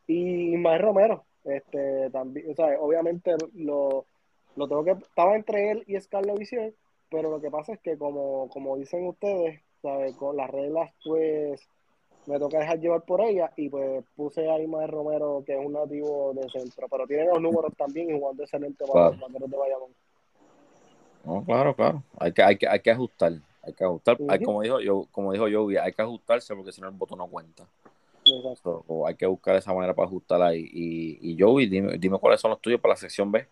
Y 0.07 0.53
Ismael 0.53 0.81
Romero, 0.81 1.25
este, 1.43 2.09
también, 2.11 2.51
o 2.51 2.55
sea, 2.55 2.79
obviamente 2.79 3.35
lo, 3.53 4.05
lo 4.55 4.67
tengo 4.67 4.83
que, 4.83 4.91
estaba 4.91 5.35
entre 5.35 5.71
él 5.71 5.83
y 5.87 5.99
Scarlett 5.99 6.37
Visión, 6.37 6.73
pero 7.09 7.29
lo 7.29 7.41
que 7.41 7.51
pasa 7.51 7.73
es 7.73 7.79
que 7.79 7.97
como, 7.97 8.49
como 8.49 8.77
dicen 8.77 9.07
ustedes, 9.07 9.61
¿sabe? 9.81 10.13
con 10.15 10.37
las 10.37 10.49
reglas, 10.49 10.91
pues 11.03 11.67
me 12.27 12.39
toca 12.39 12.59
dejar 12.59 12.79
llevar 12.79 13.01
por 13.01 13.21
ella 13.21 13.51
y 13.55 13.69
pues 13.69 14.03
puse 14.15 14.49
a 14.49 14.59
Ismael 14.59 14.89
Romero, 14.89 15.43
que 15.45 15.59
es 15.59 15.65
un 15.65 15.73
nativo 15.73 16.33
de 16.33 16.47
centro, 16.49 16.87
pero 16.89 17.07
tiene 17.07 17.25
los 17.25 17.41
números 17.41 17.73
también 17.75 18.09
y 18.09 18.19
jugando 18.19 18.43
excelente 18.43 18.85
para 18.85 18.91
Claro. 18.91 19.11
los 19.11 19.19
vaqueros 19.21 19.49
de 19.49 19.57
Bayamón. 19.57 19.89
No, 21.23 21.43
claro, 21.43 21.75
claro. 21.75 22.03
Hay 22.19 22.31
que, 22.31 22.43
hay 22.43 22.57
que, 22.57 22.67
hay 22.67 22.79
que 22.79 22.91
ajustar. 22.91 23.33
Hay 23.63 23.73
que 23.73 23.83
ajustar. 23.83 24.17
Hay, 24.27 24.41
como 24.43 24.61
dijo 24.61 24.79
yo, 24.79 25.07
como 25.11 25.31
dijo 25.33 25.45
Joey, 25.51 25.77
hay 25.77 25.93
que 25.93 26.01
ajustarse 26.01 26.55
porque 26.55 26.71
si 26.71 26.81
no 26.81 26.87
el 26.87 26.95
voto 26.95 27.15
no 27.15 27.27
cuenta. 27.27 27.65
So, 28.63 29.07
hay 29.07 29.15
que 29.15 29.25
buscar 29.25 29.55
esa 29.55 29.73
manera 29.73 29.93
para 29.93 30.07
ajustar 30.07 30.41
ahí. 30.41 30.69
Y, 30.71 31.31
y 31.31 31.37
Joey, 31.39 31.67
dime, 31.67 31.97
dime 31.97 32.17
cuáles 32.19 32.39
son 32.39 32.51
los 32.51 32.61
tuyos 32.61 32.79
para 32.79 32.93
la 32.93 32.97
sección 32.97 33.31
B. 33.31 33.45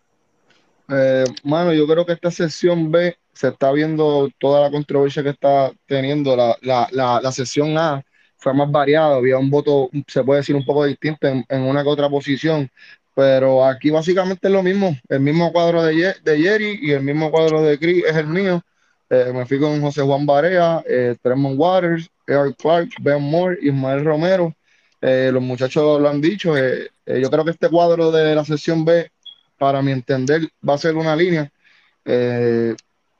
Eh, 0.88 1.24
mano, 1.44 1.72
yo 1.72 1.86
creo 1.86 2.04
que 2.04 2.12
esta 2.12 2.30
sesión 2.30 2.90
B 2.90 3.16
se 3.32 3.48
está 3.48 3.70
viendo 3.72 4.28
toda 4.38 4.62
la 4.62 4.70
controversia 4.70 5.22
que 5.22 5.30
está 5.30 5.70
teniendo. 5.86 6.36
La, 6.36 6.56
la, 6.62 6.88
la, 6.92 7.20
la 7.20 7.32
sesión 7.32 7.76
A 7.78 8.02
fue 8.36 8.54
más 8.54 8.70
variada, 8.70 9.16
había 9.16 9.38
un 9.38 9.50
voto, 9.50 9.90
se 10.06 10.24
puede 10.24 10.40
decir, 10.40 10.56
un 10.56 10.64
poco 10.64 10.84
distinto 10.84 11.28
en, 11.28 11.44
una 11.62 11.82
que 11.82 11.88
otra 11.90 12.08
posición, 12.08 12.70
pero 13.14 13.64
aquí 13.64 13.90
básicamente 13.90 14.48
es 14.48 14.52
lo 14.52 14.62
mismo. 14.62 14.96
El 15.08 15.20
mismo 15.20 15.52
cuadro 15.52 15.82
de, 15.82 15.94
Ye- 15.94 16.14
Jerry 16.24 16.78
y 16.82 16.92
el 16.92 17.02
mismo 17.02 17.30
cuadro 17.30 17.62
de 17.62 17.78
Chris 17.78 18.04
es 18.04 18.16
el 18.16 18.26
mío. 18.26 18.62
Eh, 19.10 19.30
me 19.34 19.44
fui 19.44 19.60
con 19.60 19.80
José 19.80 20.02
Juan 20.02 20.24
Barea, 20.24 20.82
eh, 20.86 21.16
Tremont 21.22 21.58
Waters, 21.58 22.08
Eric 22.26 22.56
Clark, 22.56 22.88
Ben 23.00 23.20
Moore, 23.20 23.58
Ismael 23.60 24.04
Romero. 24.04 24.54
Eh, 25.00 25.30
los 25.32 25.42
muchachos 25.42 26.00
lo 26.00 26.08
han 26.08 26.20
dicho. 26.20 26.56
eh, 26.56 26.90
eh, 27.06 27.20
yo 27.20 27.30
creo 27.30 27.44
que 27.44 27.52
este 27.52 27.68
cuadro 27.68 28.10
de 28.10 28.34
la 28.34 28.44
sesión 28.44 28.84
B 28.84 29.10
para 29.58 29.82
mi 29.82 29.92
entender, 29.92 30.42
va 30.66 30.74
a 30.74 30.78
ser 30.78 30.96
una 30.96 31.14
línea. 31.16 31.50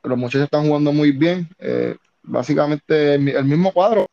Los 0.02 0.16
muchachos 0.18 0.44
están 0.44 0.66
jugando 0.66 0.92
muy 0.92 1.12
bien. 1.12 1.48
Básicamente 2.22 3.14
el, 3.14 3.20
mi- 3.20 3.32
el 3.32 3.44
mismo 3.44 3.72
cuadro 3.72 4.06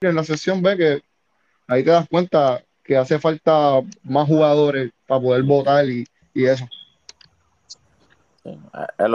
en 0.00 0.14
la 0.14 0.24
sesión 0.24 0.62
B, 0.62 0.76
que 0.78 1.02
ahí 1.68 1.84
te 1.84 1.90
das 1.90 2.08
cuenta 2.08 2.62
que 2.82 2.96
hace 2.96 3.18
falta 3.18 3.80
más 4.02 4.26
jugadores 4.26 4.90
para 5.06 5.20
poder 5.20 5.42
votar 5.42 5.86
y, 5.88 6.06
y 6.32 6.44
eso. 6.46 6.66
Sí. 8.42 8.58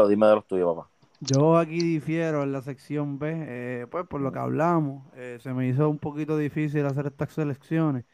Dime 0.10 0.28
de 0.28 0.36
los 0.36 0.46
tuyos, 0.46 0.76
papá. 0.76 0.90
Yo 1.22 1.58
aquí 1.58 1.80
difiero 1.80 2.44
en 2.44 2.52
la 2.52 2.62
sección 2.62 3.18
B, 3.20 3.32
eh, 3.48 3.88
pues 3.90 4.06
por 4.08 4.22
lo 4.22 4.32
que 4.32 4.40
hablamos, 4.40 5.06
eh, 5.16 5.38
se 5.42 5.54
me 5.54 5.68
hizo 5.68 5.90
un 5.90 5.98
poquito 5.98 6.38
difícil 6.38 6.86
hacer 6.86 7.08
estas 7.08 7.32
selecciones. 7.34 8.06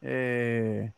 Eh, 0.00 0.92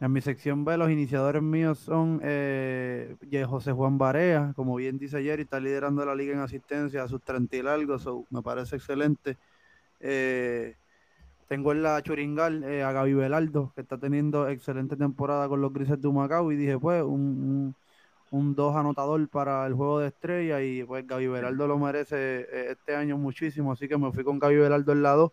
en 0.00 0.12
mi 0.12 0.20
sección 0.22 0.64
B, 0.64 0.76
los 0.78 0.90
iniciadores 0.90 1.42
míos 1.42 1.78
son 1.80 2.20
eh, 2.24 3.16
José 3.48 3.72
Juan 3.72 3.98
Barea, 3.98 4.52
como 4.56 4.76
bien 4.76 4.98
dice 4.98 5.18
ayer, 5.18 5.40
y 5.40 5.42
está 5.42 5.60
liderando 5.60 6.04
la 6.06 6.14
liga 6.14 6.32
en 6.34 6.40
asistencia 6.40 7.02
a 7.02 7.08
sus 7.08 7.22
30 7.22 7.56
y 7.56 7.62
largo, 7.62 7.98
so, 7.98 8.26
me 8.30 8.42
parece 8.42 8.76
excelente. 8.76 9.36
Eh, 10.00 10.76
tengo 11.48 11.72
en 11.72 11.82
la 11.82 12.02
Churingal 12.02 12.64
a 12.64 12.92
Gaby 12.92 13.14
Velardo, 13.14 13.72
que 13.74 13.82
está 13.82 13.98
teniendo 13.98 14.48
excelente 14.48 14.96
temporada 14.96 15.48
con 15.48 15.60
los 15.60 15.72
Grises 15.72 16.00
de 16.00 16.08
Humacao, 16.08 16.52
y 16.52 16.56
dije, 16.56 16.78
pues, 16.78 17.02
un, 17.02 17.74
un 18.30 18.54
dos 18.54 18.76
anotador 18.76 19.28
para 19.28 19.66
el 19.66 19.74
juego 19.74 20.00
de 20.00 20.08
estrella, 20.08 20.62
y 20.62 20.84
pues 20.84 21.06
Gaby 21.06 21.26
Velardo 21.28 21.66
lo 21.66 21.78
merece 21.78 22.16
eh, 22.16 22.66
este 22.70 22.94
año 22.94 23.18
muchísimo, 23.18 23.72
así 23.72 23.88
que 23.88 23.98
me 23.98 24.12
fui 24.12 24.24
con 24.24 24.38
Gaby 24.38 24.56
Velardo 24.56 24.92
en 24.92 25.02
la 25.02 25.12
2. 25.12 25.32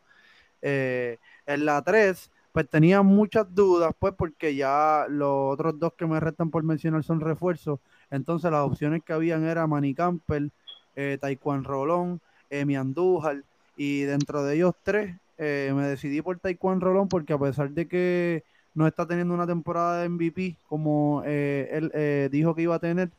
Eh, 0.61 1.17
en 1.45 1.65
la 1.65 1.81
3, 1.83 2.31
pues 2.51 2.67
tenía 2.69 3.03
muchas 3.03 3.53
dudas, 3.53 3.93
pues 3.99 4.13
porque 4.17 4.55
ya 4.55 5.05
los 5.09 5.53
otros 5.53 5.77
dos 5.79 5.93
que 5.93 6.07
me 6.07 6.19
restan 6.19 6.49
por 6.49 6.63
mencionar 6.63 7.03
son 7.03 7.19
refuerzos. 7.21 7.79
Entonces 8.09 8.49
las 8.51 8.61
opciones 8.65 9.03
que 9.03 9.13
habían 9.13 9.45
era 9.45 9.67
Manny 9.67 9.93
Campbell, 9.93 10.49
eh, 10.95 11.19
Taekwondo 11.21 11.69
Rolón, 11.69 12.19
Emi 12.49 12.75
Andújar, 12.75 13.43
y 13.75 14.01
dentro 14.01 14.43
de 14.43 14.55
ellos 14.55 14.73
tres 14.81 15.15
eh, 15.37 15.71
me 15.75 15.83
decidí 15.83 16.21
por 16.23 16.39
Taekwondo 16.39 16.87
Rolón 16.87 17.07
porque 17.09 17.33
a 17.33 17.37
pesar 17.37 17.69
de 17.69 17.87
que 17.87 18.43
no 18.77 18.85
está 18.85 19.07
teniendo 19.07 19.33
una 19.33 19.47
temporada 19.47 20.01
de 20.01 20.09
MVP 20.09 20.55
como 20.67 21.23
eh, 21.25 21.67
él 21.71 21.91
eh, 21.95 22.29
dijo 22.31 22.53
que 22.53 22.61
iba 22.61 22.75
a 22.75 22.79
tener, 22.79 23.09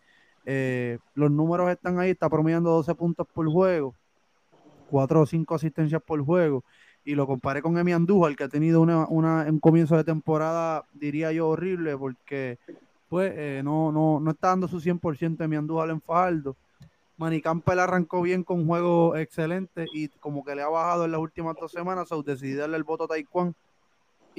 eh, 0.47 0.99
los 1.17 1.33
números 1.33 1.69
están 1.69 1.99
ahí, 1.99 2.11
está 2.11 2.31
promediando 2.31 2.71
12 2.71 2.95
puntos 2.95 3.27
por 3.35 3.51
juego, 3.51 3.93
4 4.89 5.21
o 5.21 5.27
5 5.27 5.55
asistencias 5.57 6.01
por 6.01 6.25
juego 6.25 6.63
y 7.05 7.17
lo 7.17 7.27
comparé 7.27 7.61
con 7.61 7.77
Emi 7.77 7.91
Andújar, 7.91 8.37
que 8.37 8.45
ha 8.45 8.49
tenido 8.49 8.81
una, 8.81 9.09
una, 9.09 9.47
un 9.51 9.59
comienzo 9.59 9.97
de 9.97 10.05
temporada, 10.05 10.85
diría 10.93 11.33
yo, 11.33 11.49
horrible, 11.49 11.97
porque 11.97 12.59
pues 13.09 13.33
eh, 13.35 13.63
no, 13.65 13.91
no, 13.91 14.21
no 14.21 14.31
está 14.31 14.49
dando 14.49 14.69
su 14.69 14.81
100% 14.81 15.43
Emi 15.43 15.57
Andújar 15.57 15.91
en 15.91 16.01
Fajardo. 16.01 16.57
Manny 17.17 17.41
Campbell 17.41 17.81
arrancó 17.81 18.23
bien 18.23 18.45
con 18.45 18.65
juego 18.65 19.17
excelente 19.17 19.87
y 19.93 20.07
como 20.21 20.45
que 20.45 20.55
le 20.55 20.63
ha 20.63 20.69
bajado 20.69 21.05
en 21.05 21.11
las 21.11 21.21
últimas 21.21 21.57
dos 21.61 21.73
semanas, 21.73 22.09
so 22.09 22.23
decidí 22.23 22.55
darle 22.55 22.77
el 22.77 22.85
voto 22.85 23.05
a 23.05 23.09
Taekwondo. 23.09 23.57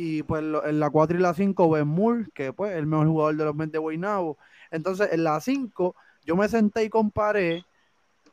Y 0.01 0.23
pues 0.23 0.41
en 0.41 0.79
la 0.79 0.89
4 0.89 1.17
y 1.17 1.21
la 1.21 1.33
5, 1.33 1.69
Ben 1.71 1.85
Moore, 1.85 2.27
que 2.33 2.53
pues 2.53 2.71
es 2.71 2.77
el 2.77 2.87
mejor 2.87 3.07
jugador 3.07 3.35
de 3.35 3.43
los 3.43 3.53
Mets 3.53 3.73
de 3.73 3.79
Guaynabo. 3.79 4.37
Entonces 4.71 5.09
en 5.11 5.25
la 5.25 5.41
5 5.41 5.93
yo 6.23 6.37
me 6.37 6.47
senté 6.47 6.85
y 6.85 6.89
comparé 6.89 7.65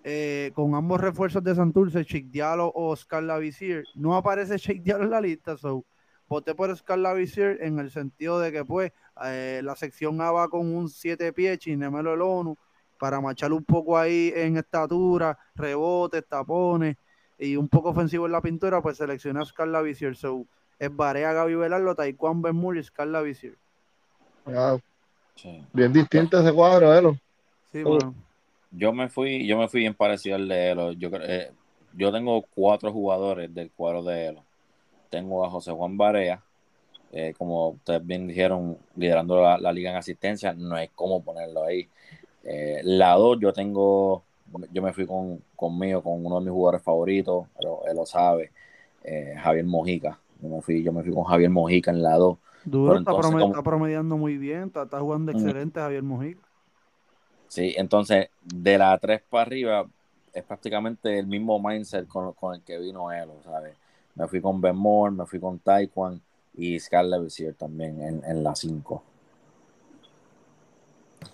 eh, 0.04 0.52
con 0.54 0.76
ambos 0.76 1.00
refuerzos 1.00 1.42
de 1.42 1.56
Santurce, 1.56 2.04
Chick 2.04 2.26
Diallo 2.30 2.68
o 2.68 2.90
Oscar 2.90 3.24
Lavisier. 3.24 3.82
No 3.96 4.14
aparece 4.14 4.58
Chick 4.60 4.80
Diallo 4.80 5.02
en 5.02 5.10
la 5.10 5.20
lista, 5.20 5.56
so 5.56 5.84
voté 6.28 6.54
por 6.54 6.70
Oscar 6.70 7.00
Lavisier 7.00 7.58
en 7.60 7.80
el 7.80 7.90
sentido 7.90 8.38
de 8.38 8.52
que 8.52 8.64
pues 8.64 8.92
eh, 9.24 9.60
la 9.64 9.74
sección 9.74 10.20
A 10.20 10.30
va 10.30 10.48
con 10.48 10.72
un 10.72 10.88
7 10.88 11.32
pies, 11.32 11.58
Chinemelo 11.58 12.14
el 12.14 12.20
ONU, 12.20 12.56
para 12.96 13.20
marchar 13.20 13.52
un 13.52 13.64
poco 13.64 13.98
ahí 13.98 14.32
en 14.36 14.56
estatura, 14.56 15.36
rebotes, 15.56 16.24
tapones 16.28 16.96
y 17.40 17.56
un 17.56 17.68
poco 17.68 17.88
ofensivo 17.88 18.26
en 18.26 18.32
la 18.32 18.40
pintura, 18.40 18.80
pues 18.80 18.98
seleccioné 18.98 19.40
a 19.40 19.42
Oscar 19.42 19.66
Lavisier. 19.66 20.14
So, 20.14 20.46
es 20.78 20.94
Barea, 20.94 21.32
Gaby 21.32 21.54
Velardo, 21.54 21.94
Taekwondo 21.94 22.48
Ben 22.48 22.56
Moore 22.56 22.80
y. 22.80 23.52
Wow, 24.44 24.80
Sí. 25.34 25.62
bien 25.72 25.92
distinto 25.92 26.38
ese 26.38 26.52
cuadro, 26.52 26.94
Elo. 26.94 27.16
Sí, 27.72 27.82
Oh. 27.84 27.90
mano. 27.98 28.14
Yo 28.70 28.92
me 28.92 29.08
fui, 29.08 29.46
yo 29.46 29.56
me 29.58 29.68
fui 29.68 29.80
bien 29.80 29.94
parecido 29.94 30.36
al 30.36 30.48
de 30.48 30.70
Elo. 30.70 30.92
Yo, 30.92 31.08
eh, 31.14 31.50
yo 31.94 32.12
tengo 32.12 32.42
cuatro 32.54 32.92
jugadores 32.92 33.52
del 33.54 33.70
cuadro 33.70 34.02
de 34.02 34.26
Elo. 34.26 34.44
Tengo 35.10 35.44
a 35.44 35.50
José 35.50 35.72
Juan 35.72 35.96
Barea, 35.96 36.42
eh, 37.12 37.32
como 37.38 37.70
ustedes 37.70 38.04
bien 38.06 38.26
dijeron, 38.26 38.76
liderando 38.96 39.40
la, 39.40 39.56
la 39.58 39.72
liga 39.72 39.90
en 39.90 39.96
asistencia, 39.96 40.52
no 40.52 40.74
hay 40.74 40.88
cómo 40.88 41.22
ponerlo 41.22 41.64
ahí. 41.64 41.88
Eh, 42.44 42.80
la 42.84 43.14
dos, 43.14 43.38
yo 43.40 43.52
tengo, 43.52 44.22
yo 44.72 44.82
me 44.82 44.92
fui 44.92 45.06
con, 45.06 45.40
conmigo, 45.54 46.02
con 46.02 46.24
uno 46.24 46.38
de 46.38 46.44
mis 46.46 46.52
jugadores 46.52 46.82
favoritos, 46.82 47.46
pero 47.56 47.82
él 47.86 47.96
lo 47.96 48.04
sabe, 48.06 48.50
eh, 49.04 49.34
Javier 49.38 49.64
Mojica. 49.64 50.18
Yo 50.40 50.48
me 50.48 50.60
fui, 50.62 50.82
yo 50.82 50.92
me 50.92 51.02
fui 51.02 51.12
con 51.12 51.24
Javier 51.24 51.50
Mojica 51.50 51.90
en 51.90 52.02
la 52.02 52.16
2. 52.16 52.38
Duro, 52.64 52.98
está, 52.98 53.62
promediando 53.62 54.16
muy 54.16 54.36
bien, 54.38 54.64
está, 54.64 54.82
está 54.82 55.00
jugando 55.00 55.32
Mm. 55.32 55.36
excelente 55.36 55.80
Javier 55.80 56.02
Mojica. 56.02 56.40
Sí, 57.48 57.74
entonces 57.76 58.28
de 58.42 58.76
la 58.78 58.98
3 58.98 59.22
para 59.28 59.42
arriba 59.42 59.86
es 60.32 60.42
prácticamente 60.42 61.18
el 61.18 61.26
mismo 61.26 61.60
mindset 61.60 62.06
con, 62.08 62.32
con 62.32 62.54
el 62.54 62.62
que 62.62 62.78
vino 62.78 63.10
él, 63.12 63.28
¿sabes? 63.44 63.74
Me 64.14 64.26
fui 64.26 64.40
con 64.40 64.60
Ben 64.60 64.76
Moore, 64.76 65.14
me 65.14 65.26
fui 65.26 65.38
con 65.38 65.58
Taekwondo 65.58 66.20
y 66.54 66.78
Scarlett 66.80 67.22
Visier 67.22 67.54
también 67.54 68.02
en, 68.02 68.22
en 68.24 68.42
la 68.42 68.54
5. 68.54 69.02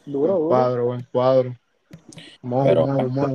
Duro, 0.04 0.18
Buen 0.20 0.36
duro. 0.36 0.48
cuadro, 0.48 0.84
buen 0.86 1.06
cuadro. 1.10 1.54
Pero- 2.64 2.86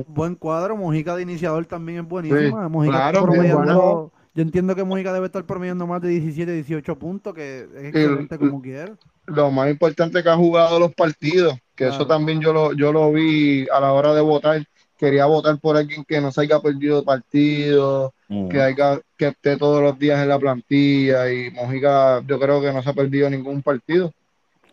Buen 0.06 0.34
cuadro, 0.34 0.76
Mojica 0.76 1.16
de 1.16 1.22
iniciador 1.22 1.64
también 1.66 2.00
es 2.00 2.08
buenísima. 2.08 2.68
Mojica 2.68 2.96
claro, 2.96 3.22
promediando, 3.22 3.58
bueno. 3.58 4.10
Yo 4.38 4.42
entiendo 4.42 4.76
que 4.76 4.84
Mojica 4.84 5.12
debe 5.12 5.26
estar 5.26 5.44
promediando 5.44 5.84
más 5.84 6.00
de 6.00 6.10
17, 6.10 6.52
18 6.52 6.96
puntos, 6.96 7.34
que 7.34 7.62
es 7.62 7.84
excelente 7.86 8.38
como 8.38 8.62
quiera. 8.62 8.96
Lo 9.26 9.50
más 9.50 9.68
importante 9.68 10.18
es 10.18 10.22
que 10.22 10.30
ha 10.30 10.36
jugado 10.36 10.78
los 10.78 10.94
partidos, 10.94 11.58
que 11.74 11.88
eso 11.88 12.06
también 12.06 12.40
yo 12.40 12.52
lo, 12.52 12.72
yo 12.72 12.92
lo 12.92 13.12
vi 13.12 13.66
a 13.68 13.80
la 13.80 13.92
hora 13.92 14.14
de 14.14 14.20
votar, 14.20 14.64
quería 14.96 15.26
votar 15.26 15.58
por 15.58 15.76
alguien 15.76 16.04
que 16.04 16.20
no 16.20 16.30
se 16.30 16.42
haya 16.42 16.60
perdido 16.60 17.02
partido, 17.02 18.14
Mm. 18.28 18.48
que 18.48 18.60
haya, 18.60 19.00
que 19.16 19.28
esté 19.28 19.56
todos 19.56 19.82
los 19.82 19.98
días 19.98 20.20
en 20.22 20.28
la 20.28 20.38
plantilla 20.38 21.32
y 21.32 21.50
Mojica 21.50 22.22
yo 22.26 22.38
creo 22.38 22.60
que 22.60 22.70
no 22.72 22.82
se 22.82 22.90
ha 22.90 22.92
perdido 22.92 23.28
ningún 23.30 23.62
partido. 23.62 24.12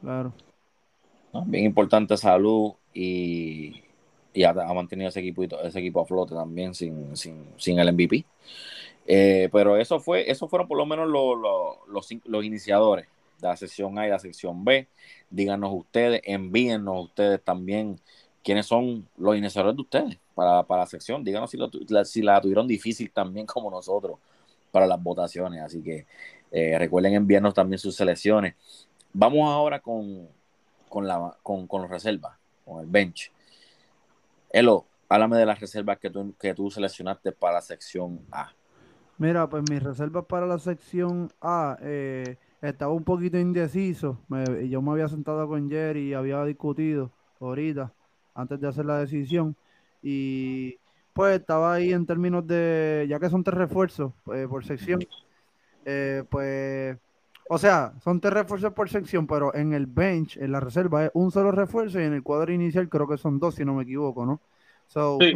Claro. 0.02 0.34
¿no? 1.34 1.44
Bien 1.46 1.64
importante 1.64 2.18
salud 2.18 2.74
y, 2.94 3.82
y 4.34 4.44
ha, 4.44 4.50
ha 4.50 4.74
mantenido 4.74 5.08
ese 5.08 5.22
equipo, 5.22 5.44
ese 5.44 5.80
equipo 5.80 6.02
a 6.02 6.06
flote 6.06 6.36
también 6.36 6.74
sin, 6.76 7.16
sin, 7.16 7.46
sin 7.58 7.80
el 7.80 7.94
MVP. 7.94 8.26
Eh, 9.06 9.50
pero 9.52 9.78
eso 9.78 10.00
fue, 10.00 10.30
esos 10.30 10.50
fueron 10.50 10.68
por 10.68 10.78
lo 10.78 10.86
menos 10.86 11.08
los, 11.08 11.38
los, 11.88 12.10
los, 12.26 12.44
iniciadores 12.44 13.08
de 13.40 13.48
la 13.48 13.56
sección 13.56 13.98
A 14.00 14.08
y 14.08 14.10
la 14.10 14.20
sección 14.20 14.66
B. 14.66 14.88
Díganos 15.30 15.72
ustedes, 15.74 16.22
envíennos 16.24 17.06
ustedes 17.06 17.42
también 17.44 18.00
quiénes 18.44 18.66
son 18.66 19.08
los 19.18 19.36
iniciadores 19.36 19.76
de 19.76 19.82
ustedes 19.82 20.18
para, 20.34 20.64
para 20.64 20.82
la 20.82 20.88
sección. 20.88 21.24
Díganos 21.24 21.52
si, 21.52 21.58
lo 21.58 21.70
la, 21.90 22.06
si 22.06 22.22
la 22.22 22.42
tuvieron 22.42 22.68
difícil 22.68 23.12
también 23.12 23.46
como 23.46 23.70
nosotros 23.70 24.18
para 24.72 24.88
las 24.88 25.02
votaciones. 25.02 25.62
Así 25.62 25.82
que 25.82 26.06
eh, 26.52 26.78
recuerden 26.78 27.14
enviarnos 27.14 27.54
también 27.54 27.80
sus 27.80 27.96
selecciones. 27.96 28.56
Vamos 29.14 29.50
ahora 29.50 29.80
con, 29.80 30.28
con, 30.90 31.08
la, 31.08 31.36
con, 31.44 31.68
con 31.68 31.82
los 31.84 31.92
reservas, 31.92 32.38
con 32.66 32.82
el 32.82 32.88
bench. 32.88 33.32
Elo, 34.52 34.86
háblame 35.10 35.38
de 35.38 35.46
las 35.46 35.60
reservas 35.60 36.00
que 36.00 36.10
tú, 36.10 36.34
que 36.40 36.54
tú 36.54 36.72
seleccionaste 36.72 37.32
para 37.32 37.56
la 37.56 37.62
sección 37.62 38.20
A. 38.32 38.52
Mira, 39.18 39.50
pues 39.50 39.64
mis 39.64 39.82
reservas 39.82 40.26
para 40.26 40.46
la 40.46 40.60
sección 40.60 41.30
A 41.42 41.78
eh, 41.82 42.38
estaba 42.62 42.92
un 42.94 43.04
poquito 43.06 43.38
indeciso. 43.38 44.26
Me- 44.28 44.68
yo 44.70 44.82
me 44.82 44.92
había 44.92 45.08
sentado 45.08 45.48
con 45.48 45.70
Jerry 45.70 46.10
y 46.10 46.14
había 46.14 46.44
discutido 46.44 47.14
ahorita, 47.40 47.94
antes 48.34 48.60
de 48.60 48.68
hacer 48.68 48.86
la 48.86 49.00
decisión. 49.00 49.56
Y 50.02 50.78
pues 51.14 51.40
estaba 51.40 51.74
ahí 51.76 51.94
en 51.94 52.06
términos 52.06 52.46
de, 52.46 53.06
ya 53.10 53.20
que 53.20 53.30
son 53.30 53.44
tres 53.44 53.58
refuerzos 53.58 54.14
eh, 54.34 54.48
por 54.50 54.66
sección, 54.66 55.08
eh, 55.86 56.24
pues, 56.30 56.98
o 57.50 57.58
sea, 57.58 57.94
son 58.04 58.20
tres 58.20 58.34
refuerzos 58.34 58.74
por 58.74 58.90
sección, 58.90 59.28
pero 59.28 59.54
en 59.56 59.74
el 59.74 59.86
bench, 59.88 60.38
en 60.38 60.52
la 60.52 60.60
reserva, 60.60 61.06
es 61.06 61.12
un 61.14 61.32
solo 61.32 61.52
refuerzo 61.52 62.00
y 62.00 62.04
en 62.04 62.14
el 62.14 62.24
cuadro 62.24 62.52
inicial 62.54 62.90
creo 62.90 63.08
que 63.08 63.18
son 63.18 63.40
dos, 63.40 63.56
si 63.56 63.66
no 63.66 63.74
me 63.76 63.84
equivoco, 63.84 64.26
¿no? 64.26 64.42
So, 64.88 65.20
Sí. 65.20 65.34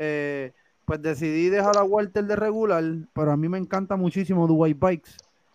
Eh, 0.00 0.52
pues 0.88 1.02
decidí 1.02 1.50
dejar 1.50 1.76
a 1.76 1.84
Walter 1.84 2.24
de 2.24 2.34
regular, 2.34 2.82
pero 3.12 3.30
a 3.30 3.36
mí 3.36 3.46
me 3.46 3.58
encanta 3.58 3.94
muchísimo 3.94 4.46
Dubai 4.46 4.72
Bikes. 4.72 5.10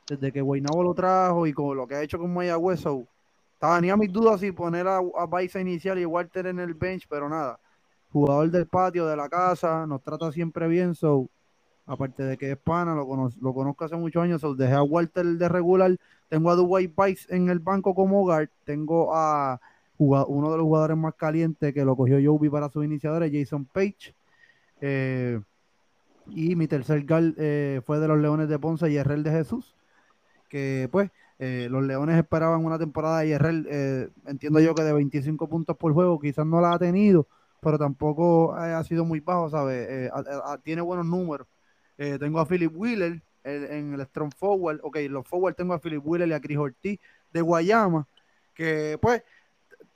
Desde 0.07 0.31
que 0.31 0.41
Guaynabo 0.41 0.83
lo 0.83 0.93
trajo 0.93 1.47
y 1.47 1.53
con 1.53 1.75
lo 1.75 1.87
que 1.87 1.95
ha 1.95 2.03
hecho 2.03 2.19
con 2.19 2.31
Mayagüez, 2.31 2.81
so, 2.81 3.07
estaba 3.53 3.81
ni 3.81 3.89
a 3.89 3.97
mis 3.97 4.13
dudas 4.13 4.41
si 4.41 4.51
poner 4.51 4.87
a, 4.87 4.97
a 4.97 5.25
Bikes 5.25 5.59
inicial 5.59 5.97
y 5.97 6.05
Walter 6.05 6.45
en 6.45 6.59
el 6.59 6.75
bench, 6.75 7.07
pero 7.09 7.27
nada. 7.27 7.59
Jugador 8.11 8.51
del 8.51 8.67
patio, 8.67 9.07
de 9.07 9.15
la 9.15 9.27
casa, 9.27 9.87
nos 9.87 10.03
trata 10.03 10.31
siempre 10.31 10.67
bien, 10.67 10.93
so, 10.93 11.27
aparte 11.87 12.21
de 12.21 12.37
que 12.37 12.51
es 12.51 12.57
pana, 12.57 12.93
lo, 12.93 13.07
cono- 13.07 13.31
lo 13.41 13.55
conozco 13.55 13.85
hace 13.85 13.95
muchos 13.95 14.21
años, 14.21 14.39
so, 14.39 14.53
dejé 14.53 14.73
a 14.73 14.83
Walter 14.83 15.25
de 15.25 15.49
regular, 15.49 15.97
tengo 16.29 16.51
a 16.51 16.55
Dubai 16.55 16.85
Bikes 16.85 17.23
en 17.29 17.49
el 17.49 17.57
banco 17.57 17.95
como 17.95 18.21
hogar, 18.21 18.51
tengo 18.65 19.15
a 19.15 19.59
uno 19.97 20.51
de 20.51 20.57
los 20.57 20.63
jugadores 20.65 20.95
más 20.95 21.15
calientes 21.15 21.73
que 21.73 21.83
lo 21.83 21.95
cogió 21.95 22.19
Joby 22.23 22.51
para 22.51 22.69
sus 22.69 22.85
iniciadores, 22.85 23.31
Jason 23.33 23.65
Page. 23.65 24.13
Eh, 24.85 25.39
y 26.27 26.55
mi 26.57 26.67
tercer 26.67 27.03
gal 27.05 27.35
eh, 27.37 27.81
fue 27.85 27.99
de 27.99 28.07
los 28.07 28.19
Leones 28.19 28.49
de 28.49 28.59
Ponce, 28.59 28.91
Yerrel 28.91 29.23
de 29.23 29.31
Jesús. 29.31 29.75
Que 30.49 30.89
pues 30.91 31.09
eh, 31.39 31.67
los 31.71 31.83
Leones 31.83 32.17
esperaban 32.17 32.65
una 32.65 32.77
temporada 32.79 33.19
de 33.19 33.29
Yerrel, 33.29 33.67
eh, 33.69 34.09
entiendo 34.27 34.59
yo 34.59 34.75
que 34.75 34.83
de 34.83 34.93
25 34.93 35.47
puntos 35.49 35.77
por 35.77 35.93
juego, 35.93 36.19
quizás 36.19 36.45
no 36.45 36.61
la 36.61 36.73
ha 36.73 36.79
tenido, 36.79 37.27
pero 37.61 37.79
tampoco 37.79 38.53
ha 38.53 38.83
sido 38.83 39.05
muy 39.05 39.19
bajo, 39.21 39.49
¿sabes? 39.49 40.11
Tiene 40.63 40.81
buenos 40.81 41.05
números. 41.05 41.47
Tengo 41.97 42.39
a 42.39 42.45
Philip 42.45 42.71
Wheeler 42.75 43.21
el- 43.43 43.63
en 43.65 43.93
el 43.93 44.05
Strong 44.05 44.33
Forward. 44.35 44.79
Ok, 44.83 44.97
los 45.09 45.27
Forward 45.27 45.55
tengo 45.55 45.73
a 45.73 45.79
Philip 45.79 46.05
Wheeler 46.05 46.27
y 46.29 46.33
a 46.33 46.41
Chris 46.41 46.57
Ortiz 46.57 46.99
de 47.31 47.41
Guayama. 47.41 48.07
Que 48.53 48.97
pues, 49.01 49.23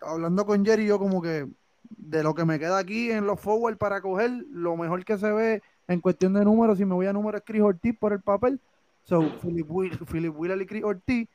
hablando 0.02 0.45
con 0.45 0.65
Jerry, 0.65 0.88
yo 0.88 1.00
como 1.00 1.21
que 1.21 1.47
de 1.89 2.23
lo 2.23 2.34
que 2.34 2.45
me 2.45 2.60
queda 2.60 2.78
aquí 2.78 3.12
en 3.12 3.26
los 3.26 3.39
Forward 3.39 3.78
para 3.78 4.02
coger, 4.02 4.32
lo 4.52 4.76
mejor 4.78 5.04
que 5.06 5.17
se 5.17 5.32
ve 5.32 5.62
en 5.88 6.02
cuestión 6.02 6.34
de 6.34 6.43
números, 6.43 6.78
si 6.78 6.86
me 6.86 6.93
voy 6.93 7.06
a 7.06 7.13
números, 7.13 7.41
Chris 7.45 7.62
Ortiz 7.62 7.97
por 7.97 8.13
el 8.13 8.21
papel. 8.21 8.60
So, 9.04 9.21
Philip, 9.41 9.69
Wheeler, 9.69 10.06
Philip 10.06 10.36
y 10.62 10.65
Chris 10.65 10.84
Ortiz. 10.84 11.30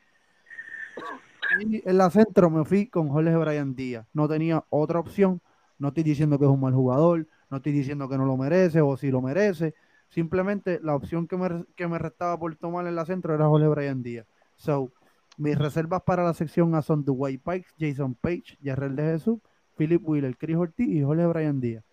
Y 1.59 1.89
en 1.89 1.97
la 1.97 2.09
centro 2.09 2.49
me 2.49 2.63
fui 2.65 2.87
con 2.87 3.09
Jorge 3.09 3.35
Brian 3.35 3.75
Díaz. 3.75 4.05
No 4.13 4.27
tenía 4.27 4.63
otra 4.69 4.99
opción. 4.99 5.41
No 5.79 5.89
estoy 5.89 6.03
diciendo 6.03 6.37
que 6.37 6.45
es 6.45 6.51
un 6.51 6.61
mal 6.61 6.73
jugador, 6.73 7.27
no 7.49 7.57
estoy 7.57 7.71
diciendo 7.71 8.07
que 8.07 8.17
no 8.17 8.25
lo 8.25 8.37
merece 8.37 8.81
o 8.81 8.95
si 8.95 9.11
lo 9.11 9.21
merece. 9.21 9.73
Simplemente 10.09 10.79
la 10.81 10.95
opción 10.95 11.27
que 11.27 11.35
me, 11.35 11.65
que 11.75 11.87
me 11.87 11.97
restaba 11.97 12.37
por 12.37 12.55
tomar 12.55 12.85
en 12.87 12.95
la 12.95 13.05
centro 13.05 13.33
era 13.33 13.47
Jorge 13.47 13.67
Brian 13.67 14.03
Díaz. 14.03 14.27
So, 14.55 14.91
mis 15.37 15.57
reservas 15.57 16.03
para 16.03 16.23
la 16.23 16.33
sección 16.33 16.75
A 16.75 16.81
son 16.81 17.03
Dwight 17.03 17.41
Pikes, 17.43 17.69
Jason 17.79 18.13
Page, 18.13 18.57
Yarrel 18.61 18.95
de 18.95 19.03
Jesús, 19.03 19.39
Philip 19.77 20.01
Wheeler, 20.03 20.35
Chris 20.37 20.55
Ortiz 20.57 20.87
y 20.87 21.01
Jorge 21.01 21.25
Brian 21.25 21.59
Díaz. 21.59 21.83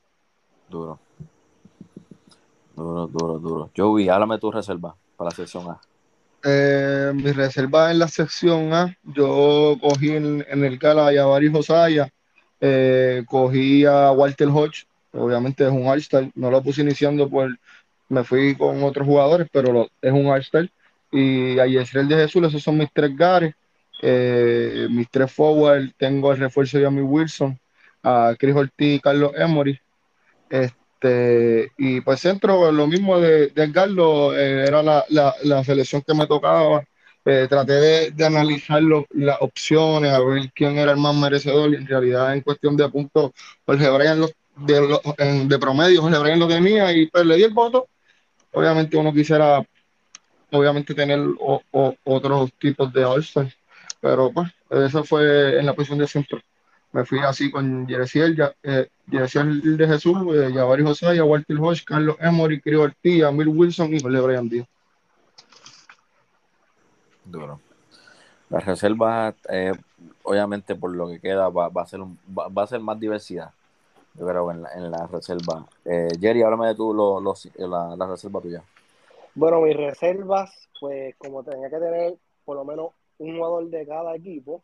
Duro. 0.69 0.99
Duro, 2.77 3.07
duro, 3.07 3.38
duro. 3.38 3.71
Joey, 3.77 4.09
háblame 4.09 4.38
tu 4.38 4.51
reserva 4.51 4.95
para 5.16 5.31
la 5.31 5.37
sección 5.37 5.69
A. 5.71 5.81
Eh, 6.43 7.12
mi 7.14 7.33
reserva 7.33 7.90
en 7.90 7.99
la 7.99 8.09
sección 8.09 8.73
A, 8.73 8.97
yo 9.03 9.77
cogí 9.81 10.11
en, 10.12 10.45
en 10.49 10.64
el 10.64 10.79
Gala 10.79 11.09
a 11.09 11.12
Yavari 11.12 11.51
Josaya, 11.51 12.09
eh, 12.61 13.23
cogí 13.27 13.85
a 13.85 14.11
Walter 14.12 14.49
Hodge, 14.49 14.87
obviamente 15.12 15.64
es 15.66 15.71
un 15.71 15.87
All-Star, 15.87 16.31
no 16.35 16.51
lo 16.51 16.62
puse 16.62 16.81
iniciando 16.81 17.29
por, 17.29 17.55
me 18.09 18.25
fui 18.25 18.55
con 18.57 18.83
otros 18.83 19.07
jugadores, 19.07 19.49
pero 19.53 19.71
lo- 19.73 19.88
es 20.01 20.12
un 20.12 20.27
All-Star, 20.29 20.71
y 21.12 21.59
a 21.59 21.66
Yesrel 21.66 22.09
de 22.09 22.16
Jesús, 22.16 22.47
esos 22.47 22.62
son 22.62 22.79
mis 22.79 22.90
tres 22.90 23.14
gares, 23.14 23.55
eh, 24.01 24.87
mis 24.90 25.11
tres 25.11 25.31
forward, 25.31 25.90
tengo 25.99 26.33
el 26.33 26.38
refuerzo 26.38 26.79
de 26.79 26.85
Yami 26.85 27.03
Wilson, 27.03 27.59
a 28.02 28.34
Chris 28.38 28.54
Ortiz 28.56 28.96
y 28.96 29.00
Carlos 29.00 29.32
Emory, 29.36 29.78
este, 30.48 31.72
y 31.78 32.00
pues 32.00 32.20
centro, 32.20 32.70
lo 32.72 32.86
mismo 32.86 33.18
de, 33.20 33.48
de 33.48 33.64
Edgardo, 33.64 34.36
eh, 34.36 34.64
era 34.66 34.82
la, 34.82 35.04
la, 35.08 35.34
la 35.44 35.64
selección 35.64 36.02
que 36.06 36.14
me 36.14 36.26
tocaba. 36.26 36.84
Eh, 37.24 37.46
traté 37.50 37.74
de, 37.74 38.10
de 38.12 38.24
analizar 38.24 38.82
las 39.10 39.36
opciones, 39.40 40.10
a 40.10 40.20
ver 40.20 40.50
quién 40.54 40.78
era 40.78 40.92
el 40.92 40.96
más 40.98 41.14
merecedor. 41.14 41.70
Y 41.70 41.76
en 41.76 41.86
realidad, 41.86 42.32
en 42.34 42.40
cuestión 42.40 42.76
de 42.76 42.88
puntos, 42.88 43.32
Jorge 43.66 43.90
Brian 43.90 44.20
lo- 44.20 44.30
de, 44.56 44.80
lo- 44.88 45.02
en- 45.18 45.46
de 45.48 45.58
promedio, 45.58 46.00
Jorge 46.00 46.18
Brian 46.18 46.38
lo 46.38 46.48
tenía 46.48 46.90
y 46.92 47.06
pues 47.08 47.26
le 47.26 47.36
di 47.36 47.42
el 47.44 47.52
voto. 47.52 47.88
Obviamente, 48.52 48.96
uno 48.96 49.12
quisiera, 49.12 49.62
obviamente, 50.50 50.94
tener 50.94 51.20
otros 52.04 52.52
tipos 52.58 52.92
de 52.92 53.04
All-Star, 53.04 53.52
pero 54.00 54.32
pues, 54.32 54.50
eso 54.70 55.04
fue 55.04 55.58
en 55.58 55.66
la 55.66 55.74
posición 55.74 55.98
de 55.98 56.08
centro. 56.08 56.40
Me 56.92 57.05
fui 57.05 57.20
así 57.20 57.50
con 57.50 57.87
Yeresiel, 57.87 58.37
ya, 58.37 58.53
eh, 58.62 58.88
Yeresiel 59.07 59.76
de 59.76 59.87
Jesús, 59.87 60.16
eh, 60.35 60.53
Yavari 60.53 60.83
José, 60.83 61.20
Walter 61.22 61.57
Hodge, 61.61 61.85
Carlos 61.85 62.16
Emory, 62.18 62.61
Crio 62.61 62.83
Ortiz, 62.83 63.22
Amir 63.22 63.48
Wilson 63.48 63.94
y 63.94 64.00
Jorge 64.00 64.20
Brian 64.20 64.48
Díaz. 64.48 64.66
Duro. 67.24 67.61
La 68.48 68.59
reserva, 68.59 69.33
eh, 69.48 69.72
obviamente, 70.24 70.74
por 70.74 70.90
lo 70.94 71.07
que 71.09 71.20
queda, 71.20 71.48
va, 71.48 71.68
va 71.68 71.83
a 71.83 71.87
ser 71.87 72.00
un- 72.00 72.18
va, 72.37 72.48
va 72.48 72.64
a 72.64 72.66
ser 72.66 72.81
más 72.81 72.98
diversidad. 72.98 73.50
Yo 74.14 74.26
creo 74.26 74.50
en 74.50 74.62
la, 74.62 74.72
en 74.72 74.90
la 74.90 75.07
reserva. 75.07 75.64
Eh, 75.85 76.09
Jerry, 76.20 76.42
háblame 76.42 76.66
de 76.68 76.74
tú 76.74 76.92
lo- 76.92 77.20
los- 77.20 77.48
la, 77.57 77.94
la 77.96 78.07
reserva 78.09 78.40
tuya. 78.40 78.62
Bueno, 79.37 79.61
mis 79.61 79.76
reservas, 79.76 80.68
pues 80.81 81.14
como 81.16 81.44
tenía 81.44 81.70
que 81.70 81.76
tener 81.76 82.14
por 82.44 82.57
lo 82.57 82.64
menos 82.64 82.88
un 83.18 83.37
jugador 83.37 83.68
de 83.70 83.87
cada 83.87 84.16
equipo 84.16 84.61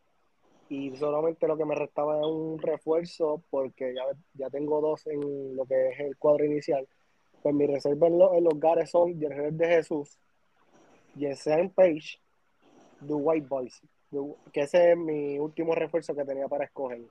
y 0.68 0.96
solamente 0.96 1.46
lo 1.46 1.56
que 1.56 1.64
me 1.64 1.74
restaba 1.74 2.16
era 2.18 2.26
un 2.26 2.58
refuerzo 2.58 3.42
porque 3.50 3.94
ya, 3.94 4.02
ya 4.34 4.50
tengo 4.50 4.80
dos 4.80 5.06
en 5.06 5.56
lo 5.56 5.64
que 5.64 5.88
es 5.90 6.00
el 6.00 6.16
cuadro 6.16 6.44
inicial. 6.44 6.86
Pues 7.42 7.54
mis 7.54 7.68
reservas 7.70 8.10
en, 8.10 8.18
lo- 8.18 8.34
en 8.34 8.44
los 8.44 8.58
gares 8.58 8.90
son 8.90 9.18
Yerrel 9.18 9.56
de 9.56 9.66
Jesús, 9.68 10.18
Yesen 11.14 11.70
Page, 11.70 12.18
Dwight 13.00 13.46
Boyce, 13.48 13.86
que 14.52 14.60
ese 14.62 14.92
es 14.92 14.96
mi 14.98 15.38
último 15.38 15.74
refuerzo 15.74 16.14
que 16.14 16.24
tenía 16.24 16.48
para 16.48 16.64
escoger. 16.64 17.02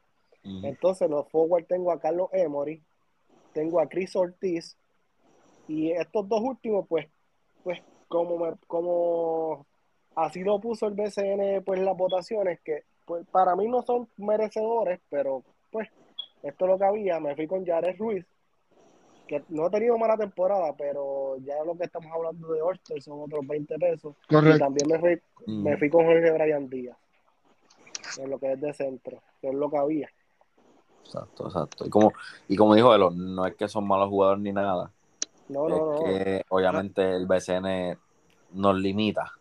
Entonces, 0.63 1.09
los 1.09 1.27
forward 1.29 1.65
tengo 1.65 1.91
a 1.91 1.99
Carlos 1.99 2.29
Emory, 2.31 2.81
tengo 3.53 3.79
a 3.79 3.87
Chris 3.87 4.15
Ortiz, 4.15 4.77
y 5.67 5.91
estos 5.91 6.27
dos 6.27 6.41
últimos, 6.41 6.85
pues, 6.87 7.07
pues 7.63 7.81
como, 8.07 8.37
me- 8.37 8.55
como 8.67 9.65
así 10.15 10.43
lo 10.43 10.59
puso 10.59 10.87
el 10.87 10.93
BCN, 10.93 11.61
pues 11.63 11.79
las 11.79 11.97
votaciones, 11.97 12.59
que 12.61 12.83
pues, 13.05 13.25
para 13.31 13.55
mí 13.55 13.67
no 13.67 13.81
son 13.83 14.07
merecedores, 14.17 14.99
pero 15.09 15.43
pues 15.71 15.89
esto 16.43 16.65
es 16.65 16.71
lo 16.71 16.77
que 16.77 16.85
había. 16.85 17.19
Me 17.19 17.35
fui 17.35 17.47
con 17.47 17.65
Jared 17.65 17.97
Ruiz, 17.97 18.25
que 19.27 19.43
no 19.49 19.65
ha 19.65 19.69
tenido 19.69 19.97
mala 19.97 20.17
temporada, 20.17 20.73
pero 20.77 21.37
ya 21.37 21.55
lo 21.65 21.75
que 21.77 21.85
estamos 21.85 22.11
hablando 22.13 22.51
de 22.53 22.61
Orster 22.61 23.01
son 23.01 23.21
otros 23.21 23.45
20 23.47 23.75
pesos. 23.79 24.15
Y 24.29 24.59
también 24.59 24.89
me 24.89 24.99
fui, 24.99 25.21
Mm. 25.47 25.63
me 25.63 25.77
fui 25.77 25.89
con 25.89 26.05
Jorge 26.05 26.31
Brian 26.31 26.67
Díaz, 26.69 26.97
en 28.17 28.29
lo 28.29 28.39
que 28.39 28.53
es 28.53 28.61
de 28.61 28.73
centro, 28.73 29.21
que 29.41 29.49
es 29.49 29.53
lo 29.53 29.69
que 29.69 29.77
había. 29.77 30.09
Exacto, 31.03 31.45
exacto. 31.45 31.85
Y 31.85 31.89
como, 31.89 32.11
y 32.47 32.55
como 32.55 32.73
dijo 32.73 32.93
Elo, 32.95 33.11
no 33.11 33.45
es 33.45 33.55
que 33.55 33.67
son 33.67 33.87
malos 33.87 34.09
jugadores 34.09 34.41
ni 34.41 34.51
nada. 34.51 34.91
No, 35.49 35.67
es 35.67 35.73
no, 35.73 35.93
no. 35.93 35.99
que 36.03 36.43
obviamente 36.49 37.15
el 37.15 37.27
BCN 37.27 37.95
nos 38.53 38.75
limita. 38.77 39.31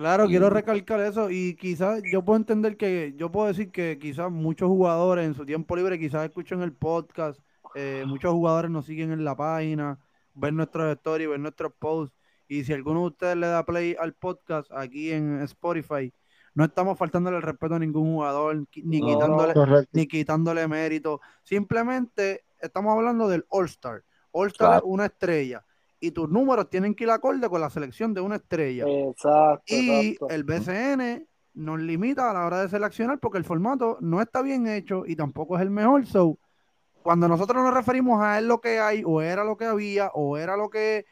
Claro, 0.00 0.24
Y- 0.24 0.28
quiero 0.28 0.48
recalcar 0.48 0.98
eso 1.00 1.28
y 1.30 1.54
quizás 1.56 2.00
yo 2.10 2.24
puedo 2.24 2.38
entender 2.38 2.78
que, 2.78 3.12
yo 3.18 3.30
puedo 3.30 3.48
decir 3.48 3.70
que 3.70 3.98
quizás 4.00 4.30
muchos 4.30 4.66
jugadores 4.68 5.26
en 5.26 5.34
su 5.34 5.44
tiempo 5.44 5.76
libre 5.76 5.98
quizás 5.98 6.24
escuchan 6.24 6.62
el 6.62 6.72
podcast, 6.72 7.38
eh, 7.74 8.04
muchos 8.06 8.32
jugadores 8.32 8.70
nos 8.70 8.86
siguen 8.86 9.12
en 9.12 9.24
la 9.24 9.36
página, 9.36 9.98
ven 10.32 10.56
nuestros 10.56 10.90
stories, 10.96 11.28
ven 11.28 11.42
nuestros 11.42 11.74
posts 11.78 12.16
y 12.48 12.64
si 12.64 12.72
alguno 12.72 13.00
de 13.00 13.06
ustedes 13.08 13.36
le 13.36 13.46
da 13.48 13.62
play 13.66 13.94
al 14.00 14.14
podcast 14.14 14.72
aquí 14.72 15.10
en 15.12 15.42
Spotify, 15.42 16.10
no 16.54 16.64
estamos 16.64 16.96
faltándole 16.96 17.36
el 17.36 17.42
respeto 17.42 17.74
a 17.74 17.78
ningún 17.78 18.14
jugador, 18.14 18.56
ni 18.82 19.00
No, 19.00 19.06
quitándole, 19.06 19.52
Correcto. 19.52 19.90
ni 19.92 20.06
quitándole 20.06 20.66
mérito. 20.66 21.20
Simplemente 21.42 22.44
estamos 22.58 22.96
hablando 22.96 23.28
del 23.28 23.44
All-Star. 23.50 24.02
All-Star 24.32 24.68
Claro. 24.68 24.86
es 24.86 24.90
una 24.90 25.04
estrella 25.04 25.62
y 26.00 26.10
tus 26.12 26.28
números 26.28 26.70
tienen 26.70 26.94
que 26.94 27.04
ir 27.04 27.10
acorde 27.10 27.48
con 27.48 27.60
la 27.60 27.70
selección 27.70 28.14
de 28.14 28.20
una 28.20 28.36
estrella. 28.36 28.84
Exacto, 28.86 29.62
Y 29.66 30.08
exacto. 30.12 30.28
el 30.30 30.44
BCN 30.44 31.26
nos 31.54 31.78
limita 31.80 32.30
a 32.30 32.34
la 32.34 32.46
hora 32.46 32.62
de 32.62 32.68
seleccionar 32.68 33.18
porque 33.18 33.38
el 33.38 33.44
formato 33.44 33.98
no 34.00 34.22
está 34.22 34.40
bien 34.40 34.66
hecho 34.66 35.04
y 35.06 35.14
tampoco 35.16 35.56
es 35.56 35.62
el 35.62 35.70
mejor. 35.70 36.06
So, 36.06 36.38
cuando 37.02 37.28
nosotros 37.28 37.62
nos 37.62 37.74
referimos 37.74 38.22
a 38.22 38.38
es 38.38 38.44
lo 38.44 38.60
que 38.60 38.80
hay, 38.80 39.02
o 39.04 39.20
era 39.20 39.44
lo 39.44 39.56
que 39.56 39.66
había, 39.66 40.08
o 40.14 40.36
era 40.38 40.56
lo 40.56 40.70
que 40.70 41.04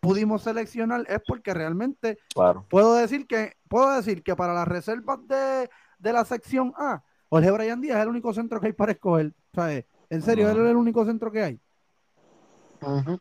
pudimos 0.00 0.42
seleccionar, 0.42 1.04
es 1.08 1.20
porque 1.26 1.52
realmente 1.52 2.18
Claro. 2.34 2.64
puedo 2.70 2.94
decir 2.94 3.26
que, 3.26 3.54
puedo 3.68 3.94
decir 3.94 4.22
que 4.22 4.34
para 4.34 4.54
las 4.54 4.66
reservas 4.66 5.18
de, 5.26 5.68
de 5.98 6.12
la 6.12 6.24
sección 6.24 6.72
A, 6.76 7.02
Jorge 7.28 7.50
Brian 7.50 7.80
Díaz 7.80 7.98
es 7.98 8.02
el 8.04 8.08
único 8.08 8.32
centro 8.32 8.60
que 8.60 8.68
hay 8.68 8.72
para 8.72 8.92
escoger. 8.92 9.32
¿sabes? 9.54 9.84
En 10.08 10.22
serio, 10.22 10.48
él 10.50 10.58
es 10.58 10.70
el 10.70 10.76
único 10.76 11.04
centro 11.04 11.30
que 11.30 11.42
hay. 11.42 11.60
Ujú. 12.80 13.18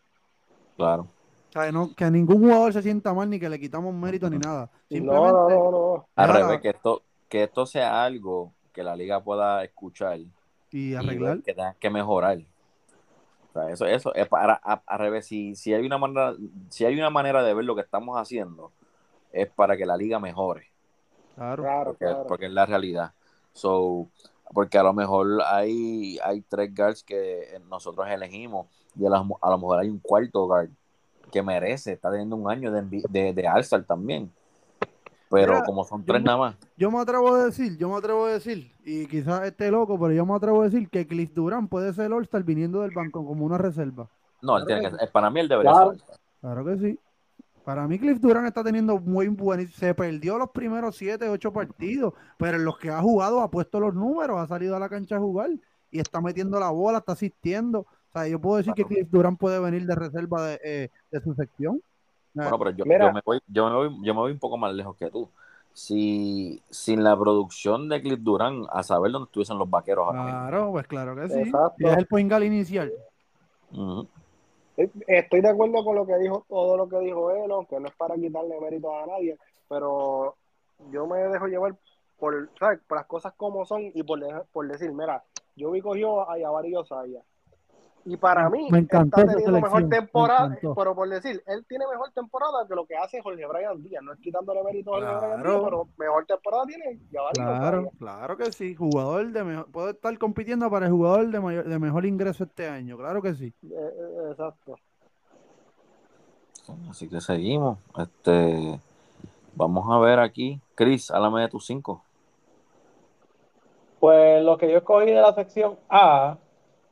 Claro. 0.79 1.07
¿Sabes? 1.53 1.73
No, 1.73 1.93
que 1.93 2.09
ningún 2.09 2.39
jugador 2.39 2.71
se 2.71 2.81
sienta 2.81 3.13
mal 3.13 3.29
ni 3.29 3.37
que 3.37 3.49
le 3.49 3.59
quitamos 3.59 3.93
mérito 3.93 4.29
ni 4.29 4.37
nada. 4.37 4.69
No, 4.89 5.13
no, 5.13 5.49
no, 5.49 5.71
no. 5.71 6.07
Al 6.15 6.33
revés, 6.33 6.61
que 6.61 6.69
esto, 6.69 7.03
que 7.27 7.43
esto 7.43 7.65
sea 7.65 8.01
algo 8.05 8.53
que 8.71 8.81
la 8.81 8.95
liga 8.95 9.21
pueda 9.21 9.61
escuchar 9.65 10.19
y 10.19 10.31
y 10.71 10.93
arreglar. 10.95 11.35
ver 11.35 11.43
que 11.43 11.53
tengan 11.53 11.75
que 11.77 11.89
mejorar. 11.89 12.37
O 13.49 13.53
sea, 13.53 13.69
eso, 13.71 13.85
eso 13.87 14.15
es 14.15 14.27
para 14.29 14.61
a- 14.63 14.81
al 14.85 14.99
revés. 14.99 15.25
Si, 15.25 15.53
si 15.55 15.73
hay 15.73 15.85
una 15.85 15.97
manera, 15.97 16.33
si 16.69 16.85
hay 16.85 16.95
una 16.97 17.09
manera 17.09 17.43
de 17.43 17.53
ver 17.53 17.65
lo 17.65 17.75
que 17.75 17.81
estamos 17.81 18.17
haciendo, 18.17 18.71
es 19.33 19.49
para 19.49 19.75
que 19.75 19.85
la 19.85 19.97
liga 19.97 20.17
mejore. 20.19 20.71
Claro. 21.35 21.63
Claro, 21.63 21.85
porque, 21.91 22.05
claro. 22.05 22.25
porque 22.27 22.45
es 22.45 22.51
la 22.53 22.65
realidad. 22.65 23.11
So, 23.53 24.07
porque 24.53 24.77
a 24.77 24.83
lo 24.83 24.93
mejor 24.93 25.41
hay, 25.45 26.17
hay 26.23 26.41
tres 26.41 26.73
guards 26.75 27.03
que 27.03 27.59
nosotros 27.69 28.07
elegimos 28.09 28.67
y 28.95 29.05
a, 29.05 29.09
la- 29.09 29.25
a 29.41 29.49
lo 29.49 29.57
mejor 29.57 29.79
hay 29.79 29.89
un 29.89 29.99
cuarto 29.99 30.45
guard 30.45 30.69
que 31.31 31.43
merece, 31.43 31.93
está 31.93 32.09
teniendo 32.09 32.35
un 32.35 32.49
año 32.49 32.71
de, 32.71 32.81
envi- 32.81 33.07
de, 33.09 33.33
de 33.33 33.47
All-Star 33.47 33.83
también. 33.83 34.31
Pero 35.29 35.53
Mira, 35.53 35.63
como 35.63 35.83
son 35.83 36.03
tres 36.03 36.21
me- 36.21 36.25
nada 36.25 36.37
más, 36.39 36.55
Yo 36.75 36.89
me 36.89 36.99
atrevo 36.99 37.35
a 37.35 37.45
decir, 37.45 37.77
yo 37.77 37.87
me 37.89 37.97
atrevo 37.97 38.25
a 38.25 38.31
decir, 38.33 38.71
y 38.83 39.05
quizás 39.05 39.43
esté 39.43 39.69
loco, 39.69 39.99
pero 39.99 40.11
yo 40.11 40.25
me 40.25 40.33
atrevo 40.35 40.61
a 40.61 40.65
decir 40.65 40.89
que 40.89 41.05
Cliff 41.05 41.31
Durán 41.33 41.67
puede 41.67 41.93
ser 41.93 42.11
All-Star 42.11 42.43
viniendo 42.43 42.81
del 42.81 42.91
banco 42.91 43.23
como 43.25 43.45
una 43.45 43.57
reserva. 43.59 44.09
no, 44.41 44.57
él 44.57 44.65
Claro. 44.65 44.81
tiene 44.81 44.97
que, 44.97 45.07
para 45.07 45.29
mí 45.29 45.39
él 45.41 45.47
debería 45.47 45.71
Claro. 45.71 45.91
ser 45.91 46.01
All-Star. 46.01 46.17
Claro 46.41 46.65
que 46.65 46.77
sí. 46.79 46.99
Para 47.69 47.87
mí 47.87 47.99
Cliff 47.99 48.19
Durán 48.19 48.47
está 48.47 48.63
teniendo 48.63 48.97
muy 48.97 49.27
buen, 49.27 49.67
se 49.67 49.93
perdió 49.93 50.39
los 50.39 50.49
primeros 50.49 50.95
siete, 50.95 51.29
ocho 51.29 51.53
partidos, 51.53 52.15
pero 52.35 52.57
en 52.57 52.65
los 52.65 52.79
que 52.79 52.89
ha 52.89 52.99
jugado 52.99 53.41
ha 53.41 53.51
puesto 53.51 53.79
los 53.79 53.93
números, 53.93 54.39
ha 54.39 54.47
salido 54.47 54.75
a 54.75 54.79
la 54.79 54.89
cancha 54.89 55.17
a 55.17 55.19
jugar 55.19 55.51
y 55.91 55.99
está 55.99 56.19
metiendo 56.19 56.59
la 56.59 56.71
bola, 56.71 56.97
está 56.97 57.11
asistiendo. 57.11 57.81
O 57.81 58.11
sea, 58.11 58.27
yo 58.27 58.41
puedo 58.41 58.57
decir 58.57 58.73
que. 58.73 58.85
Cliff 58.85 59.07
Durán 59.11 59.37
puede 59.37 59.59
venir 59.59 59.85
de 59.85 59.93
reserva 59.93 60.47
de, 60.47 60.59
eh, 60.63 60.89
de 61.11 61.21
su 61.21 61.35
sección. 61.35 61.79
Bueno, 62.33 62.57
pero 62.57 62.71
yo, 62.71 62.85
me 62.87 62.97
voy, 63.23 63.39
yo, 63.45 63.69
me 63.69 63.75
voy, 63.75 63.97
yo 64.01 64.13
me 64.15 64.19
voy 64.19 64.31
un 64.31 64.39
poco 64.39 64.57
más 64.57 64.73
lejos 64.73 64.95
que 64.97 65.11
tú. 65.11 65.29
Si 65.71 66.63
sin 66.71 67.03
la 67.03 67.15
producción 67.15 67.87
de 67.87 68.01
Cliff 68.01 68.19
Durán, 68.19 68.63
a 68.71 68.81
saber 68.81 69.11
dónde 69.11 69.27
estuviesen 69.27 69.59
los 69.59 69.69
vaqueros. 69.69 70.09
Claro, 70.09 70.71
pues 70.71 70.87
claro 70.87 71.15
que 71.15 71.29
sí. 71.29 71.39
Exacto. 71.41 71.87
Es 71.87 71.97
el 71.97 72.07
point 72.07 72.31
inicial. 72.31 72.91
Eh, 73.73 74.07
Estoy 75.07 75.41
de 75.41 75.49
acuerdo 75.49 75.83
con 75.83 75.95
lo 75.95 76.05
que 76.05 76.17
dijo, 76.17 76.45
todo 76.47 76.77
lo 76.77 76.87
que 76.87 76.99
dijo 76.99 77.31
él, 77.31 77.51
que 77.67 77.79
no 77.79 77.87
es 77.87 77.95
para 77.95 78.15
quitarle 78.15 78.59
mérito 78.61 78.95
a 78.95 79.05
nadie, 79.05 79.37
pero 79.67 80.35
yo 80.91 81.05
me 81.05 81.17
dejo 81.19 81.47
llevar 81.47 81.75
por, 82.17 82.49
¿sabes? 82.57 82.79
por 82.87 82.97
las 82.97 83.07
cosas 83.07 83.33
como 83.35 83.65
son 83.65 83.91
y 83.93 84.03
por, 84.03 84.19
por 84.53 84.67
decir, 84.67 84.91
mira, 84.93 85.23
yo 85.55 85.71
vi 85.71 85.81
cogió 85.81 86.29
a 86.29 86.37
Yavari 86.37 86.75
Osaya. 86.75 87.21
Y 88.11 88.17
para 88.17 88.49
mí, 88.49 88.67
Me 88.71 88.79
encantó 88.79 89.21
está 89.21 89.33
teniendo 89.33 89.61
mejor 89.61 89.83
me 89.83 89.95
temporada, 89.95 90.45
encantó. 90.47 90.73
pero 90.73 90.95
por 90.95 91.07
decir, 91.07 91.43
él 91.45 91.63
tiene 91.69 91.85
mejor 91.87 92.11
temporada 92.11 92.65
que 92.67 92.73
lo 92.73 92.87
que 92.87 92.97
hace 92.97 93.21
Jorge 93.21 93.45
Brian 93.45 93.83
Díaz. 93.83 94.01
No 94.01 94.13
es 94.13 94.19
quitándole 94.19 94.63
mérito 94.63 94.95
a 94.95 94.99
Jorge 94.99 95.15
Brian 95.27 95.41
Claro. 95.41 95.49
Díaz, 95.51 95.61
pero 95.65 95.87
mejor 95.97 96.25
temporada 96.25 96.63
tiene 96.65 96.99
Claro, 97.33 97.91
claro 97.99 98.35
que 98.37 98.51
sí. 98.51 98.73
Jugador 98.73 99.27
de 99.31 99.43
mejor, 99.43 99.71
puede 99.71 99.91
estar 99.91 100.17
compitiendo 100.17 100.71
para 100.71 100.87
el 100.87 100.91
jugador 100.91 101.27
de, 101.27 101.39
mayor, 101.39 101.65
de 101.65 101.77
mejor 101.77 102.05
ingreso 102.07 102.45
este 102.45 102.67
año. 102.67 102.97
Claro 102.97 103.21
que 103.21 103.35
sí. 103.35 103.53
Eh, 103.61 103.69
eh, 103.75 104.27
exacto. 104.31 104.75
Así 106.89 107.07
que 107.07 107.21
seguimos. 107.21 107.77
Este, 107.95 108.79
vamos 109.53 109.85
a 109.87 109.99
ver 109.99 110.17
aquí. 110.19 110.59
Chris, 110.73 111.11
háblame 111.11 111.41
de 111.41 111.49
tus 111.49 111.63
cinco. 111.67 112.03
Pues 113.99 114.43
lo 114.43 114.57
que 114.57 114.71
yo 114.71 114.77
escogí 114.77 115.07
de 115.11 115.21
la 115.21 115.33
sección 115.35 115.77
A, 115.89 116.37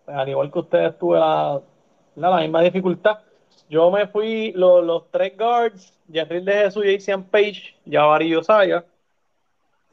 al 0.07 0.29
igual 0.29 0.51
que 0.51 0.59
ustedes 0.59 0.97
tuve 0.97 1.19
la, 1.19 1.61
la, 2.15 2.29
la 2.29 2.37
misma 2.41 2.61
dificultad. 2.61 3.19
Yo 3.69 3.91
me 3.91 4.07
fui 4.07 4.51
los, 4.53 4.83
los 4.85 5.11
tres 5.11 5.37
guards, 5.37 5.93
Jeffrey 6.11 6.43
de 6.43 6.53
Jesús, 6.53 6.83
Jason 6.85 7.23
Page, 7.23 7.75
Jabari 7.89 8.33
Osaya. 8.35 8.85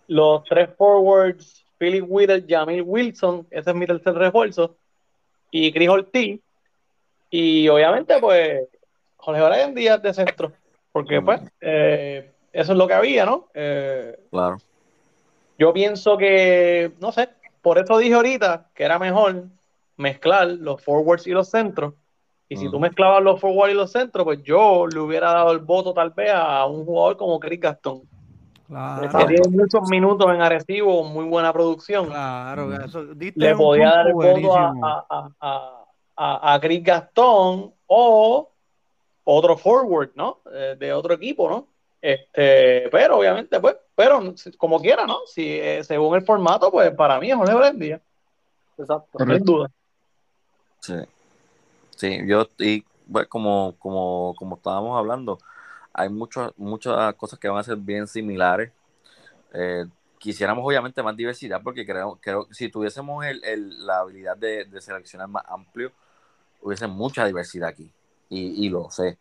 Los 0.07 0.45
tres 0.45 0.69
forwards, 0.77 1.65
Philip 1.79 2.05
Whittle, 2.07 2.45
Jamil 2.49 2.83
Wilson, 2.83 3.47
ese 3.51 3.71
es 3.71 3.77
mi 3.77 3.87
tercer 3.87 4.15
refuerzo. 4.15 4.77
Y 5.51 5.73
Chris 5.73 5.89
Ortiz. 5.89 6.41
Y 7.31 7.69
obviamente, 7.69 8.19
pues, 8.21 8.69
Jorge 9.17 9.43
Brian 9.43 9.75
Díaz 9.75 10.01
de 10.03 10.13
centro. 10.15 10.53
Porque, 10.93 11.21
pues, 11.21 11.41
eh, 11.61 12.31
eso 12.53 12.73
es 12.73 12.79
lo 12.79 12.87
que 12.87 12.95
había, 12.95 13.25
¿no? 13.25 13.49
Eh, 13.55 14.17
Claro. 14.31 14.59
yo 15.59 15.73
pienso 15.73 16.17
que, 16.17 16.93
no 17.01 17.11
sé, 17.11 17.29
por 17.63 17.79
eso 17.79 17.99
dije 17.99 18.15
ahorita 18.15 18.69
que 18.75 18.85
era 18.85 18.99
mejor 18.99 19.45
mezclar 19.97 20.49
los 20.49 20.83
forwards 20.83 21.27
y 21.27 21.31
los 21.31 21.49
centros. 21.51 21.95
Y 22.49 22.57
si 22.57 22.65
Ujú. 22.65 22.73
tú 22.73 22.81
mezclabas 22.81 23.23
los 23.23 23.41
forwards 23.41 23.73
y 23.73 23.77
los 23.77 23.91
centros, 23.91 24.25
pues 24.25 24.43
yo 24.43 24.87
le 24.87 25.01
hubiera 25.01 25.33
dado 25.33 25.53
el 25.53 25.61
voto 25.61 25.95
tal 25.95 26.11
vez 26.11 26.31
a 26.35 26.67
un 26.67 26.85
jugador 26.85 27.17
como 27.17 27.41
Chris 27.41 27.61
Gastón, 27.61 28.03
Claro, 28.67 29.03
que 29.19 29.27
tiene 29.27 29.49
muchos 29.51 29.89
minutos 29.91 30.27
en 30.33 30.41
Arecibo, 30.41 31.05
muy 31.05 31.27
buena 31.27 31.53
producción. 31.53 32.07
claro. 32.07 32.83
Eso, 32.83 33.05
diste 33.15 33.39
Le 33.41 33.55
podía 33.55 33.91
dar 33.91 34.09
el 34.09 34.15
voto 34.15 34.57
a, 34.57 35.07
a, 35.11 35.85
a, 36.17 36.55
a, 36.55 36.61
Chris 36.61 36.83
Gastón 36.83 37.75
o 37.87 38.51
otro 39.25 39.57
forward, 39.57 40.11
¿no? 40.15 40.39
Eh, 40.51 40.77
de 40.79 40.93
otro 40.93 41.15
equipo, 41.15 41.49
¿no? 41.49 41.69
Este, 42.01 42.89
pero 42.91 43.19
obviamente, 43.19 43.61
pues, 43.61 43.77
pero 43.95 44.35
como 44.59 44.81
quiera, 44.81 45.07
¿no? 45.07 45.21
Si 45.27 45.59
eh, 45.59 45.83
según 45.85 46.17
el 46.17 46.25
formato, 46.25 46.71
pues 46.71 46.91
para 46.93 47.19
mí 47.21 47.31
es 47.31 47.37
Jorge 47.37 47.55
Brendía, 47.55 48.01
Exacto. 48.79 49.19
sin 49.19 49.27
Correcto. 49.27 49.53
duda. 49.53 49.71
Sí. 50.87 50.95
Sí, 51.97 52.21
yo, 52.27 52.49
y 52.59 52.85
bueno, 53.07 53.29
como, 53.29 53.77
como, 53.79 54.35
como 54.37 54.57
estábamos 54.57 54.99
hablando, 54.99 55.39
hay 55.93 56.09
muchas 56.11 56.53
muchas 56.57 57.15
cosas 57.17 57.39
que 57.39 57.49
van 57.49 57.59
a 57.61 57.65
ser 57.65 57.77
bien 57.79 58.07
similares. 58.09 58.73
Eh, 59.55 59.87
quisiéramos 60.19 60.65
obviamente 60.67 61.03
más 61.03 61.17
diversidad 61.17 61.63
porque 61.65 61.87
creo, 61.87 62.19
creo 62.23 62.49
que 62.49 62.55
si 62.55 62.71
tuviésemos 62.71 63.25
el, 63.27 63.45
el- 63.45 63.87
la 63.87 64.01
habilidad 64.01 64.37
de, 64.39 64.65
de 64.67 64.81
seleccionar 64.83 65.29
más 65.29 65.45
amplio, 65.49 65.93
hubiese 66.63 66.87
mucha 66.89 67.27
diversidad 67.27 67.69
aquí. 67.71 67.91
Y, 68.31 68.67
y 68.67 68.71
lo 68.71 68.91
sé. 68.91 69.19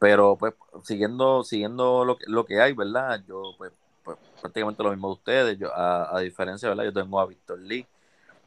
Pero 0.00 0.36
pues 0.38 0.54
siguiendo, 0.84 1.44
siguiendo 1.44 2.04
lo, 2.04 2.18
que- 2.18 2.26
lo 2.28 2.44
que 2.46 2.60
hay, 2.62 2.72
¿verdad? 2.74 3.22
Yo 3.28 3.54
pues, 3.58 3.72
pues, 4.04 4.18
prácticamente 4.42 4.82
lo 4.84 4.90
mismo 4.92 5.08
de 5.08 5.14
ustedes. 5.14 5.58
Yo, 5.58 5.74
a, 5.74 6.16
a 6.16 6.20
diferencia, 6.20 6.68
¿verdad? 6.70 6.84
Yo 6.86 6.92
tengo 6.94 7.20
a 7.20 7.26
Víctor 7.26 7.60
Lee, 7.60 7.86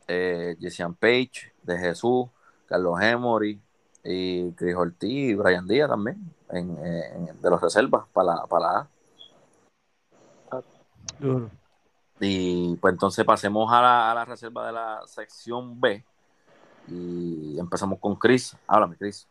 eh, 0.08 0.56
Page, 1.00 1.54
de 1.64 1.78
Jesús, 1.78 2.28
Carlos 2.72 3.02
Emory 3.02 3.60
y 4.04 4.52
Chris 4.54 4.76
Ortiz 4.76 5.32
y 5.32 5.36
Brian 5.36 5.68
Díaz 5.68 5.90
también 5.90 6.18
en, 6.50 6.78
en- 6.86 7.42
de 7.42 7.50
los 7.50 7.62
reservas 7.62 8.06
para 8.14 8.36
la, 8.36 8.48
para 8.48 8.66
la 8.66 8.80
A. 8.80 10.62
Duro. 11.20 11.50
Y 12.20 12.76
pues 12.78 12.94
entonces 12.94 13.26
pasemos 13.26 13.72
a 13.72 13.82
la, 13.82 14.12
a 14.12 14.16
la 14.16 14.26
reserva 14.26 14.66
de 14.68 14.72
la 14.72 15.02
sección 15.06 15.80
B 15.82 16.04
y 16.88 17.60
empezamos 17.60 18.00
con 18.00 18.16
Chris. 18.16 18.56
Háblame, 18.68 18.96
Chris. 18.96 19.28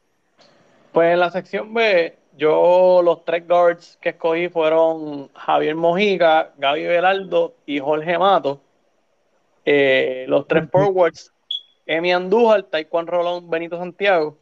Pues 0.93 1.13
en 1.13 1.21
la 1.21 1.31
sección 1.31 1.73
B, 1.73 2.19
yo 2.37 3.01
los 3.03 3.25
tres 3.25 3.47
guards 3.49 3.97
que 4.01 4.11
escogí 4.11 4.49
fueron 4.49 5.29
Javier 5.35 5.75
Mojica, 5.77 6.53
Gaby 6.59 6.85
Velardo 6.85 7.55
y 7.65 7.79
Jorge 7.79 8.19
Mato. 8.19 8.61
Eh, 9.65 10.25
los 10.29 10.47
tres 10.47 10.69
forwards, 10.71 11.33
Emi 11.91 12.13
Andújar, 12.13 12.63
Taekwondo 12.63 13.11
Rolón, 13.11 13.51
Benito 13.51 13.77
Santiago. 13.77 14.39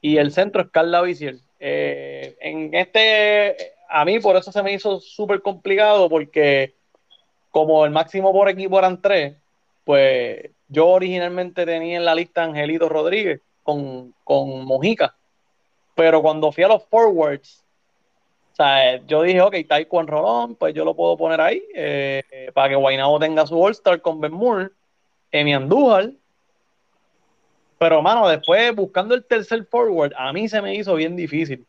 Y 0.00 0.18
el 0.18 0.30
centro 0.30 0.62
es 0.62 0.68
Carla 0.70 1.02
Viciel. 1.02 1.40
Eh, 1.58 2.36
en 2.40 2.72
este, 2.72 3.72
a 3.88 4.04
mí 4.04 4.20
por 4.20 4.36
eso 4.36 4.52
se 4.52 4.62
me 4.62 4.72
hizo 4.72 5.00
súper 5.00 5.42
complicado 5.42 6.08
porque 6.08 6.74
como 7.50 7.84
el 7.84 7.90
máximo 7.90 8.32
por 8.32 8.48
equipo 8.48 8.78
eran 8.78 9.02
tres, 9.02 9.34
pues 9.84 10.50
yo 10.68 10.86
originalmente 10.86 11.66
tenía 11.66 11.96
en 11.96 12.04
la 12.04 12.14
lista 12.14 12.44
Angelito 12.44 12.88
Rodríguez 12.88 13.40
con, 13.64 14.14
con 14.22 14.64
Mojica. 14.64 15.16
Pero 15.96 16.22
cuando 16.22 16.52
fui 16.52 16.62
a 16.62 16.68
los 16.68 16.84
forwards, 16.84 17.64
o 18.52 18.54
sea, 18.54 19.04
yo 19.04 19.22
dije, 19.22 19.40
ok, 19.40 19.56
Taekwondo 19.68 20.12
Rolón, 20.12 20.54
pues 20.54 20.74
yo 20.74 20.84
lo 20.84 20.94
puedo 20.94 21.16
poner 21.16 21.40
ahí 21.40 21.60
eh, 21.74 22.52
para 22.54 22.68
que 22.68 22.76
Guaynabo 22.76 23.18
tenga 23.18 23.48
su 23.48 23.60
All-Star 23.60 24.00
con 24.00 24.20
Ben 24.20 24.32
Moore, 24.32 24.68
Emi 25.32 25.54
Andújar. 25.54 26.12
Pero, 27.78 28.02
mano, 28.02 28.28
después 28.28 28.74
buscando 28.74 29.14
el 29.14 29.24
tercer 29.24 29.64
forward, 29.66 30.12
a 30.16 30.32
mí 30.32 30.48
se 30.48 30.60
me 30.60 30.74
hizo 30.74 30.94
bien 30.94 31.14
difícil 31.14 31.66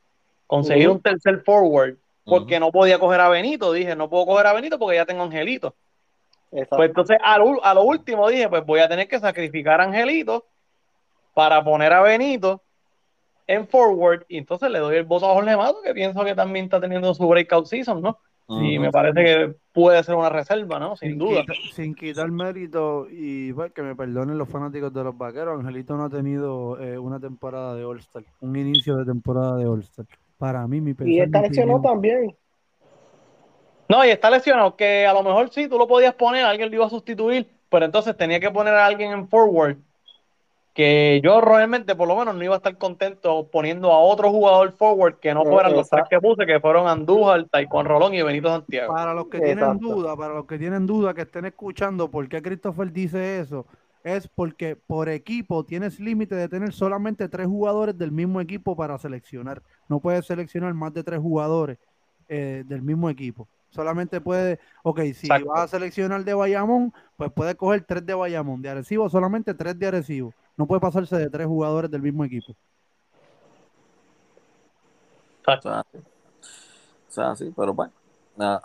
conseguir 0.48 0.90
un 0.90 1.02
tercer 1.02 1.42
forward 1.44 1.98
porque 2.26 2.60
no 2.60 2.72
podía 2.72 3.00
coger 3.00 3.22
a 3.22 3.30
Benito. 3.30 3.72
Dije, 3.72 3.96
no 3.96 4.10
puedo 4.10 4.26
coger 4.26 4.48
a 4.48 4.54
Benito 4.54 4.80
porque 4.80 4.98
ya 4.98 5.06
tengo 5.06 5.22
a 5.22 5.26
Angelito. 5.26 5.76
Pues 6.52 6.90
entonces, 6.90 7.18
a 7.24 7.38
lo, 7.38 7.64
a 7.64 7.74
lo, 7.74 7.84
último 7.84 8.28
dije, 8.28 8.50
pues 8.50 8.66
voy 8.66 8.80
a 8.80 8.90
tener 8.90 9.08
que 9.08 9.20
sacrificar 9.20 9.82
a 9.82 9.84
Angelito 9.84 10.46
para 11.36 11.64
poner 11.64 11.94
a 11.94 12.02
Benito 12.02 12.64
en 13.46 13.68
forward. 13.68 14.26
Y 14.28 14.38
entonces 14.38 14.72
le 14.72 14.80
doy 14.80 14.98
el 14.98 15.04
voto 15.04 15.30
a 15.30 15.34
Jorge 15.34 15.56
Mato, 15.56 15.82
que 15.84 15.94
pienso 15.94 16.24
que 16.24 16.34
también 16.34 16.66
está 16.66 16.82
teniendo 16.82 17.14
su 17.14 17.28
breakout 17.28 17.68
season, 17.68 18.02
¿no? 18.02 18.18
Y 18.50 18.80
me 18.80 18.92
parece 18.92 19.24
que 19.24 19.56
puede 19.72 20.04
ser 20.04 20.16
una 20.16 20.30
reserva, 20.30 20.80
¿no? 20.80 20.96
Sin, 20.96 21.20
duda. 21.20 21.44
sin 21.74 21.94
quitar 21.94 22.32
mérito 22.32 23.06
y 23.10 23.54
pues, 23.54 23.72
que 23.74 23.84
me 23.84 23.96
perdonen 23.96 24.40
los 24.40 24.50
fanáticos 24.50 24.92
de 24.92 25.04
los 25.04 25.16
vaqueros, 25.16 25.60
Angelito 25.60 25.96
no 25.96 26.06
ha 26.06 26.10
tenido 26.10 26.80
eh, 26.82 26.98
una 26.98 27.20
temporada 27.20 27.76
de 27.76 27.86
All-Star, 27.86 28.24
un 28.42 28.56
inicio 28.56 28.96
de 28.96 29.06
temporada 29.06 29.56
de 29.58 29.68
All-Star. 29.68 30.08
Para 30.40 30.68
mí, 30.68 30.82
mi 30.82 30.96
Y 31.06 31.20
está 31.20 31.42
lesionado 31.42 31.82
también. 31.82 32.36
No, 33.88 34.06
y 34.06 34.10
está 34.10 34.30
lesionado, 34.32 34.76
que 34.76 35.06
a 35.06 35.14
lo 35.14 35.22
mejor 35.22 35.50
sí, 35.50 35.68
tú 35.68 35.78
lo 35.78 35.88
podías 35.88 36.16
poner, 36.16 36.46
alguien 36.46 36.70
lo 36.70 36.76
iba 36.76 36.86
a 36.86 36.90
sustituir, 36.90 37.48
pero 37.70 37.86
entonces 37.86 38.18
tenía 38.18 38.40
que 38.40 38.50
poner 38.50 38.74
a 38.74 38.86
alguien 38.86 39.12
en 39.12 39.28
forward, 39.28 39.78
que 40.80 41.20
yo 41.22 41.42
realmente 41.42 41.94
por 41.94 42.08
lo 42.08 42.16
menos 42.16 42.36
no 42.36 42.42
iba 42.42 42.54
a 42.54 42.58
estar 42.60 42.78
contento 42.78 43.50
poniendo 43.52 43.92
a 43.92 44.00
otro 44.00 44.32
jugador 44.32 44.72
forward 44.72 45.16
que 45.16 45.34
no 45.34 45.44
fueran 45.44 45.74
los 45.74 45.90
tres 45.90 46.06
que 46.10 46.22
puse, 46.22 46.46
que 46.46 46.58
fueron 46.62 46.88
Andújar, 46.88 47.50
Taekwondo 47.50 47.90
Rolón 47.90 48.14
y 48.14 48.22
Benito 48.22 48.48
Santiago. 48.48 48.94
Para 48.94 49.14
los 49.14 49.28
que 49.28 49.42
tienen 49.42 49.78
duda, 49.78 50.16
para 50.16 50.36
los 50.36 50.46
que 50.46 50.58
tienen 50.58 50.88
duda, 50.88 51.14
que 51.14 51.24
estén 51.24 51.44
escuchando 51.44 52.10
por 52.10 52.30
qué 52.30 52.42
Christopher 52.42 52.94
dice 52.94 53.42
eso, 53.42 53.66
es 54.06 54.30
porque 54.30 54.78
por 54.78 55.10
equipo 55.10 55.66
tienes 55.66 56.00
límite 56.00 56.36
de 56.36 56.48
tener 56.48 56.72
solamente 56.72 57.28
tres 57.28 57.48
jugadores 57.48 57.98
del 57.98 58.14
mismo 58.14 58.40
equipo 58.40 58.74
para 58.74 58.98
seleccionar. 58.98 59.62
No 59.90 60.00
puedes 60.00 60.28
seleccionar 60.28 60.74
más 60.76 60.94
de 60.94 61.04
tres 61.04 61.20
jugadores 61.20 61.78
eh, 62.30 62.64
del 62.66 62.84
mismo 62.84 63.10
equipo. 63.10 63.50
Solamente 63.70 64.22
puede, 64.22 64.60
ok, 64.84 65.02
si 65.14 65.28
vas 65.28 65.42
a 65.56 65.68
seleccionar 65.68 66.24
de 66.24 66.34
Bayamón, 66.34 66.94
pues 67.18 67.34
puede 67.34 67.54
coger 67.56 67.82
tres 67.82 68.06
de 68.06 68.14
Bayamón. 68.14 68.62
De 68.62 68.70
Arecibo, 68.70 69.10
solamente 69.10 69.54
tres 69.54 69.78
de 69.78 69.88
Arecibo. 69.88 70.34
No 70.60 70.68
puede 70.68 70.82
pasarse 70.82 71.16
de 71.16 71.30
tres 71.30 71.48
jugadores 71.48 71.90
del 71.90 72.02
mismo 72.02 72.26
equipo. 72.26 72.54
O 77.08 77.12
sea, 77.12 77.34
sí, 77.38 77.54
pero 77.56 77.74
bueno, 77.74 77.94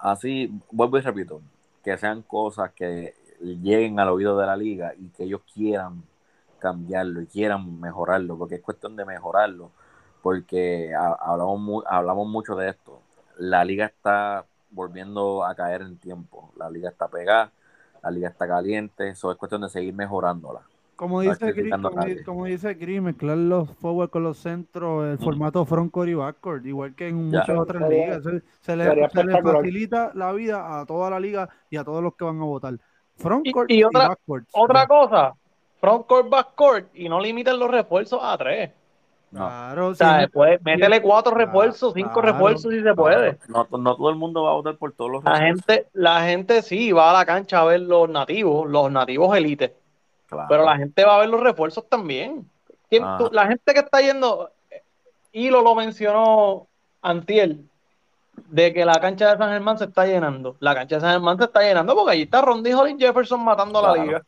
así, 0.01 0.53
vuelvo 0.73 0.99
y 0.99 1.03
repito, 1.03 1.41
que 1.85 1.97
sean 1.97 2.23
cosas 2.23 2.73
que 2.73 3.15
lleguen 3.41 4.01
al 4.01 4.09
oído 4.09 4.37
de 4.37 4.45
la 4.45 4.57
liga 4.57 4.93
y 4.99 5.07
que 5.11 5.23
ellos 5.23 5.43
quieran 5.55 6.03
cambiarlo 6.59 7.21
y 7.21 7.27
quieran 7.27 7.81
mejorarlo, 7.81 8.37
porque 8.37 8.57
es 8.57 8.61
cuestión 8.61 8.97
de 8.97 9.05
mejorarlo, 9.05 9.71
porque 10.21 10.93
hablamos, 10.97 11.85
hablamos 11.87 12.27
mucho 12.27 12.57
de 12.57 12.71
esto. 12.71 13.03
La 13.39 13.65
liga 13.65 13.87
está 13.87 14.45
volviendo 14.73 15.45
a 15.45 15.55
caer 15.55 15.83
en 15.83 15.97
tiempo. 15.99 16.51
La 16.57 16.69
liga 16.69 16.91
está 16.91 17.07
pegada, 17.07 17.53
la 18.03 18.11
liga 18.11 18.29
está 18.31 18.49
caliente, 18.49 19.11
eso 19.11 19.31
es 19.31 19.39
cuestión 19.39 19.61
de 19.61 19.69
seguir 19.69 19.95
mejorándola. 19.95 20.63
Como 20.97 21.23
dice, 21.23 21.53
Gris, 21.53 21.75
como, 22.25 22.45
dice 22.45 22.77
mezclar 23.01 23.37
los 23.37 23.69
forward 23.79 24.11
con 24.11 24.23
los 24.23 24.39
centros, 24.39 25.07
el 25.07 25.19
formato 25.19 25.65
frontcourt 25.65 26.09
y 26.09 26.15
backcourt, 26.15 26.65
igual 26.67 26.95
que 26.95 27.09
en 27.09 27.31
muchas 27.31 27.59
otras 27.59 27.89
ligas. 27.89 28.23
Se, 28.61 28.77
le, 28.77 29.09
facilita 29.09 30.13
la 30.15 30.33
vida 30.33 30.81
a 30.81 30.87
toda 30.87 31.11
la 31.11 31.19
liga 31.19 31.49
y 31.69 31.77
a 31.77 31.85
todos 31.85 32.03
los 32.03 32.15
que 32.15 32.25
van 32.25 32.41
a 32.41 32.45
votar. 32.45 32.75
Frontcourt 33.17 33.71
y, 33.71 33.83
otra, 33.83 34.09
backcourt. 34.09 34.47
Otra 34.53 34.87
cosa, 34.87 35.35
frontcourt, 35.81 36.29
backcourt 36.29 36.87
y 36.95 37.09
no 37.09 37.21
limiten 37.21 37.59
los 37.59 37.71
refuerzos 37.71 38.21
a 38.23 38.39
tres. 38.39 38.71
Claro, 39.35 39.89
o 39.89 39.95
sea, 39.97 40.19
después, 40.19 40.61
métele 40.63 41.03
cuatro 41.03 41.35
refuerzos, 41.35 41.93
cinco 41.95 42.21
refuerzos 42.21 42.73
si 42.73 42.81
se 42.83 42.95
puede. 42.95 43.39
No, 43.49 43.67
no, 43.79 43.97
todo 43.97 44.11
el 44.11 44.17
mundo 44.17 44.45
va 44.45 44.51
a 44.51 44.55
votar 44.55 44.77
por 44.77 44.93
todos 44.93 45.11
los 45.11 45.25
la 45.25 45.39
gente 45.39 45.89
La 45.93 46.23
gente 46.23 46.63
sí 46.63 46.93
va 46.93 47.11
a 47.11 47.15
la 47.15 47.27
cancha 47.27 47.61
a 47.61 47.65
ver 47.65 47.81
los 47.81 48.09
nativos, 48.09 48.71
los 48.71 48.93
nativos 48.93 49.37
élites. 49.37 49.73
Pero 50.49 50.65
la 50.65 50.77
gente 50.77 51.05
va 51.05 51.17
a 51.17 51.21
ver 51.21 51.29
los 51.29 51.41
refuerzos 51.41 51.89
también. 51.89 52.49
Ah. 53.03 53.19
la 53.33 53.47
gente 53.47 53.75
que 53.75 53.81
está 53.81 54.01
yendo, 54.01 54.51
Hilo 55.33 55.63
lo 55.63 55.75
mencionó 55.75 56.69
Antiel, 57.03 57.69
de 58.49 58.73
que 58.73 58.85
la 58.85 59.01
cancha 59.01 59.33
de 59.33 59.39
San 59.39 59.51
Germán 59.51 59.79
se 59.79 59.85
está 59.85 60.07
llenando. 60.07 60.57
La 60.61 60.75
cancha 60.75 60.97
de 60.97 61.01
San 61.01 61.13
Germán 61.13 61.39
se 61.39 61.45
está 61.45 61.61
llenando 61.63 61.95
porque 61.95 62.13
allí 62.13 62.23
está 62.23 62.43
Rondy 62.43 62.73
Holly 62.73 62.97
Jefferson 62.99 63.45
matando 63.45 63.79
a 63.79 63.97
la 63.97 64.05
liga. 64.05 64.23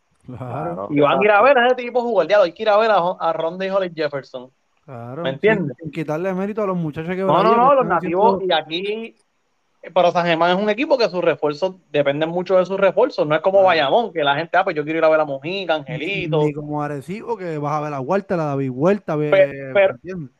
y 0.91 1.01
van 1.01 1.19
a 1.19 1.25
ir 1.25 1.31
a 1.31 1.43
ver 1.43 1.59
a 1.59 1.67
ese 1.67 1.77
tipo 1.77 2.03
jugar. 2.03 2.27
Hay 2.43 2.53
que 2.53 2.63
ir 2.63 2.69
a 2.69 2.77
ver 2.77 2.91
a, 2.91 2.97
a 2.97 3.33
Rondy 3.33 3.69
Holly 3.69 3.93
Jefferson. 3.95 4.51
Claro. 4.85 5.23
¿Me 5.23 5.31
entiendes? 5.31 5.77
Sin, 5.81 5.91
quitarle 5.91 6.33
mérito 6.33 6.63
a 6.63 6.67
los 6.67 6.77
muchachos 6.77 7.11
que 7.15 7.23
No, 7.23 7.43
no, 7.43 7.57
no, 7.57 7.75
los 7.75 7.87
nativos. 7.87 8.43
Y 8.43 8.53
aquí, 8.53 9.17
pero 9.95 10.11
San 10.11 10.27
Germán 10.27 10.57
es 10.57 10.63
un 10.63 10.71
equipo 10.71 10.99
que 10.99 11.09
sus 11.09 11.23
refuerzos 11.23 11.77
dependen 11.91 12.29
mucho 12.29 12.57
de 12.59 12.67
sus 12.67 12.79
refuerzos. 12.79 13.27
No 13.27 13.35
es 13.35 13.41
como 13.41 13.63
Bayamón, 13.63 14.13
que 14.13 14.23
la 14.23 14.37
gente, 14.37 14.57
ah, 14.57 14.65
pues 14.65 14.77
yo 14.77 14.85
quiero 14.85 14.99
ir 14.99 15.05
a 15.05 15.09
ver 15.09 15.21
a 15.21 15.25
Mojica, 15.25 15.75
Angelito. 15.75 16.43
Ni 16.45 16.53
como 16.53 16.83
Arecibo, 16.83 17.37
que 17.37 17.59
vas 17.59 17.73
a 17.75 17.81
ver 17.81 17.91
la 17.91 18.01
Vuelta, 18.01 18.37
la 18.37 18.45
David 18.45 18.71
Vuelta. 18.71 19.17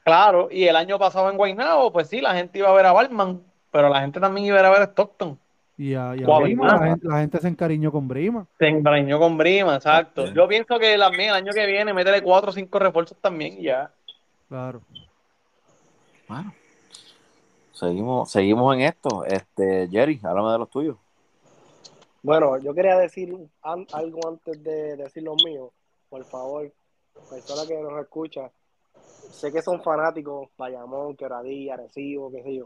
claro, 0.05 0.49
y 0.51 0.65
el 0.65 0.77
año 0.77 0.99
pasado 0.99 1.31
en 1.31 1.37
Guaynabo, 1.37 1.93
pues 1.93 2.09
sí, 2.09 2.21
la 2.21 2.35
gente 2.35 2.59
iba 2.59 2.69
a 2.69 2.75
ver 2.75 2.87
a 2.87 2.93
Balman, 2.93 3.43
pero 3.71 3.89
la 3.89 4.01
gente 4.01 4.21
también 4.21 4.47
iba 4.47 4.59
a 4.59 4.71
ver 4.71 4.83
a 4.83 4.85
Stockton. 4.85 5.39
Y 5.79 5.93
a, 5.95 6.15
la, 6.15 7.19
gente, 7.19 7.39
se 7.39 7.49
encariñó 7.49 7.93
con 7.93 8.09
Brima. 8.09 8.47
Se 8.59 8.67
encariñó 8.67 9.19
con 9.19 9.37
Brima, 9.37 9.77
exacto. 9.77 10.33
Yo 10.33 10.49
pienso 10.49 10.79
que 10.79 10.95
el 10.95 11.03
año 11.03 11.53
que 11.53 11.67
viene, 11.67 11.93
métele 11.93 12.23
cuatro 12.23 12.51
o 12.51 12.53
cinco 12.53 12.79
refuerzos 12.79 13.19
también 13.21 13.59
y 13.59 13.65
ya. 13.65 13.91
Claro. 14.49 14.81
Bueno, 16.27 16.55
seguimos, 17.77 18.31
seguimos 18.31 18.75
en 18.75 18.83
esto. 18.83 19.25
Este, 19.25 19.89
Jerry, 19.89 20.21
háblame 20.23 20.53
de 20.53 20.59
los 20.59 20.71
tuyos. 20.71 20.97
Bueno, 22.23 22.59
yo 22.59 22.75
quería 22.75 22.97
decir 22.97 23.35
algo 23.63 24.29
antes 24.29 24.63
de 24.65 24.97
decir 24.97 25.23
los 25.23 25.37
míos. 25.45 25.71
Por 26.09 26.25
favor, 26.25 26.73
persona 27.31 27.67
que 27.67 27.81
nos 27.81 28.01
escucha, 28.01 28.51
sé 29.31 29.53
que 29.53 29.63
son 29.63 29.83
fanáticos, 29.83 30.49
Bayamón, 30.57 31.17
Quebradilla, 31.17 31.77
Recibo, 31.77 32.31
qué 32.31 32.43
sé 32.43 32.55
yo, 32.55 32.65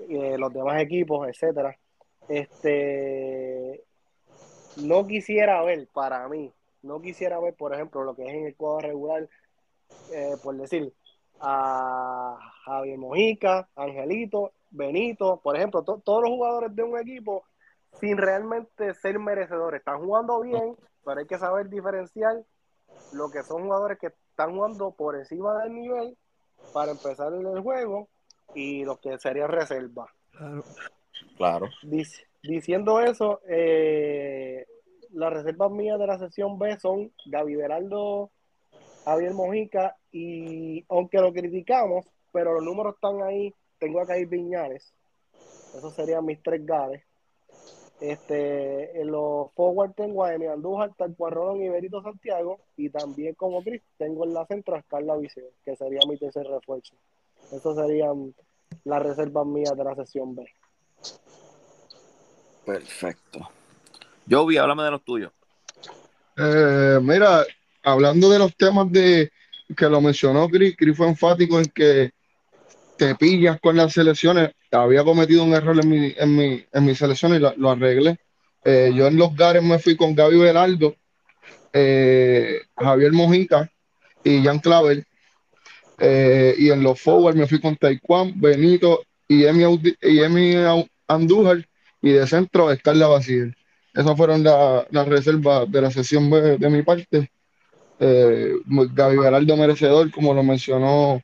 eh, 0.00 0.36
los 0.38 0.52
demás 0.52 0.82
equipos, 0.82 1.28
etcétera. 1.28 1.78
Este, 2.28 3.82
no 4.78 5.06
quisiera 5.06 5.62
ver, 5.62 5.86
para 5.92 6.28
mí, 6.28 6.52
no 6.82 7.00
quisiera 7.00 7.38
ver, 7.38 7.54
por 7.54 7.72
ejemplo, 7.74 8.04
lo 8.04 8.14
que 8.14 8.26
es 8.26 8.34
en 8.34 8.46
el 8.46 8.56
cuadro 8.56 8.88
regular, 8.88 9.28
eh, 10.12 10.36
por 10.42 10.56
decir, 10.56 10.92
a 11.40 12.38
Javier 12.64 12.98
Mojica, 12.98 13.68
Angelito, 13.76 14.52
Benito, 14.70 15.40
por 15.42 15.56
ejemplo, 15.56 15.82
todos 15.82 16.22
los 16.22 16.30
jugadores 16.30 16.74
de 16.74 16.82
un 16.82 16.98
equipo 16.98 17.44
sin 18.00 18.16
realmente 18.16 18.94
ser 18.94 19.18
merecedores. 19.18 19.80
Están 19.80 20.00
jugando 20.00 20.40
bien, 20.40 20.76
pero 21.04 21.20
hay 21.20 21.26
que 21.26 21.38
saber 21.38 21.68
diferenciar 21.68 22.42
lo 23.12 23.30
que 23.30 23.42
son 23.42 23.64
jugadores 23.64 23.98
que 23.98 24.08
están 24.08 24.54
jugando 24.54 24.90
por 24.90 25.16
encima 25.16 25.62
del 25.62 25.74
nivel 25.74 26.16
para 26.72 26.92
empezar 26.92 27.32
el 27.32 27.60
juego 27.60 28.08
y 28.54 28.84
los 28.84 28.98
que 28.98 29.18
serían 29.18 29.48
reserva. 29.48 30.08
Claro. 30.32 30.64
claro. 31.36 31.68
diciendo 32.42 33.00
eso, 33.00 33.40
eh, 33.48 34.66
las 35.12 35.32
reservas 35.32 35.70
mías 35.70 35.98
de 35.98 36.06
la 36.06 36.18
sesión 36.18 36.58
B 36.58 36.78
son 36.78 37.12
Gaby 37.26 37.56
Beraldo 37.56 38.30
Javier 39.06 39.34
Mojica 39.34 39.96
y 40.10 40.84
aunque 40.88 41.18
lo 41.20 41.32
criticamos, 41.32 42.04
pero 42.32 42.54
los 42.54 42.64
números 42.64 42.96
están 42.96 43.22
ahí, 43.22 43.54
tengo 43.78 44.00
acá 44.00 44.14
Cair 44.14 44.26
Viñales, 44.26 44.92
esos 45.76 45.94
serían 45.94 46.24
mis 46.24 46.42
tres 46.42 46.66
gales. 46.66 47.02
Este, 48.00 49.00
en 49.00 49.10
los 49.10 49.50
forward 49.54 49.92
tengo 49.92 50.24
a 50.24 50.34
Emi 50.34 50.46
Andújar, 50.46 50.92
Talcuarrón 50.98 51.62
y 51.62 51.68
Berito 51.68 52.02
Santiago, 52.02 52.58
y 52.76 52.90
también 52.90 53.34
como 53.34 53.62
Chris 53.62 53.80
tengo 53.96 54.24
en 54.24 54.34
la 54.34 54.44
centro 54.44 54.76
a 54.76 54.82
Carla 54.82 55.16
Viseo, 55.16 55.48
que 55.64 55.76
sería 55.76 56.00
mi 56.06 56.18
tercer 56.18 56.46
refuerzo. 56.46 56.94
Esas 57.52 57.76
serían 57.76 58.34
las 58.84 59.02
reservas 59.02 59.46
mías 59.46 59.76
de 59.76 59.84
la 59.84 59.94
sesión 59.94 60.34
B. 60.34 60.46
Perfecto. 62.66 63.48
Jovi, 64.28 64.58
háblame 64.58 64.82
de 64.82 64.90
los 64.90 65.04
tuyos. 65.04 65.32
Eh, 66.36 66.98
mira, 67.00 67.44
hablando 67.86 68.28
de 68.28 68.38
los 68.38 68.54
temas 68.56 68.90
de 68.90 69.30
que 69.76 69.88
lo 69.88 70.00
mencionó 70.00 70.48
Chris, 70.48 70.74
Chris 70.76 70.96
fue 70.96 71.08
enfático 71.08 71.58
en 71.58 71.66
que 71.66 72.10
te 72.98 73.14
pillas 73.14 73.58
con 73.60 73.76
las 73.76 73.92
selecciones. 73.92 74.50
Había 74.72 75.04
cometido 75.04 75.44
un 75.44 75.54
error 75.54 75.78
en 75.80 75.88
mi, 75.88 76.14
en 76.16 76.36
mi, 76.36 76.64
en 76.72 76.84
mi 76.84 76.94
selección 76.94 77.34
y 77.34 77.38
lo, 77.38 77.54
lo 77.56 77.70
arreglé. 77.70 78.18
Eh, 78.64 78.92
yo 78.94 79.06
en 79.06 79.16
los 79.16 79.34
Gares 79.36 79.62
me 79.62 79.78
fui 79.78 79.96
con 79.96 80.14
Gaby 80.14 80.36
Velardo, 80.38 80.96
eh, 81.72 82.60
Javier 82.76 83.12
Mojica 83.12 83.70
y 84.24 84.42
Jan 84.42 84.58
Clavel. 84.58 85.04
Eh, 85.98 86.54
y 86.58 86.70
en 86.70 86.82
los 86.82 87.00
forward 87.00 87.36
me 87.36 87.46
fui 87.46 87.60
con 87.60 87.76
Taekwondo, 87.76 88.34
Benito 88.36 89.04
y 89.28 89.44
Emi, 89.44 90.54
Andújar. 91.06 91.66
Y 92.02 92.10
de 92.12 92.26
centro, 92.26 92.70
Escarla 92.70 93.06
Basile. 93.08 93.54
Esas 93.94 94.16
fueron 94.16 94.42
la- 94.44 94.86
las 94.90 95.08
reservas 95.08 95.70
de 95.70 95.80
la 95.80 95.90
sesión 95.90 96.30
de 96.30 96.70
mi 96.70 96.82
parte. 96.82 97.30
Eh, 97.98 98.52
Gaby 98.66 99.16
Beraldo 99.16 99.56
merecedor, 99.56 100.10
como 100.10 100.34
lo 100.34 100.42
mencionó 100.42 101.20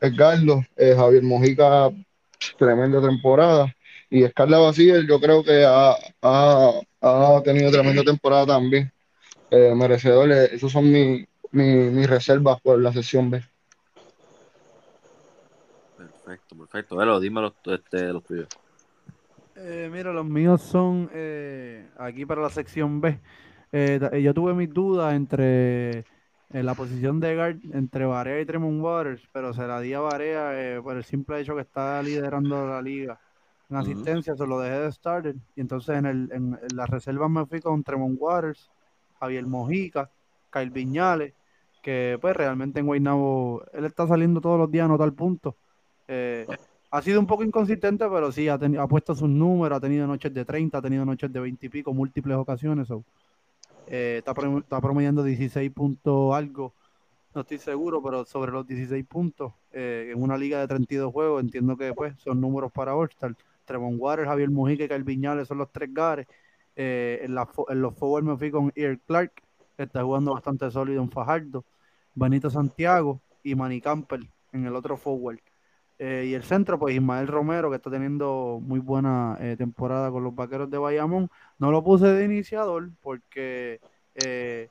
Edgardo. 0.00 0.64
Eh, 0.76 0.94
Javier 0.96 1.22
Mojica, 1.22 1.90
tremenda 2.58 3.00
temporada. 3.00 3.74
Y 4.10 4.22
Escarla 4.22 4.58
Basile, 4.58 5.06
yo 5.06 5.20
creo 5.20 5.42
que 5.42 5.64
ha, 5.64 5.94
ha- 6.22 6.80
ha 7.00 7.42
tenido 7.42 7.70
tremenda 7.70 8.02
temporada 8.02 8.46
también. 8.46 8.90
Eh, 9.50 9.74
merecedor, 9.74 10.30
eh, 10.30 10.48
esos 10.52 10.70
son 10.72 10.90
mi- 10.90 11.26
mi- 11.52 11.90
mis 11.90 12.08
reservas 12.08 12.60
por 12.60 12.80
la 12.80 12.92
sesión 12.92 13.30
B. 13.30 13.42
Perfecto, 15.96 16.56
perfecto. 16.56 16.96
Velo, 16.96 17.20
dime 17.20 17.40
los, 17.40 17.52
este, 17.66 18.12
los 18.12 18.24
tuyos. 18.24 18.48
Eh, 19.56 19.88
mira, 19.92 20.12
los 20.12 20.24
míos 20.26 20.60
son 20.62 21.08
eh, 21.12 21.88
aquí 21.98 22.26
para 22.26 22.42
la 22.42 22.50
sección 22.50 23.00
B. 23.00 23.18
Eh, 23.72 24.20
yo 24.22 24.34
tuve 24.34 24.54
mis 24.54 24.72
dudas 24.72 25.14
entre 25.14 26.04
en 26.50 26.66
la 26.66 26.74
posición 26.74 27.20
de 27.20 27.34
guard 27.34 27.56
entre 27.72 28.06
Barea 28.06 28.40
y 28.40 28.46
Tremont 28.46 28.80
Waters, 28.80 29.22
pero 29.32 29.52
se 29.52 29.66
la 29.66 29.80
di 29.80 29.92
a 29.92 30.00
Barea 30.00 30.52
eh, 30.76 30.80
por 30.82 30.96
el 30.96 31.04
simple 31.04 31.40
hecho 31.40 31.54
que 31.54 31.62
está 31.62 32.02
liderando 32.02 32.66
la 32.66 32.80
liga 32.80 33.18
en 33.70 33.76
asistencia, 33.76 34.36
se 34.36 34.46
lo 34.46 34.60
dejé 34.60 34.78
de 34.78 34.92
starter. 34.92 35.36
Y 35.56 35.60
entonces 35.60 35.96
en, 35.96 36.06
el, 36.06 36.30
en, 36.32 36.58
en 36.60 36.76
las 36.76 36.88
reservas 36.88 37.30
me 37.30 37.46
fui 37.46 37.60
con 37.60 37.82
Tremont 37.82 38.16
Waters, 38.20 38.70
Javier 39.18 39.46
Mojica, 39.46 40.10
Kyle 40.50 40.70
Viñales, 40.70 41.32
que 41.82 42.18
pues 42.20 42.36
realmente 42.36 42.80
en 42.80 42.86
Guaynabo 42.86 43.62
él 43.72 43.84
está 43.84 44.06
saliendo 44.06 44.40
todos 44.40 44.58
los 44.58 44.70
días 44.70 44.82
a 44.82 44.86
anotar 44.86 45.12
puntos. 45.12 45.54
Eh, 46.08 46.46
ha 46.90 47.02
sido 47.02 47.18
un 47.18 47.26
poco 47.26 47.42
inconsistente, 47.42 48.08
pero 48.08 48.30
sí, 48.30 48.48
ha, 48.48 48.54
ha 48.54 48.88
puesto 48.88 49.14
sus 49.14 49.28
números, 49.28 49.76
ha 49.76 49.80
tenido 49.80 50.06
noches 50.06 50.32
de 50.32 50.44
30, 50.44 50.78
ha 50.78 50.82
tenido 50.82 51.04
noches 51.04 51.32
de 51.32 51.40
20 51.40 51.66
y 51.66 51.68
pico, 51.68 51.92
múltiples 51.92 52.36
ocasiones. 52.36 52.86
so, 52.86 53.04
eh, 53.86 54.16
está, 54.18 54.34
está 54.58 54.80
promediando 54.80 55.22
16 55.22 55.70
puntos 55.72 56.34
algo, 56.34 56.74
no 57.34 57.40
estoy 57.40 57.58
seguro, 57.58 58.02
pero 58.02 58.24
sobre 58.24 58.52
los 58.52 58.66
16 58.66 59.04
puntos 59.06 59.52
eh, 59.72 60.12
en 60.14 60.22
una 60.22 60.38
liga 60.38 60.60
de 60.60 60.68
32 60.68 61.12
juegos, 61.12 61.42
entiendo 61.42 61.76
que 61.76 61.92
pues 61.92 62.14
son 62.20 62.40
números 62.40 62.70
para 62.72 62.94
All-Star. 62.94 63.36
Trevon 63.64 63.98
Javier 63.98 64.50
Mujica 64.50 64.84
y 64.84 64.88
Kyle 64.88 65.02
Viñales 65.02 65.48
son 65.48 65.58
los 65.58 65.72
tres 65.72 65.92
gares. 65.92 66.26
Eh, 66.76 67.20
en 67.24 67.34
los 67.34 67.94
forward 67.94 68.24
me 68.24 68.36
fui 68.36 68.50
con 68.50 68.72
Ear 68.76 68.98
Clark, 69.00 69.32
que 69.76 69.82
está 69.82 70.02
jugando 70.02 70.34
bastante 70.34 70.70
sólido 70.70 71.02
en 71.02 71.10
Fajardo, 71.10 71.64
Benito 72.14 72.50
Santiago 72.50 73.20
y 73.42 73.54
Manny 73.54 73.80
Campbell 73.80 74.28
en 74.52 74.66
el 74.66 74.76
otro 74.76 74.96
forward. 74.96 75.40
Eh, 75.98 76.26
y 76.28 76.34
el 76.34 76.42
centro, 76.42 76.78
pues 76.78 76.94
Ismael 76.94 77.28
Romero, 77.28 77.70
que 77.70 77.76
está 77.76 77.90
teniendo 77.90 78.58
muy 78.60 78.80
buena 78.80 79.36
eh, 79.40 79.56
temporada 79.56 80.10
con 80.10 80.24
los 80.24 80.34
vaqueros 80.34 80.70
de 80.70 80.78
Bayamón. 80.78 81.30
No 81.58 81.70
lo 81.70 81.84
puse 81.84 82.06
de 82.06 82.24
iniciador 82.24 82.90
porque 83.00 83.80
eh, 84.14 84.70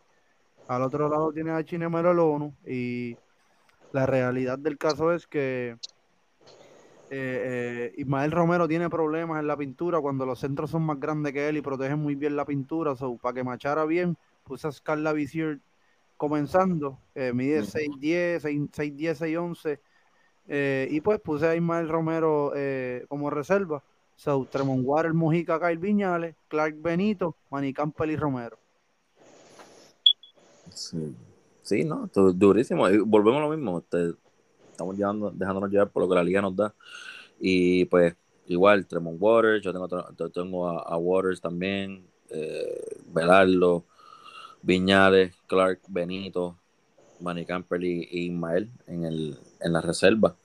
al 0.67 0.81
otro 0.81 1.07
lado 1.07 1.31
tiene 1.31 1.51
a 1.51 1.63
Chinemelo 1.63 2.29
ONU 2.29 2.53
y 2.65 3.17
la 3.93 4.05
realidad 4.05 4.59
del 4.59 4.77
caso 4.77 5.13
es 5.13 5.27
que 5.27 5.77
Ismael 7.95 8.31
Romero 8.31 8.67
tiene 8.67 8.89
problemas 8.89 9.39
en 9.39 9.45
la 9.45 9.55
pintura 9.55 10.01
cuando 10.01 10.25
los 10.25 10.39
centros 10.39 10.71
son 10.71 10.81
más 10.81 10.99
grandes 10.99 11.31
que 11.31 11.47
él 11.47 11.57
y 11.57 11.61
protegen 11.61 11.99
muy 11.99 12.15
bien 12.15 12.35
la 12.35 12.43
pintura. 12.43 12.95
So, 12.95 13.17
para 13.17 13.35
que 13.35 13.43
machara 13.43 13.85
bien, 13.85 14.17
puse 14.43 14.67
a 14.67 14.71
Scarla 14.71 15.13
Visier 15.13 15.59
comenzando. 16.17 16.97
mide 17.15 17.59
Ujú. 17.59 17.69
6'10, 17.69 18.43
6'10, 18.71 19.21
6'11. 19.21 19.79
Eh, 20.47 20.87
y 20.91 21.01
pues 21.01 21.19
puse 21.21 21.47
a 21.47 21.55
Ismael 21.55 21.87
Romero 21.87 22.53
eh, 22.55 23.05
como 23.07 23.29
reserva. 23.29 23.81
So, 24.15 24.47
Tremont 24.49 24.83
Waters, 24.85 25.15
Mojica, 25.15 25.59
Kyle 25.59 25.77
Viñales, 25.77 26.35
Clark 26.47 26.75
Benito, 26.79 27.35
Manny 27.49 27.73
y 27.73 28.15
Romero. 28.15 28.57
Sí, 30.69 31.15
sí 31.61 31.83
¿no? 31.83 32.09
Du- 32.13 32.33
Durísimo. 32.33 32.89
Y 32.89 32.99
volvemos 32.99 33.39
a 33.39 33.45
lo 33.45 33.49
mismo. 33.49 33.79
este, 33.79 34.13
estamos 34.71 34.95
llevando, 34.97 35.31
dejándonos 35.31 35.69
llevar 35.71 35.89
por 35.89 36.03
lo 36.03 36.09
que 36.09 36.15
la 36.15 36.23
liga 36.23 36.41
nos 36.41 36.55
da. 36.55 36.73
Y 37.39 37.85
pues, 37.85 38.15
igual, 38.47 38.85
Tremont 38.85 39.17
Waters, 39.19 39.63
yo 39.63 39.71
tengo, 39.73 39.87
yo 40.17 40.29
tengo 40.29 40.69
a, 40.69 40.97
Waters 40.97 41.41
también, 41.41 42.05
eh, 42.29 42.97
Velardo, 43.13 43.85
Viñales, 44.61 45.35
Clark, 45.47 45.81
Benito, 45.87 46.57
Manny 47.19 47.45
Campbell 47.45 47.83
y, 47.83 48.07
y 48.09 48.25
Ismael 48.27 48.69
en, 48.87 49.05
el, 49.05 49.37
en 49.63 49.73
la 49.73 49.81
reserva. 49.81 50.35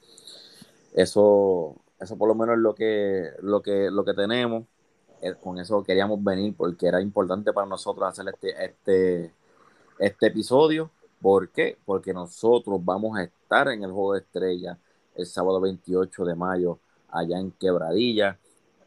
Eso, 0.94 1.76
eso 2.00 2.16
por 2.16 2.28
lo 2.28 2.34
menos 2.34 2.56
es 2.56 2.60
lo 2.62 2.74
que, 2.74 3.30
lo 3.42 3.62
que, 3.62 3.90
lo 3.90 4.04
que 4.04 4.14
tenemos. 4.14 4.64
Eh, 5.22 5.34
Con 5.42 5.58
eso 5.58 5.82
queríamos 5.82 6.22
venir 6.22 6.54
porque 6.56 6.86
era 6.86 7.00
importante 7.00 7.52
para 7.52 7.66
nosotros 7.66 8.08
hacer 8.08 8.28
este, 8.28 8.64
este, 8.64 9.34
este 9.98 10.26
episodio. 10.26 10.90
¿Por 11.20 11.50
qué? 11.50 11.78
Porque 11.84 12.14
nosotros 12.14 12.84
vamos 12.84 13.18
a 13.18 13.24
estar 13.24 13.68
en 13.68 13.82
el 13.82 13.90
Juego 13.92 14.14
de 14.14 14.20
Estrella 14.20 14.78
el 15.16 15.26
sábado 15.26 15.60
28 15.60 16.24
de 16.24 16.34
mayo 16.34 16.78
allá 17.08 17.38
en 17.38 17.50
Quebradilla. 17.52 18.38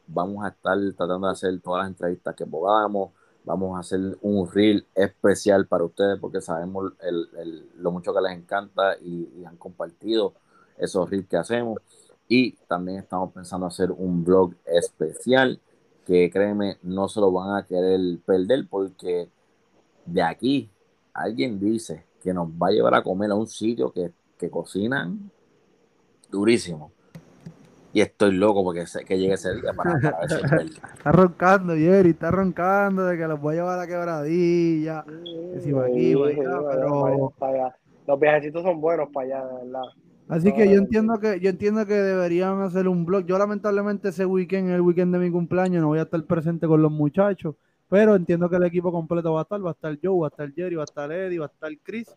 Vamos 0.07 0.43
a 0.45 0.49
estar 0.49 0.77
tratando 0.95 1.27
de 1.27 1.33
hacer 1.33 1.61
todas 1.61 1.83
las 1.83 1.89
entrevistas 1.89 2.35
que 2.35 2.45
podamos. 2.45 3.11
Vamos 3.43 3.75
a 3.75 3.79
hacer 3.79 4.17
un 4.21 4.49
reel 4.51 4.85
especial 4.93 5.65
para 5.67 5.83
ustedes 5.83 6.19
porque 6.19 6.41
sabemos 6.41 6.93
el, 7.01 7.27
el, 7.37 7.69
lo 7.77 7.91
mucho 7.91 8.13
que 8.13 8.21
les 8.21 8.37
encanta 8.37 8.97
y, 8.99 9.43
han 9.45 9.57
compartido 9.57 10.33
esos 10.77 11.09
reels 11.09 11.27
que 11.27 11.37
hacemos. 11.37 11.79
Y 12.27 12.53
también 12.67 12.99
estamos 12.99 13.33
pensando 13.33 13.65
hacer 13.65 13.91
un 13.91 14.23
blog 14.23 14.53
especial 14.65 15.59
que 16.05 16.29
créeme, 16.31 16.77
no 16.83 17.07
se 17.07 17.19
lo 17.19 17.31
van 17.31 17.57
a 17.57 17.65
querer 17.65 18.19
perder 18.25 18.67
porque 18.69 19.29
de 20.05 20.21
aquí 20.21 20.69
alguien 21.13 21.59
dice 21.59 22.05
que 22.21 22.33
nos 22.33 22.47
va 22.47 22.67
a 22.67 22.71
llevar 22.71 22.95
a 22.95 23.03
comer 23.03 23.31
a 23.31 23.35
un 23.35 23.47
sitio 23.47 23.91
que, 23.91 24.11
que 24.37 24.49
cocinan 24.49 25.31
durísimo. 26.29 26.91
Y 27.93 28.01
estoy 28.01 28.31
loco 28.33 28.63
porque 28.63 28.85
sé 28.87 29.03
que 29.03 29.17
llegue 29.17 29.33
ese 29.33 29.53
día 29.53 29.73
para, 29.73 29.99
para 29.99 30.19
ver 30.19 30.29
si 30.29 30.35
es 30.35 30.41
verdad. 30.51 30.65
Está 30.93 31.11
roncando, 31.11 31.75
Jerry, 31.75 32.11
está 32.11 32.31
roncando 32.31 33.05
de 33.05 33.17
que 33.17 33.27
los 33.27 33.41
voy 33.41 33.55
a 33.55 33.57
llevar 33.57 33.79
a 33.79 33.81
la 33.81 33.87
quebradilla. 33.87 35.03
Va 35.05 35.85
aquí, 35.85 36.15
va 36.15 36.27
allá, 36.27 36.59
pero... 36.71 37.33
para 37.37 37.53
allá. 37.53 37.75
Los 38.07 38.19
viajecitos 38.19 38.63
son 38.63 38.79
buenos 38.79 39.09
para 39.13 39.27
allá, 39.27 39.45
de 39.45 39.53
verdad. 39.65 39.83
Así 40.29 40.53
que 40.53 40.69
yo 40.71 40.77
entiendo 40.77 41.19
que 41.19 41.41
yo 41.41 41.49
entiendo 41.49 41.85
que 41.85 41.93
deberían 41.93 42.61
hacer 42.61 42.87
un 42.87 43.05
blog. 43.05 43.25
Yo 43.25 43.37
lamentablemente 43.37 44.09
ese 44.09 44.25
weekend, 44.25 44.69
el 44.69 44.79
weekend 44.79 45.13
de 45.13 45.19
mi 45.19 45.29
cumpleaños, 45.29 45.81
no 45.81 45.89
voy 45.89 45.99
a 45.99 46.03
estar 46.03 46.23
presente 46.23 46.67
con 46.67 46.81
los 46.81 46.91
muchachos, 46.91 47.55
pero 47.89 48.15
entiendo 48.15 48.49
que 48.49 48.55
el 48.55 48.63
equipo 48.63 48.93
completo 48.93 49.33
va 49.33 49.41
a 49.41 49.43
estar, 49.43 49.63
va 49.63 49.71
a 49.71 49.73
estar 49.73 49.97
Joe, 50.01 50.21
va 50.21 50.27
a 50.27 50.29
estar 50.29 50.49
Jerry, 50.53 50.75
va 50.75 50.83
a 50.83 50.85
estar 50.85 51.11
Eddie, 51.11 51.39
va 51.39 51.47
a 51.47 51.49
estar 51.49 51.69
Chris. 51.83 52.15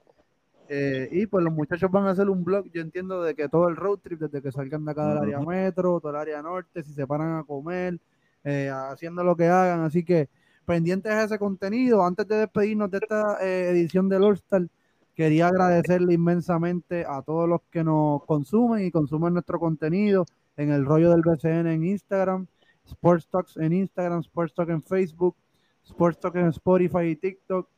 Eh, 0.69 1.09
y 1.13 1.27
pues 1.27 1.45
los 1.45 1.53
muchachos 1.53 1.91
van 1.91 2.07
a 2.07 2.11
hacer 2.11 2.31
un 2.31 2.43
blog, 2.43 2.67
yo 2.73 2.81
entiendo 2.81 3.23
de 3.23 3.35
que 3.35 3.49
todo 3.49 3.69
el 3.69 3.77
road 3.77 3.99
trip, 3.99 4.21
desde 4.21 4.41
que 4.41 4.51
salgan 4.51 4.85
de 4.85 4.93
acá 4.93 5.09
del 5.09 5.19
área 5.19 5.41
metro, 5.41 6.01
todo 6.01 6.11
el 6.11 6.17
área 6.17 6.41
norte, 6.41 6.83
si 6.83 6.93
se 6.95 7.07
paran 7.07 7.37
a 7.37 7.45
comer, 7.45 7.99
eh, 8.45 8.71
haciendo 8.71 9.23
lo 9.23 9.37
que 9.37 9.47
hagan, 9.47 9.81
así 9.81 10.05
que 10.05 10.29
pendientes 10.65 11.13
a 11.13 11.25
ese 11.25 11.39
contenido. 11.39 12.05
Antes 12.05 12.27
de 12.29 12.37
despedirnos 12.37 12.91
de 12.91 12.99
esta 12.99 13.39
eh, 13.43 13.71
edición 13.71 14.09
del 14.09 14.25
All 14.25 14.35
Star, 14.35 14.67
quería 15.15 15.49
agradecerle 15.49 16.15
inmensamente 16.15 17.05
a 17.07 17.23
todos 17.23 17.49
los 17.49 17.61
que 17.71 17.85
nos 17.85 18.25
consumen 18.25 18.85
y 18.85 18.91
consumen 18.91 19.35
nuestro 19.35 19.61
contenido 19.61 20.25
en 20.57 20.71
el 20.71 20.85
rollo 20.85 21.11
del 21.11 21.23
BCN 21.23 21.67
en 21.67 21.85
Instagram, 21.85 22.47
Sports 22.87 23.29
Talks 23.29 23.57
en 23.57 23.73
Instagram, 23.73 24.21
Sports 24.21 24.55
Talk 24.55 24.71
en 24.71 24.83
Facebook, 24.83 25.37
Sports 25.85 26.21
Talk 26.21 26.37
en 26.37 26.47
Spotify 26.49 27.07
y 27.11 27.17
TikTok, 27.17 27.69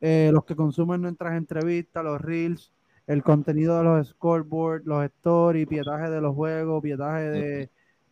eh, 0.00 0.30
los 0.32 0.44
que 0.44 0.56
consumen 0.56 1.02
nuestras 1.02 1.36
entrevistas, 1.36 2.04
los 2.04 2.20
reels, 2.20 2.72
el 3.06 3.22
contenido 3.22 3.78
de 3.78 3.84
los 3.84 4.08
scoreboards, 4.08 4.86
los 4.86 5.04
stories, 5.04 5.68
pietaje 5.68 6.10
de 6.10 6.20
los 6.20 6.34
juegos, 6.34 6.82
pietaje 6.82 7.30
de 7.30 7.70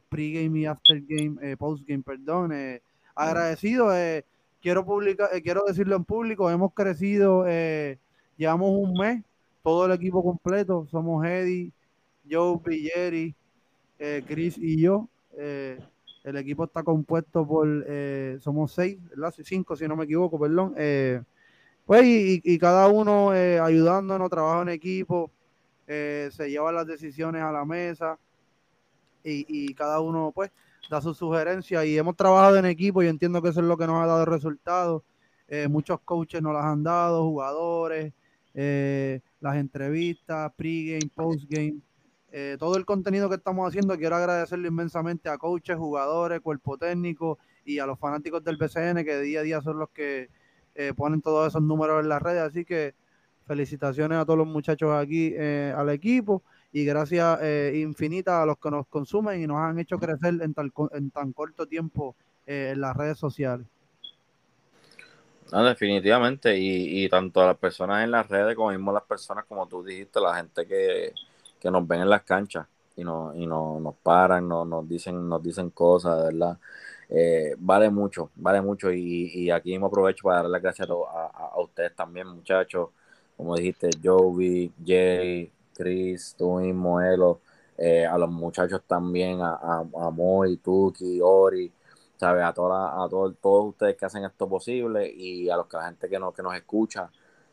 pregame 0.09 0.61
y 0.61 0.67
aftergame, 0.67 1.37
eh, 1.43 1.57
postgame, 1.57 2.03
perdón. 2.03 2.53
Eh, 2.53 2.81
agradecido, 3.15 3.95
eh, 3.97 4.25
quiero 4.63 4.85
publicar, 4.85 5.31
eh, 5.33 5.43
quiero 5.43 5.65
decirlo 5.67 5.97
en 5.97 6.05
público, 6.05 6.51
hemos 6.51 6.73
crecido, 6.73 7.45
eh, 7.49 7.99
llevamos 8.37 8.71
un 8.71 8.93
mes, 8.95 9.25
todo 9.63 9.87
el 9.87 9.93
equipo 9.93 10.23
completo, 10.23 10.87
somos 10.91 11.25
Eddie, 11.27 11.73
Joe, 12.31 12.59
Jerry, 12.65 13.35
Chris 14.27 14.59
y 14.59 14.81
yo. 14.81 15.09
El 15.37 16.37
equipo 16.37 16.65
está 16.65 16.83
compuesto 16.83 17.47
por, 17.47 17.87
somos 18.41 18.73
seis, 18.73 18.99
¿verdad? 19.11 19.35
cinco 19.43 19.77
si 19.77 19.89
no 19.89 19.97
me 19.97 20.05
equivoco, 20.05 20.39
perdón. 20.39 20.75
Eh, 20.77 21.21
pues 21.87 22.05
y, 22.05 22.59
cada 22.59 22.89
uno 22.89 23.35
eh, 23.35 23.61
ayudándonos, 23.61 24.31
trabaja 24.31 24.63
en 24.63 24.69
equipo, 24.71 25.31
eh, 25.87 26.31
se 26.33 26.51
lleva 26.51 26.73
las 26.73 26.87
decisiones 26.87 27.43
a 27.43 27.53
la 27.53 27.65
mesa 27.65 28.19
y, 29.23 29.45
y, 29.49 29.75
cada 29.75 30.01
uno 30.01 30.33
pues 30.35 30.51
da 30.89 31.01
sus 31.01 31.17
sugerencias 31.17 31.85
y 31.87 31.97
hemos 31.97 32.17
trabajado 32.17 32.57
en 32.57 32.67
equipo 32.67 33.03
y 33.03 33.09
entiendo 33.09 33.43
que 33.43 33.49
eso 33.51 33.61
es 33.61 33.67
lo 33.67 33.77
que 33.77 33.87
nos 33.87 34.03
ha 34.03 34.07
dado 34.07 34.25
resultados. 34.25 35.03
Eh, 35.49 35.69
muchos 35.69 36.01
coaches 36.01 36.43
nos 36.43 36.55
las 36.55 36.65
han 36.65 36.83
dado, 36.83 37.23
jugadores, 37.25 38.13
eh, 38.55 39.21
las 39.41 39.57
entrevistas, 39.57 40.53
pregame, 40.57 41.11
postgame, 41.15 41.77
eh, 42.33 42.57
todo 42.59 42.77
el 42.77 42.85
contenido 42.85 43.29
que 43.29 43.37
estamos 43.37 43.69
haciendo. 43.69 43.97
Quiero 43.97 44.17
agradecerle 44.17 44.69
inmensamente 44.69 45.29
a 45.29 45.39
coaches, 45.39 45.77
jugadores, 45.77 46.41
cuerpo 46.41 46.79
técnico 46.79 47.39
y 47.65 47.79
a 47.79 47.87
los 47.87 47.99
fanáticos 47.99 48.43
del 48.43 48.57
BCN 48.57 49.05
que 49.05 49.21
día 49.21 49.41
a 49.41 49.43
día 49.43 49.61
son 49.61 49.79
los 49.79 49.91
que 49.91 50.29
eh, 50.75 50.93
ponen 50.95 51.23
todos 51.23 51.49
esos 51.49 51.63
números 51.63 52.03
en 52.03 52.09
las 52.09 52.23
redes. 52.23 52.43
Así 52.43 52.65
que 52.65 52.95
felicitaciones 53.47 54.19
a 54.19 54.25
todos 54.25 54.39
los 54.39 54.47
muchachos 54.47 54.91
aquí, 54.93 55.33
eh, 55.37 55.73
al 55.77 55.91
equipo 55.91 56.43
y 56.73 56.85
gracias 56.85 57.39
eh, 57.43 57.73
infinitas 57.77 58.35
a 58.35 58.47
los 58.47 58.59
que 58.59 58.71
nos 58.71 58.87
consumen 58.89 59.41
y 59.41 59.47
nos 59.47 59.59
han 59.59 59.79
hecho 59.79 59.99
crecer 59.99 60.35
en, 60.43 60.55
tal, 60.55 60.73
en 60.93 61.11
tan 61.11 61.33
corto 61.33 61.67
tiempo 61.67 62.17
eh, 62.47 62.71
en 62.73 62.81
las 62.81 62.97
redes 62.97 63.19
sociales. 63.19 63.67
No, 65.53 65.63
definitivamente, 65.63 66.59
y, 66.59 67.05
y, 67.05 67.09
tanto 67.09 67.43
a 67.43 67.47
las 67.47 67.59
personas 67.59 68.03
en 68.03 68.11
las 68.11 68.27
redes 68.27 68.57
como 68.57 68.71
mismo 68.71 68.93
las 68.93 69.05
personas, 69.05 69.45
como 69.45 69.69
tú 69.69 69.85
dijiste, 69.85 70.19
la 70.19 70.35
gente 70.35 70.67
que, 70.67 71.13
que 71.61 71.71
nos 71.71 71.87
ven 71.87 72.01
en 72.01 72.11
las 72.11 72.23
canchas 72.23 72.67
y, 72.97 73.05
no, 73.05 73.33
y 73.37 73.47
no, 73.47 73.79
nos 73.79 73.95
paran, 73.97 74.49
no, 74.49 74.65
nos, 74.65 74.89
dicen, 74.89 75.29
nos 75.29 75.43
dicen 75.43 75.71
cosas, 75.71 76.25
verdad. 76.25 76.59
Eh, 77.09 77.55
vale 77.59 77.91
mucho, 77.91 78.31
vale 78.37 78.61
mucho, 78.63 78.93
y, 78.93 79.31
y, 79.35 79.51
aquí 79.51 79.71
mismo 79.71 79.87
aprovecho 79.87 80.25
para 80.25 80.37
darle 80.37 80.53
las 80.53 80.63
gracias 80.63 80.89
a, 80.89 80.93
a, 80.93 81.47
a 81.55 81.61
ustedes 81.61 81.95
también, 81.95 82.27
muchachos, 82.27 82.89
como 83.37 83.57
dijiste, 83.57 83.91
Joey, 84.03 84.73
Jay, 84.85 85.51
Chris, 85.75 86.35
tú 86.39 86.57
mismo, 86.61 87.01
Elo, 87.01 87.41
eh, 87.77 88.07
a 88.07 88.17
los 88.17 88.31
muchachos 88.31 88.83
también, 88.87 89.41
a, 89.43 89.55
a, 89.55 89.81
a 89.81 90.11
Moy, 90.11 90.57
Tuki, 90.59 91.21
Ori, 91.21 91.71
¿sabes? 92.17 92.45
A, 92.45 92.53
toda, 92.53 93.05
a 93.05 93.09
todo, 93.09 93.33
todos 93.33 93.71
ustedes 93.71 93.97
que 93.97 94.07
hacen 94.07 94.25
esto 94.25 94.49
posible 94.49 95.11
y 95.11 95.51
a 95.51 95.57
los 95.57 95.67
que 95.67 95.77
la 95.77 95.87
gente 95.87 96.09
que, 96.09 96.19
no, 96.19 96.33
que 96.33 96.43
nos 96.43 96.55
escucha. 96.55 97.11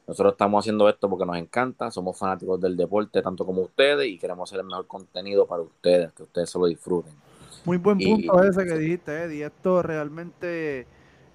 Nosotros 0.08 0.34
estamos 0.34 0.64
haciendo 0.64 0.90
esto 0.90 1.10
porque 1.10 1.26
nos 1.26 1.38
encanta, 1.38 1.90
somos 1.92 2.18
fanáticos 2.18 2.60
del 2.60 2.76
deporte 2.76 3.22
tanto 3.22 3.46
como 3.46 3.62
ustedes 3.62 4.08
y 4.08 4.18
queremos 4.18 4.50
hacer 4.50 4.60
el 4.60 4.68
mejor 4.68 4.88
contenido 4.88 5.46
para 5.46 5.62
ustedes, 5.62 6.12
que 6.14 6.24
ustedes 6.24 6.50
se 6.50 6.60
lo 6.60 6.66
disfruten. 6.66 7.31
Muy 7.66 7.78
buen 7.78 7.98
punto 7.98 8.44
y, 8.44 8.48
ese 8.48 8.66
que 8.66 8.78
dijiste, 8.78 9.24
Eddie. 9.24 9.46
Esto 9.46 9.82
realmente 9.82 10.88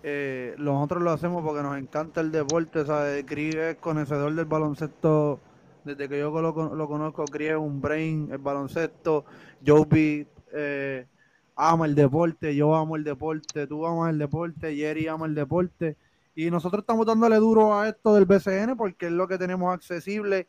eh, 0.02 0.54
nosotros 0.58 1.02
lo 1.02 1.10
hacemos 1.10 1.44
porque 1.44 1.62
nos 1.62 1.76
encanta 1.78 2.20
el 2.20 2.30
deporte, 2.32 2.84
¿sabes? 2.86 3.24
Cris 3.26 3.54
es 3.54 3.76
conocedor 3.76 4.34
del 4.34 4.44
baloncesto 4.44 5.40
desde 5.84 6.08
que 6.08 6.18
yo 6.18 6.30
lo, 6.30 6.74
lo 6.74 6.88
conozco, 6.88 7.24
Cris 7.26 7.50
es 7.50 7.56
un 7.56 7.80
brain, 7.80 8.28
el 8.32 8.38
baloncesto, 8.38 9.24
Joby 9.64 10.26
eh, 10.52 11.06
ama 11.54 11.86
el 11.86 11.94
deporte, 11.94 12.54
yo 12.54 12.74
amo 12.74 12.96
el 12.96 13.04
deporte, 13.04 13.66
tú 13.66 13.86
amas 13.86 14.10
el 14.10 14.18
deporte, 14.18 14.74
Jerry 14.74 15.08
ama 15.08 15.26
el 15.26 15.34
deporte. 15.34 15.96
Y 16.34 16.50
nosotros 16.50 16.82
estamos 16.82 17.06
dándole 17.06 17.36
duro 17.36 17.78
a 17.78 17.88
esto 17.88 18.14
del 18.14 18.26
BCN 18.26 18.76
porque 18.76 19.06
es 19.06 19.12
lo 19.12 19.26
que 19.26 19.38
tenemos 19.38 19.72
accesible 19.72 20.46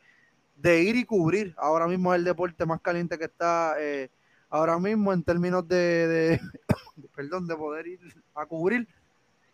de 0.56 0.82
ir 0.82 0.96
y 0.96 1.04
cubrir. 1.04 1.54
Ahora 1.56 1.86
mismo 1.86 2.12
es 2.12 2.18
el 2.18 2.24
deporte 2.24 2.66
más 2.66 2.80
caliente 2.80 3.16
que 3.18 3.24
está 3.24 3.76
eh, 3.78 4.10
ahora 4.50 4.78
mismo 4.78 5.12
en 5.12 5.22
términos 5.22 5.66
de, 5.68 6.08
de 6.96 7.08
perdón, 7.14 7.46
de 7.46 7.56
poder 7.56 7.86
ir 7.86 8.00
a 8.34 8.46
cubrir. 8.46 8.86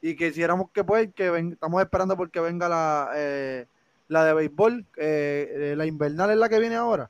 Y 0.01 0.17
quisiéramos 0.17 0.71
que 0.71 0.85
pues, 0.85 1.13
que 1.15 1.31
ven, 1.31 1.53
estamos 1.53 1.81
esperando 1.83 2.17
porque 2.17 2.41
venga 2.41 2.69
la, 2.69 3.11
eh, 3.15 3.67
la 4.09 4.25
de 4.25 4.35
béisbol, 4.35 4.85
eh, 4.97 5.75
la 5.77 5.87
invernal 5.87 6.31
es 6.31 6.37
la 6.37 6.49
que 6.49 6.59
viene 6.59 6.77
ahora. 6.77 7.09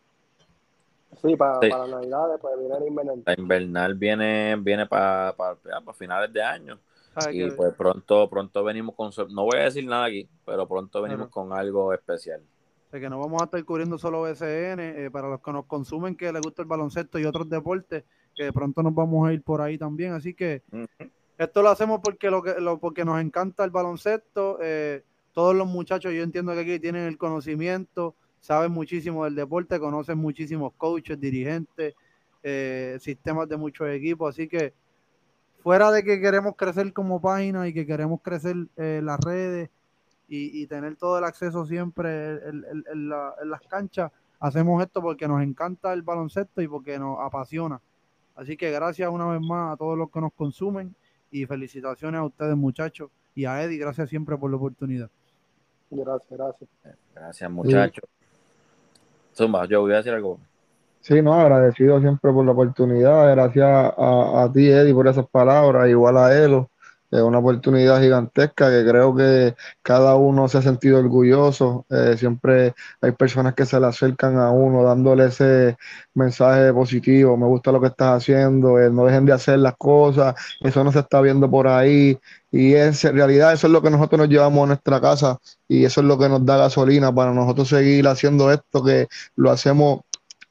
Sí, 1.20 1.36
para, 1.36 1.58
sí. 1.60 1.68
para 1.68 1.86
Navidades, 1.86 2.38
pues 2.40 2.58
viene 2.58 2.78
la 2.78 2.86
invernal. 2.86 3.22
La 3.24 3.34
invernal 3.36 3.94
viene, 3.94 4.56
viene 4.56 4.86
para, 4.86 5.34
para, 5.36 5.56
para 5.56 5.92
finales 5.92 6.32
de 6.32 6.42
año. 6.42 6.78
Ay, 7.14 7.42
y 7.42 7.50
pues 7.50 7.58
bien. 7.58 7.74
pronto, 7.76 8.28
pronto 8.28 8.64
venimos 8.64 8.94
con, 8.94 9.10
no 9.30 9.44
voy 9.44 9.58
a 9.58 9.64
decir 9.64 9.86
nada 9.86 10.06
aquí, 10.06 10.28
pero 10.44 10.66
pronto 10.66 11.02
venimos 11.02 11.28
con 11.28 11.52
algo 11.52 11.92
especial. 11.92 12.40
Sea 12.94 13.00
que 13.00 13.10
no 13.10 13.18
vamos 13.18 13.42
a 13.42 13.46
estar 13.46 13.64
cubriendo 13.64 13.98
solo 13.98 14.22
BCN, 14.22 14.78
eh, 14.78 15.10
para 15.10 15.28
los 15.28 15.40
que 15.40 15.50
nos 15.50 15.66
consumen, 15.66 16.14
que 16.14 16.32
les 16.32 16.40
gusta 16.40 16.62
el 16.62 16.68
baloncesto 16.68 17.18
y 17.18 17.24
otros 17.24 17.48
deportes, 17.50 18.04
que 18.36 18.44
de 18.44 18.52
pronto 18.52 18.84
nos 18.84 18.94
vamos 18.94 19.28
a 19.28 19.32
ir 19.32 19.42
por 19.42 19.60
ahí 19.60 19.76
también. 19.76 20.12
Así 20.12 20.32
que 20.32 20.62
uh 20.70 20.76
-huh. 20.76 21.10
esto 21.36 21.60
lo 21.60 21.70
hacemos 21.70 21.98
porque, 22.00 22.30
lo 22.30 22.40
que, 22.40 22.60
lo, 22.60 22.78
porque 22.78 23.04
nos 23.04 23.20
encanta 23.20 23.64
el 23.64 23.72
baloncesto. 23.72 24.58
Eh, 24.62 25.02
todos 25.32 25.56
los 25.56 25.66
muchachos, 25.66 26.12
yo 26.12 26.22
entiendo 26.22 26.52
que 26.52 26.60
aquí 26.60 26.78
tienen 26.78 27.08
el 27.08 27.18
conocimiento, 27.18 28.14
saben 28.38 28.70
muchísimo 28.70 29.24
del 29.24 29.34
deporte, 29.34 29.80
conocen 29.80 30.18
muchísimos 30.18 30.72
coaches, 30.76 31.18
dirigentes, 31.18 31.94
eh, 32.44 32.96
sistemas 33.00 33.48
de 33.48 33.56
muchos 33.56 33.88
equipos, 33.88 34.32
así 34.32 34.46
que 34.46 34.72
fuera 35.64 35.90
de 35.90 36.04
que 36.04 36.20
queremos 36.20 36.54
crecer 36.54 36.92
como 36.92 37.20
página 37.20 37.66
y 37.66 37.74
que 37.74 37.86
queremos 37.86 38.20
crecer 38.22 38.54
las 38.76 39.18
redes 39.18 39.68
y, 40.28 40.62
y, 40.62 40.66
tener 40.66 40.96
todo 40.96 41.18
el 41.18 41.24
acceso 41.24 41.66
siempre 41.66 42.32
en, 42.32 42.64
en, 42.64 42.84
en, 42.90 43.08
la, 43.08 43.34
en, 43.42 43.50
las 43.50 43.60
canchas, 43.62 44.10
hacemos 44.40 44.82
esto 44.82 45.02
porque 45.02 45.28
nos 45.28 45.42
encanta 45.42 45.92
el 45.92 46.02
baloncesto 46.02 46.62
y 46.62 46.68
porque 46.68 46.98
nos 46.98 47.18
apasiona. 47.20 47.80
Así 48.34 48.56
que 48.56 48.70
gracias 48.70 49.08
una 49.10 49.26
vez 49.26 49.40
más 49.40 49.74
a 49.74 49.76
todos 49.76 49.96
los 49.96 50.10
que 50.10 50.20
nos 50.20 50.32
consumen 50.32 50.94
y 51.30 51.46
felicitaciones 51.46 52.20
a 52.20 52.24
ustedes 52.24 52.56
muchachos 52.56 53.10
y 53.34 53.44
a 53.44 53.62
Eddie, 53.62 53.78
gracias 53.78 54.08
siempre 54.08 54.36
por 54.36 54.50
la 54.50 54.56
oportunidad. 54.56 55.10
Gracias, 55.90 56.30
gracias. 56.30 56.70
Gracias 57.14 57.50
muchachos. 57.50 58.04
Sí. 58.08 58.24
Zumba, 59.34 59.66
yo 59.66 59.80
voy 59.80 59.92
a 59.92 59.96
decir 59.96 60.12
algo. 60.12 60.38
Sí, 61.00 61.20
no, 61.20 61.34
agradecido 61.34 62.00
siempre 62.00 62.32
por 62.32 62.46
la 62.46 62.52
oportunidad, 62.52 63.30
gracias 63.34 63.66
a, 63.66 64.44
a 64.44 64.52
ti, 64.52 64.68
Eddie, 64.68 64.94
por 64.94 65.06
esas 65.06 65.26
palabras, 65.26 65.88
igual 65.88 66.16
a 66.16 66.34
Elo, 66.34 66.70
es 67.14 67.22
una 67.22 67.38
oportunidad 67.38 68.00
gigantesca 68.00 68.70
que 68.70 68.84
creo 68.84 69.14
que 69.14 69.54
cada 69.82 70.16
uno 70.16 70.48
se 70.48 70.58
ha 70.58 70.62
sentido 70.62 70.98
orgulloso, 70.98 71.86
eh, 71.88 72.16
siempre 72.18 72.74
hay 73.00 73.12
personas 73.12 73.54
que 73.54 73.64
se 73.66 73.78
le 73.78 73.86
acercan 73.86 74.36
a 74.38 74.50
uno 74.50 74.82
dándole 74.82 75.26
ese 75.26 75.76
mensaje 76.14 76.72
positivo, 76.72 77.36
me 77.36 77.46
gusta 77.46 77.70
lo 77.70 77.80
que 77.80 77.86
estás 77.88 78.22
haciendo, 78.22 78.80
eh, 78.80 78.90
no 78.90 79.04
dejen 79.06 79.26
de 79.26 79.32
hacer 79.32 79.58
las 79.60 79.76
cosas, 79.76 80.34
eso 80.60 80.82
no 80.82 80.90
se 80.90 80.98
está 81.00 81.20
viendo 81.20 81.48
por 81.48 81.68
ahí, 81.68 82.18
y 82.50 82.74
en 82.74 82.92
realidad 82.94 83.52
eso 83.52 83.66
es 83.66 83.72
lo 83.72 83.82
que 83.82 83.90
nosotros 83.90 84.18
nos 84.18 84.28
llevamos 84.28 84.64
a 84.64 84.66
nuestra 84.68 85.00
casa 85.00 85.38
y 85.68 85.84
eso 85.84 86.00
es 86.00 86.06
lo 86.06 86.18
que 86.18 86.28
nos 86.28 86.44
da 86.46 86.56
gasolina 86.56 87.12
para 87.12 87.32
nosotros 87.32 87.68
seguir 87.68 88.06
haciendo 88.06 88.52
esto, 88.52 88.84
que 88.84 89.08
lo 89.36 89.50
hacemos 89.50 90.00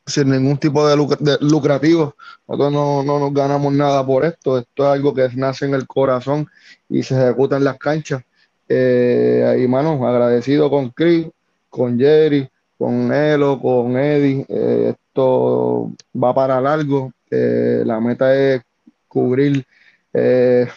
sin 0.06 0.30
ningún 0.30 0.58
tipo 0.58 0.88
de, 0.88 0.96
lucr 0.96 1.18
de 1.20 1.38
lucrativo. 1.42 2.16
Nosotros 2.48 2.74
no, 2.74 3.04
no, 3.04 3.20
nos 3.20 3.34
ganamos 3.34 3.74
nada 3.74 4.06
por 4.06 4.26
esto. 4.26 4.58
Esto 4.58 4.84
es 4.86 4.90
algo 4.92 5.14
que 5.14 5.30
nace 5.36 5.66
en 5.66 5.74
el 5.74 5.88
corazón 5.88 6.48
y 6.90 7.04
se 7.04 7.16
ejecuta 7.16 7.58
en 7.58 7.64
las 7.64 7.78
canchas. 7.78 8.24
Eh, 8.68 9.62
y 9.64 9.68
mano, 9.68 10.06
agradecido 10.08 10.70
con 10.70 10.90
Chris, 10.90 11.28
con 11.70 11.98
Jerry, 11.98 12.50
con 12.78 13.14
Elo, 13.14 13.60
con 13.62 13.98
Eddie. 13.98 14.46
Eh, 14.50 14.96
esto 14.96 15.92
va 16.22 16.34
para 16.34 16.60
largo. 16.60 17.14
Eh, 17.30 17.84
la 17.86 18.00
meta 18.00 18.36
es 18.36 18.62
cubrir 19.08 19.66
eh, 20.14 20.68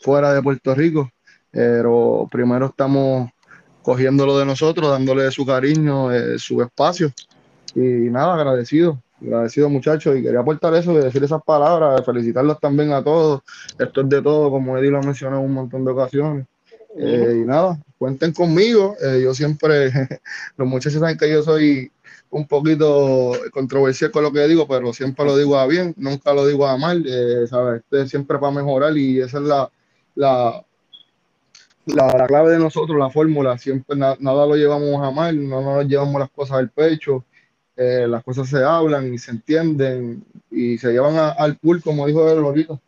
fuera 0.00 0.34
de 0.34 0.42
Puerto 0.42 0.74
Rico, 0.74 1.10
pero 1.50 2.28
primero 2.30 2.66
estamos 2.66 3.30
cogiéndolo 3.82 4.38
de 4.38 4.46
nosotros, 4.46 4.90
dándole 4.90 5.30
su 5.30 5.44
cariño, 5.44 6.08
su 6.38 6.62
espacio 6.62 7.12
y 7.74 7.80
nada, 7.80 8.34
agradecido, 8.34 9.02
agradecido 9.20 9.68
muchachos, 9.68 10.16
y 10.16 10.22
quería 10.22 10.40
aportar 10.40 10.74
eso, 10.74 10.92
y 10.92 10.96
decir 10.96 11.22
esas 11.24 11.42
palabras, 11.42 12.04
felicitarlos 12.04 12.58
también 12.60 12.92
a 12.92 13.02
todos, 13.02 13.42
esto 13.78 14.00
es 14.00 14.08
de 14.08 14.22
todo, 14.22 14.50
como 14.50 14.76
Eddie 14.78 14.90
lo 14.90 14.98
ha 14.98 15.02
mencionado 15.02 15.40
en 15.40 15.48
un 15.48 15.54
montón 15.54 15.84
de 15.84 15.90
ocasiones, 15.92 16.46
eh, 16.96 17.40
y 17.42 17.46
nada, 17.46 17.78
cuenten 17.98 18.32
conmigo, 18.32 18.96
eh, 19.00 19.20
yo 19.22 19.32
siempre, 19.32 19.90
los 20.56 20.68
muchachos 20.68 21.00
saben 21.00 21.16
que 21.16 21.30
yo 21.30 21.42
soy 21.42 21.90
un 22.32 22.46
poquito 22.46 23.32
controversial 23.52 24.10
con 24.10 24.24
lo 24.24 24.32
que 24.32 24.46
digo, 24.48 24.66
pero 24.66 24.92
siempre 24.92 25.24
lo 25.24 25.36
digo 25.36 25.56
a 25.58 25.66
bien, 25.66 25.94
nunca 25.96 26.32
lo 26.32 26.46
digo 26.46 26.66
a 26.66 26.76
mal, 26.76 27.04
eh, 27.06 27.46
¿sabes? 27.46 27.82
Esto 27.82 28.02
es 28.02 28.10
siempre 28.10 28.38
para 28.38 28.52
mejorar 28.52 28.96
y 28.96 29.20
esa 29.20 29.38
es 29.38 29.44
la, 29.44 29.70
la, 30.14 30.64
la, 31.86 32.06
la 32.06 32.26
clave 32.26 32.52
de 32.52 32.58
nosotros, 32.58 32.98
la 32.98 33.10
fórmula, 33.10 33.58
siempre 33.58 33.96
na, 33.96 34.16
nada 34.18 34.46
lo 34.46 34.56
llevamos 34.56 35.02
a 35.02 35.10
mal, 35.10 35.46
no 35.46 35.60
nos 35.60 35.86
llevamos 35.86 36.20
las 36.20 36.30
cosas 36.30 36.58
al 36.58 36.70
pecho, 36.70 37.24
eh, 37.76 38.06
las 38.08 38.22
cosas 38.22 38.48
se 38.48 38.62
hablan 38.62 39.12
y 39.12 39.18
se 39.18 39.30
entienden 39.30 40.24
y 40.50 40.78
se 40.78 40.92
llevan 40.92 41.16
a, 41.16 41.30
al 41.30 41.56
pool, 41.56 41.82
como 41.82 42.06
dijo 42.06 42.28
el 42.30 42.38
ahorita. 42.38 42.78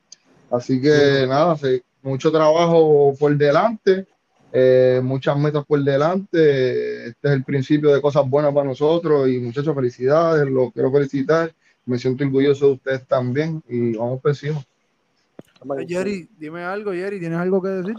Así 0.50 0.80
que 0.80 1.22
sí. 1.22 1.26
nada, 1.28 1.56
sí, 1.56 1.82
mucho 2.02 2.30
trabajo 2.30 3.14
por 3.18 3.36
delante, 3.36 4.06
eh, 4.52 5.00
muchas 5.02 5.36
metas 5.38 5.64
por 5.64 5.82
delante. 5.82 7.06
Este 7.08 7.28
es 7.28 7.34
el 7.34 7.44
principio 7.44 7.92
de 7.92 8.00
cosas 8.00 8.28
buenas 8.28 8.52
para 8.52 8.68
nosotros 8.68 9.28
y 9.28 9.38
muchachos, 9.38 9.74
felicidades, 9.74 10.48
los 10.48 10.72
quiero 10.72 10.92
felicitar. 10.92 11.52
Me 11.86 11.98
siento 11.98 12.24
orgulloso 12.24 12.66
de 12.66 12.72
ustedes 12.72 13.06
también 13.06 13.62
y 13.68 13.96
vamos 13.96 14.20
por 14.20 14.30
encima. 14.30 14.62
Jerry, 15.88 16.28
dime 16.38 16.62
algo, 16.62 16.92
Jerry, 16.92 17.18
¿tienes 17.18 17.38
algo 17.38 17.60
que 17.62 17.68
decir? 17.68 17.96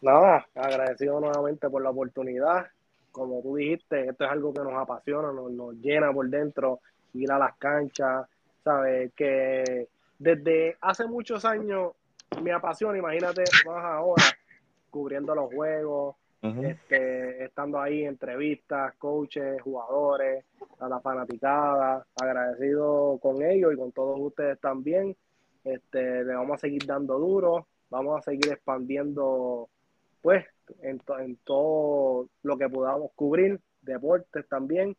nada, 0.00 0.46
agradecido 0.54 1.20
nuevamente 1.20 1.68
por 1.68 1.82
la 1.82 1.90
oportunidad. 1.90 2.66
Como 3.12 3.42
tú 3.42 3.56
dijiste, 3.56 4.06
esto 4.06 4.24
es 4.24 4.30
algo 4.30 4.52
que 4.52 4.60
nos 4.60 4.74
apasiona, 4.74 5.32
nos, 5.32 5.50
nos 5.50 5.74
llena 5.76 6.12
por 6.12 6.28
dentro, 6.28 6.80
ir 7.14 7.30
a 7.32 7.38
las 7.38 7.56
canchas, 7.56 8.26
¿sabes? 8.62 9.12
Que 9.14 9.88
desde 10.18 10.76
hace 10.80 11.06
muchos 11.06 11.44
años 11.44 11.92
me 12.42 12.52
apasiona, 12.52 12.98
imagínate 12.98 13.44
más 13.66 13.84
ahora, 13.84 14.24
cubriendo 14.90 15.34
los 15.34 15.52
juegos, 15.52 16.16
este, 16.42 17.44
estando 17.44 17.78
ahí, 17.80 18.04
entrevistas, 18.04 18.94
coaches, 18.96 19.60
jugadores, 19.62 20.44
a 20.78 20.88
la 20.88 21.00
fanaticada, 21.00 22.06
agradecido 22.20 23.18
con 23.20 23.42
ellos 23.42 23.74
y 23.74 23.76
con 23.76 23.92
todos 23.92 24.18
ustedes 24.18 24.58
también. 24.58 25.14
Este, 25.64 26.24
le 26.24 26.34
vamos 26.34 26.54
a 26.54 26.58
seguir 26.58 26.86
dando 26.86 27.18
duro, 27.18 27.66
vamos 27.90 28.18
a 28.18 28.22
seguir 28.22 28.52
expandiendo, 28.52 29.68
pues, 30.22 30.46
en, 30.82 30.98
to- 31.00 31.18
en 31.18 31.36
todo 31.44 32.28
lo 32.42 32.56
que 32.56 32.68
podamos 32.68 33.10
cubrir, 33.14 33.60
deportes 33.82 34.46
también. 34.48 34.96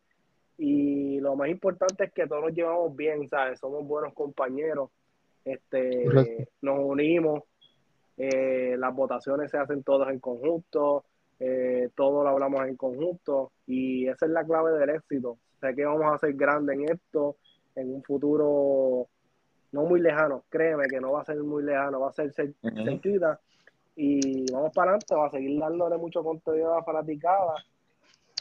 Y 0.58 1.18
lo 1.20 1.34
más 1.34 1.48
importante 1.48 2.04
es 2.04 2.12
que 2.12 2.26
todos 2.26 2.42
nos 2.42 2.54
llevamos 2.54 2.94
bien, 2.94 3.28
¿sabes? 3.28 3.58
Somos 3.58 3.84
buenos 3.86 4.14
compañeros, 4.14 4.90
este, 5.44 6.04
Correcto. 6.04 6.52
nos 6.62 6.78
unimos, 6.80 7.42
eh, 8.16 8.76
las 8.78 8.94
votaciones 8.94 9.50
se 9.50 9.58
hacen 9.58 9.82
todos 9.82 10.08
en 10.08 10.20
conjunto, 10.20 11.04
eh, 11.40 11.88
todo 11.96 12.22
lo 12.22 12.28
hablamos 12.28 12.66
en 12.68 12.76
conjunto 12.76 13.50
y 13.66 14.06
esa 14.06 14.26
es 14.26 14.32
la 14.32 14.44
clave 14.44 14.78
del 14.78 14.90
éxito. 14.90 15.38
Sé 15.60 15.74
que 15.74 15.84
vamos 15.84 16.12
a 16.12 16.18
ser 16.18 16.34
grandes 16.34 16.76
en 16.76 16.90
esto 16.90 17.36
en 17.74 17.94
un 17.94 18.02
futuro 18.04 19.08
no 19.72 19.84
muy 19.84 20.00
lejano, 20.00 20.44
créeme 20.50 20.84
que 20.86 21.00
no 21.00 21.12
va 21.12 21.22
a 21.22 21.24
ser 21.24 21.38
muy 21.42 21.62
lejano, 21.64 22.00
va 22.00 22.10
a 22.10 22.12
ser 22.12 22.30
cerquita 22.32 23.40
y 23.96 24.50
vamos 24.52 24.72
para 24.74 24.92
adelante, 24.92 25.14
va 25.14 25.26
a 25.26 25.30
seguir 25.30 25.58
dándole 25.60 25.96
mucho 25.98 26.22
contenido 26.22 26.72
a 26.72 26.76
la 26.76 26.84
fanaticada 26.84 27.54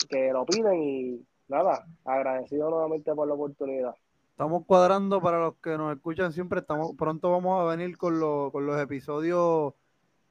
que 0.09 0.31
lo 0.31 0.45
piden 0.45 0.83
y 0.83 1.25
nada, 1.47 1.85
agradecido 2.05 2.69
nuevamente 2.69 3.13
por 3.13 3.27
la 3.27 3.33
oportunidad. 3.33 3.93
Estamos 4.31 4.65
cuadrando 4.65 5.21
para 5.21 5.39
los 5.39 5.55
que 5.57 5.77
nos 5.77 5.95
escuchan 5.95 6.33
siempre. 6.33 6.61
Estamos 6.61 6.95
pronto 6.97 7.29
vamos 7.31 7.61
a 7.61 7.75
venir 7.75 7.97
con, 7.97 8.19
los- 8.19 8.51
con 8.51 8.65
los 8.65 8.81
episodios 8.81 9.73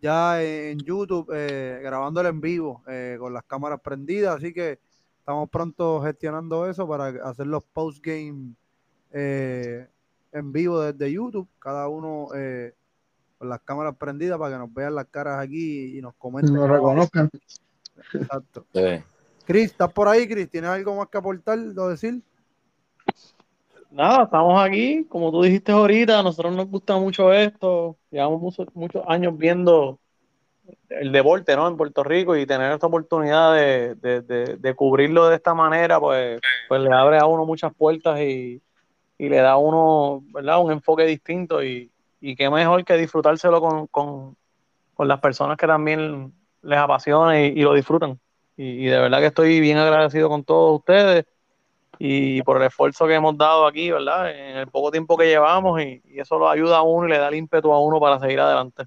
ya 0.01 0.43
en 0.43 0.79
YouTube, 0.79 1.31
eh, 1.33 1.81
grabándolo 1.83 2.29
en 2.29 2.41
vivo, 2.41 2.83
eh, 2.89 3.17
con 3.21 3.33
las 3.35 3.45
cámaras 3.45 3.81
prendidas. 3.81 4.37
Así 4.39 4.53
que 4.53 4.81
estamos 5.19 5.49
pronto 5.51 6.01
gestionando 6.03 6.67
eso 6.69 6.89
para 6.89 7.09
hacer 7.29 7.47
los 7.47 7.63
post 7.65 8.05
game 8.05 8.55
eh, 9.13 9.87
en 10.33 10.53
vivo 10.53 10.81
desde 10.81 11.13
YouTube. 11.13 11.47
Cada 11.59 11.87
uno 11.89 12.29
eh, 12.35 12.75
con 13.41 13.49
las 13.49 13.61
cámaras 13.63 13.97
prendidas 13.97 14.39
para 14.39 14.53
que 14.55 14.59
nos 14.59 14.75
vean 14.75 14.95
las 14.95 15.07
caras 15.07 15.43
aquí 15.43 15.97
y 15.97 16.03
nos 16.03 16.15
comenten. 16.17 16.53
Nos 16.55 16.69
reconozcan. 16.69 17.31
Exacto. 18.13 18.67
Sí. 18.75 19.03
Chris, 19.47 19.71
¿estás 19.71 19.91
por 19.95 20.09
ahí, 20.09 20.29
Chris? 20.29 20.51
¿Tienes 20.51 20.69
algo 20.69 20.95
más 20.95 21.09
que 21.09 21.17
aportar 21.17 21.59
o 21.59 21.89
decir? 21.89 22.21
Nada, 23.91 24.25
estamos 24.25 24.63
aquí, 24.63 25.07
como 25.09 25.31
tú 25.33 25.41
dijiste 25.43 25.73
ahorita, 25.73 26.19
a 26.19 26.23
nosotros 26.23 26.55
nos 26.55 26.69
gusta 26.69 26.99
mucho 26.99 27.33
esto, 27.33 27.97
llevamos 28.11 28.43
muchos, 28.43 28.67
muchos 28.75 29.03
años 29.09 29.37
viendo 29.39 29.99
el 30.91 31.11
deporte, 31.11 31.57
¿no? 31.57 31.67
En 31.67 31.79
Puerto 31.79 32.05
Rico 32.05 32.37
y 32.37 32.45
tener 32.45 32.71
esta 32.73 32.89
oportunidad 32.89 33.55
de, 33.55 33.95
de- 33.95 34.21
de- 34.21 34.57
de 34.57 34.75
cubrirlo 34.75 35.29
de 35.31 35.37
esta 35.37 35.55
manera, 35.55 35.99
pues, 35.99 36.43
pues 36.69 36.83
le 36.83 36.93
abre 36.93 37.17
a 37.17 37.25
uno 37.25 37.47
muchas 37.47 37.73
puertas 37.75 38.21
y, 38.21 38.61
y 39.17 39.29
le 39.31 39.39
da 39.39 39.53
a 39.53 39.57
uno, 39.57 40.23
¿verdad? 40.31 40.63
Un 40.63 40.73
enfoque 40.73 41.05
distinto 41.07 41.65
y, 41.65 41.90
y 42.21 42.37
qué 42.37 42.51
mejor 42.51 42.85
que 42.85 42.97
disfrutárselo 42.97 43.61
con, 43.61 43.87
con, 43.87 44.37
con 44.95 45.09
las 45.09 45.21
personas 45.21 45.57
que 45.57 45.67
también 45.67 46.33
les 46.63 46.79
apasiona 46.79 47.41
y, 47.41 47.63
lo 47.63 47.75
disfrutan. 47.75 48.21
Y, 48.57 48.65
y 48.65 48.87
de 48.87 48.99
verdad 48.99 49.21
que 49.21 49.27
estoy 49.27 49.61
bien 49.61 49.79
agradecido 49.79 50.29
con 50.29 50.45
todos 50.45 50.79
ustedes 50.79 51.25
y 51.99 52.43
por 52.43 52.57
el 52.57 52.65
esfuerzo 52.65 53.07
que 53.07 53.15
hemos 53.15 53.37
dado 53.37 53.67
aquí, 53.67 53.91
¿verdad? 53.91 54.31
En 54.31 54.57
el 54.57 54.69
poco 54.69 54.91
tiempo 54.91 55.17
que 55.17 55.27
llevamos 55.27 55.81
y, 55.81 56.03
y 56.05 56.21
eso 56.21 56.39
lo 56.39 56.49
ayuda 56.49 56.79
a 56.79 56.83
uno 56.83 57.07
y 57.07 57.11
le 57.11 57.19
da 57.19 57.29
el 57.29 57.35
ímpetu 57.35 57.73
a 57.73 57.81
uno 57.81 58.01
para 58.01 58.19
seguir 58.19 58.41
adelante. 58.41 58.85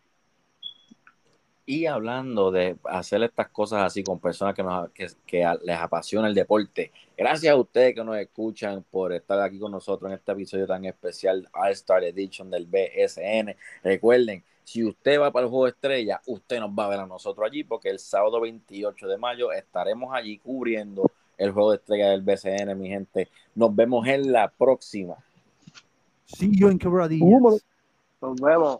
Y 1.66 1.86
hablando 1.86 2.52
de 2.52 2.78
hacer 2.84 3.24
estas 3.24 3.48
cosas 3.50 3.84
así 3.84 4.04
con 4.04 4.20
personas 4.20 4.54
que, 4.54 4.64
nos, 4.64 4.90
que, 4.92 5.08
que 5.26 5.46
les 5.64 5.78
apasiona 5.78 6.28
el 6.28 6.34
deporte, 6.34 6.92
gracias 7.18 7.54
a 7.54 7.58
ustedes 7.58 7.96
que 7.96 8.04
nos 8.04 8.18
escuchan 8.18 8.84
por 8.92 9.14
estar 9.14 9.40
aquí 9.40 9.60
con 9.60 9.72
nosotros 9.72 10.12
en 10.12 10.18
este 10.18 10.34
episodio 10.34 10.68
tan 10.68 10.84
especial, 10.84 11.48
All 11.54 11.72
Star 11.72 12.04
Edition 12.04 12.52
del 12.52 12.66
BSN. 12.66 13.56
Recuerden, 13.82 14.44
si 14.64 14.84
usted 14.84 15.20
va 15.20 15.32
para 15.32 15.46
el 15.46 15.50
juego 15.50 15.66
de 15.66 15.72
estrella, 15.72 16.22
usted 16.26 16.60
nos 16.60 16.72
va 16.72 16.86
a 16.86 16.90
ver 16.90 17.00
a 17.00 17.06
nosotros 17.06 17.46
allí, 17.46 17.64
porque 17.64 17.90
el 17.90 18.00
sábado 18.00 18.42
28 18.42 19.08
de 19.08 19.18
mayo 19.18 19.52
estaremos 19.52 20.14
allí 20.14 20.38
cubriendo 20.38 21.12
el 21.38 21.52
juego 21.52 21.72
de 21.72 21.78
estrella 21.78 22.10
del 22.10 22.22
BCN, 22.22 22.78
mi 22.78 22.90
gente. 22.90 23.30
Nos 23.56 23.76
vemos 23.76 24.08
en 24.08 24.32
la 24.32 24.50
próxima. 24.50 25.16
See 26.26 26.52
you 26.56 26.70
in 26.70 26.80
Quebradillas. 26.80 27.64
Nos 28.22 28.42
vemos. 28.42 28.80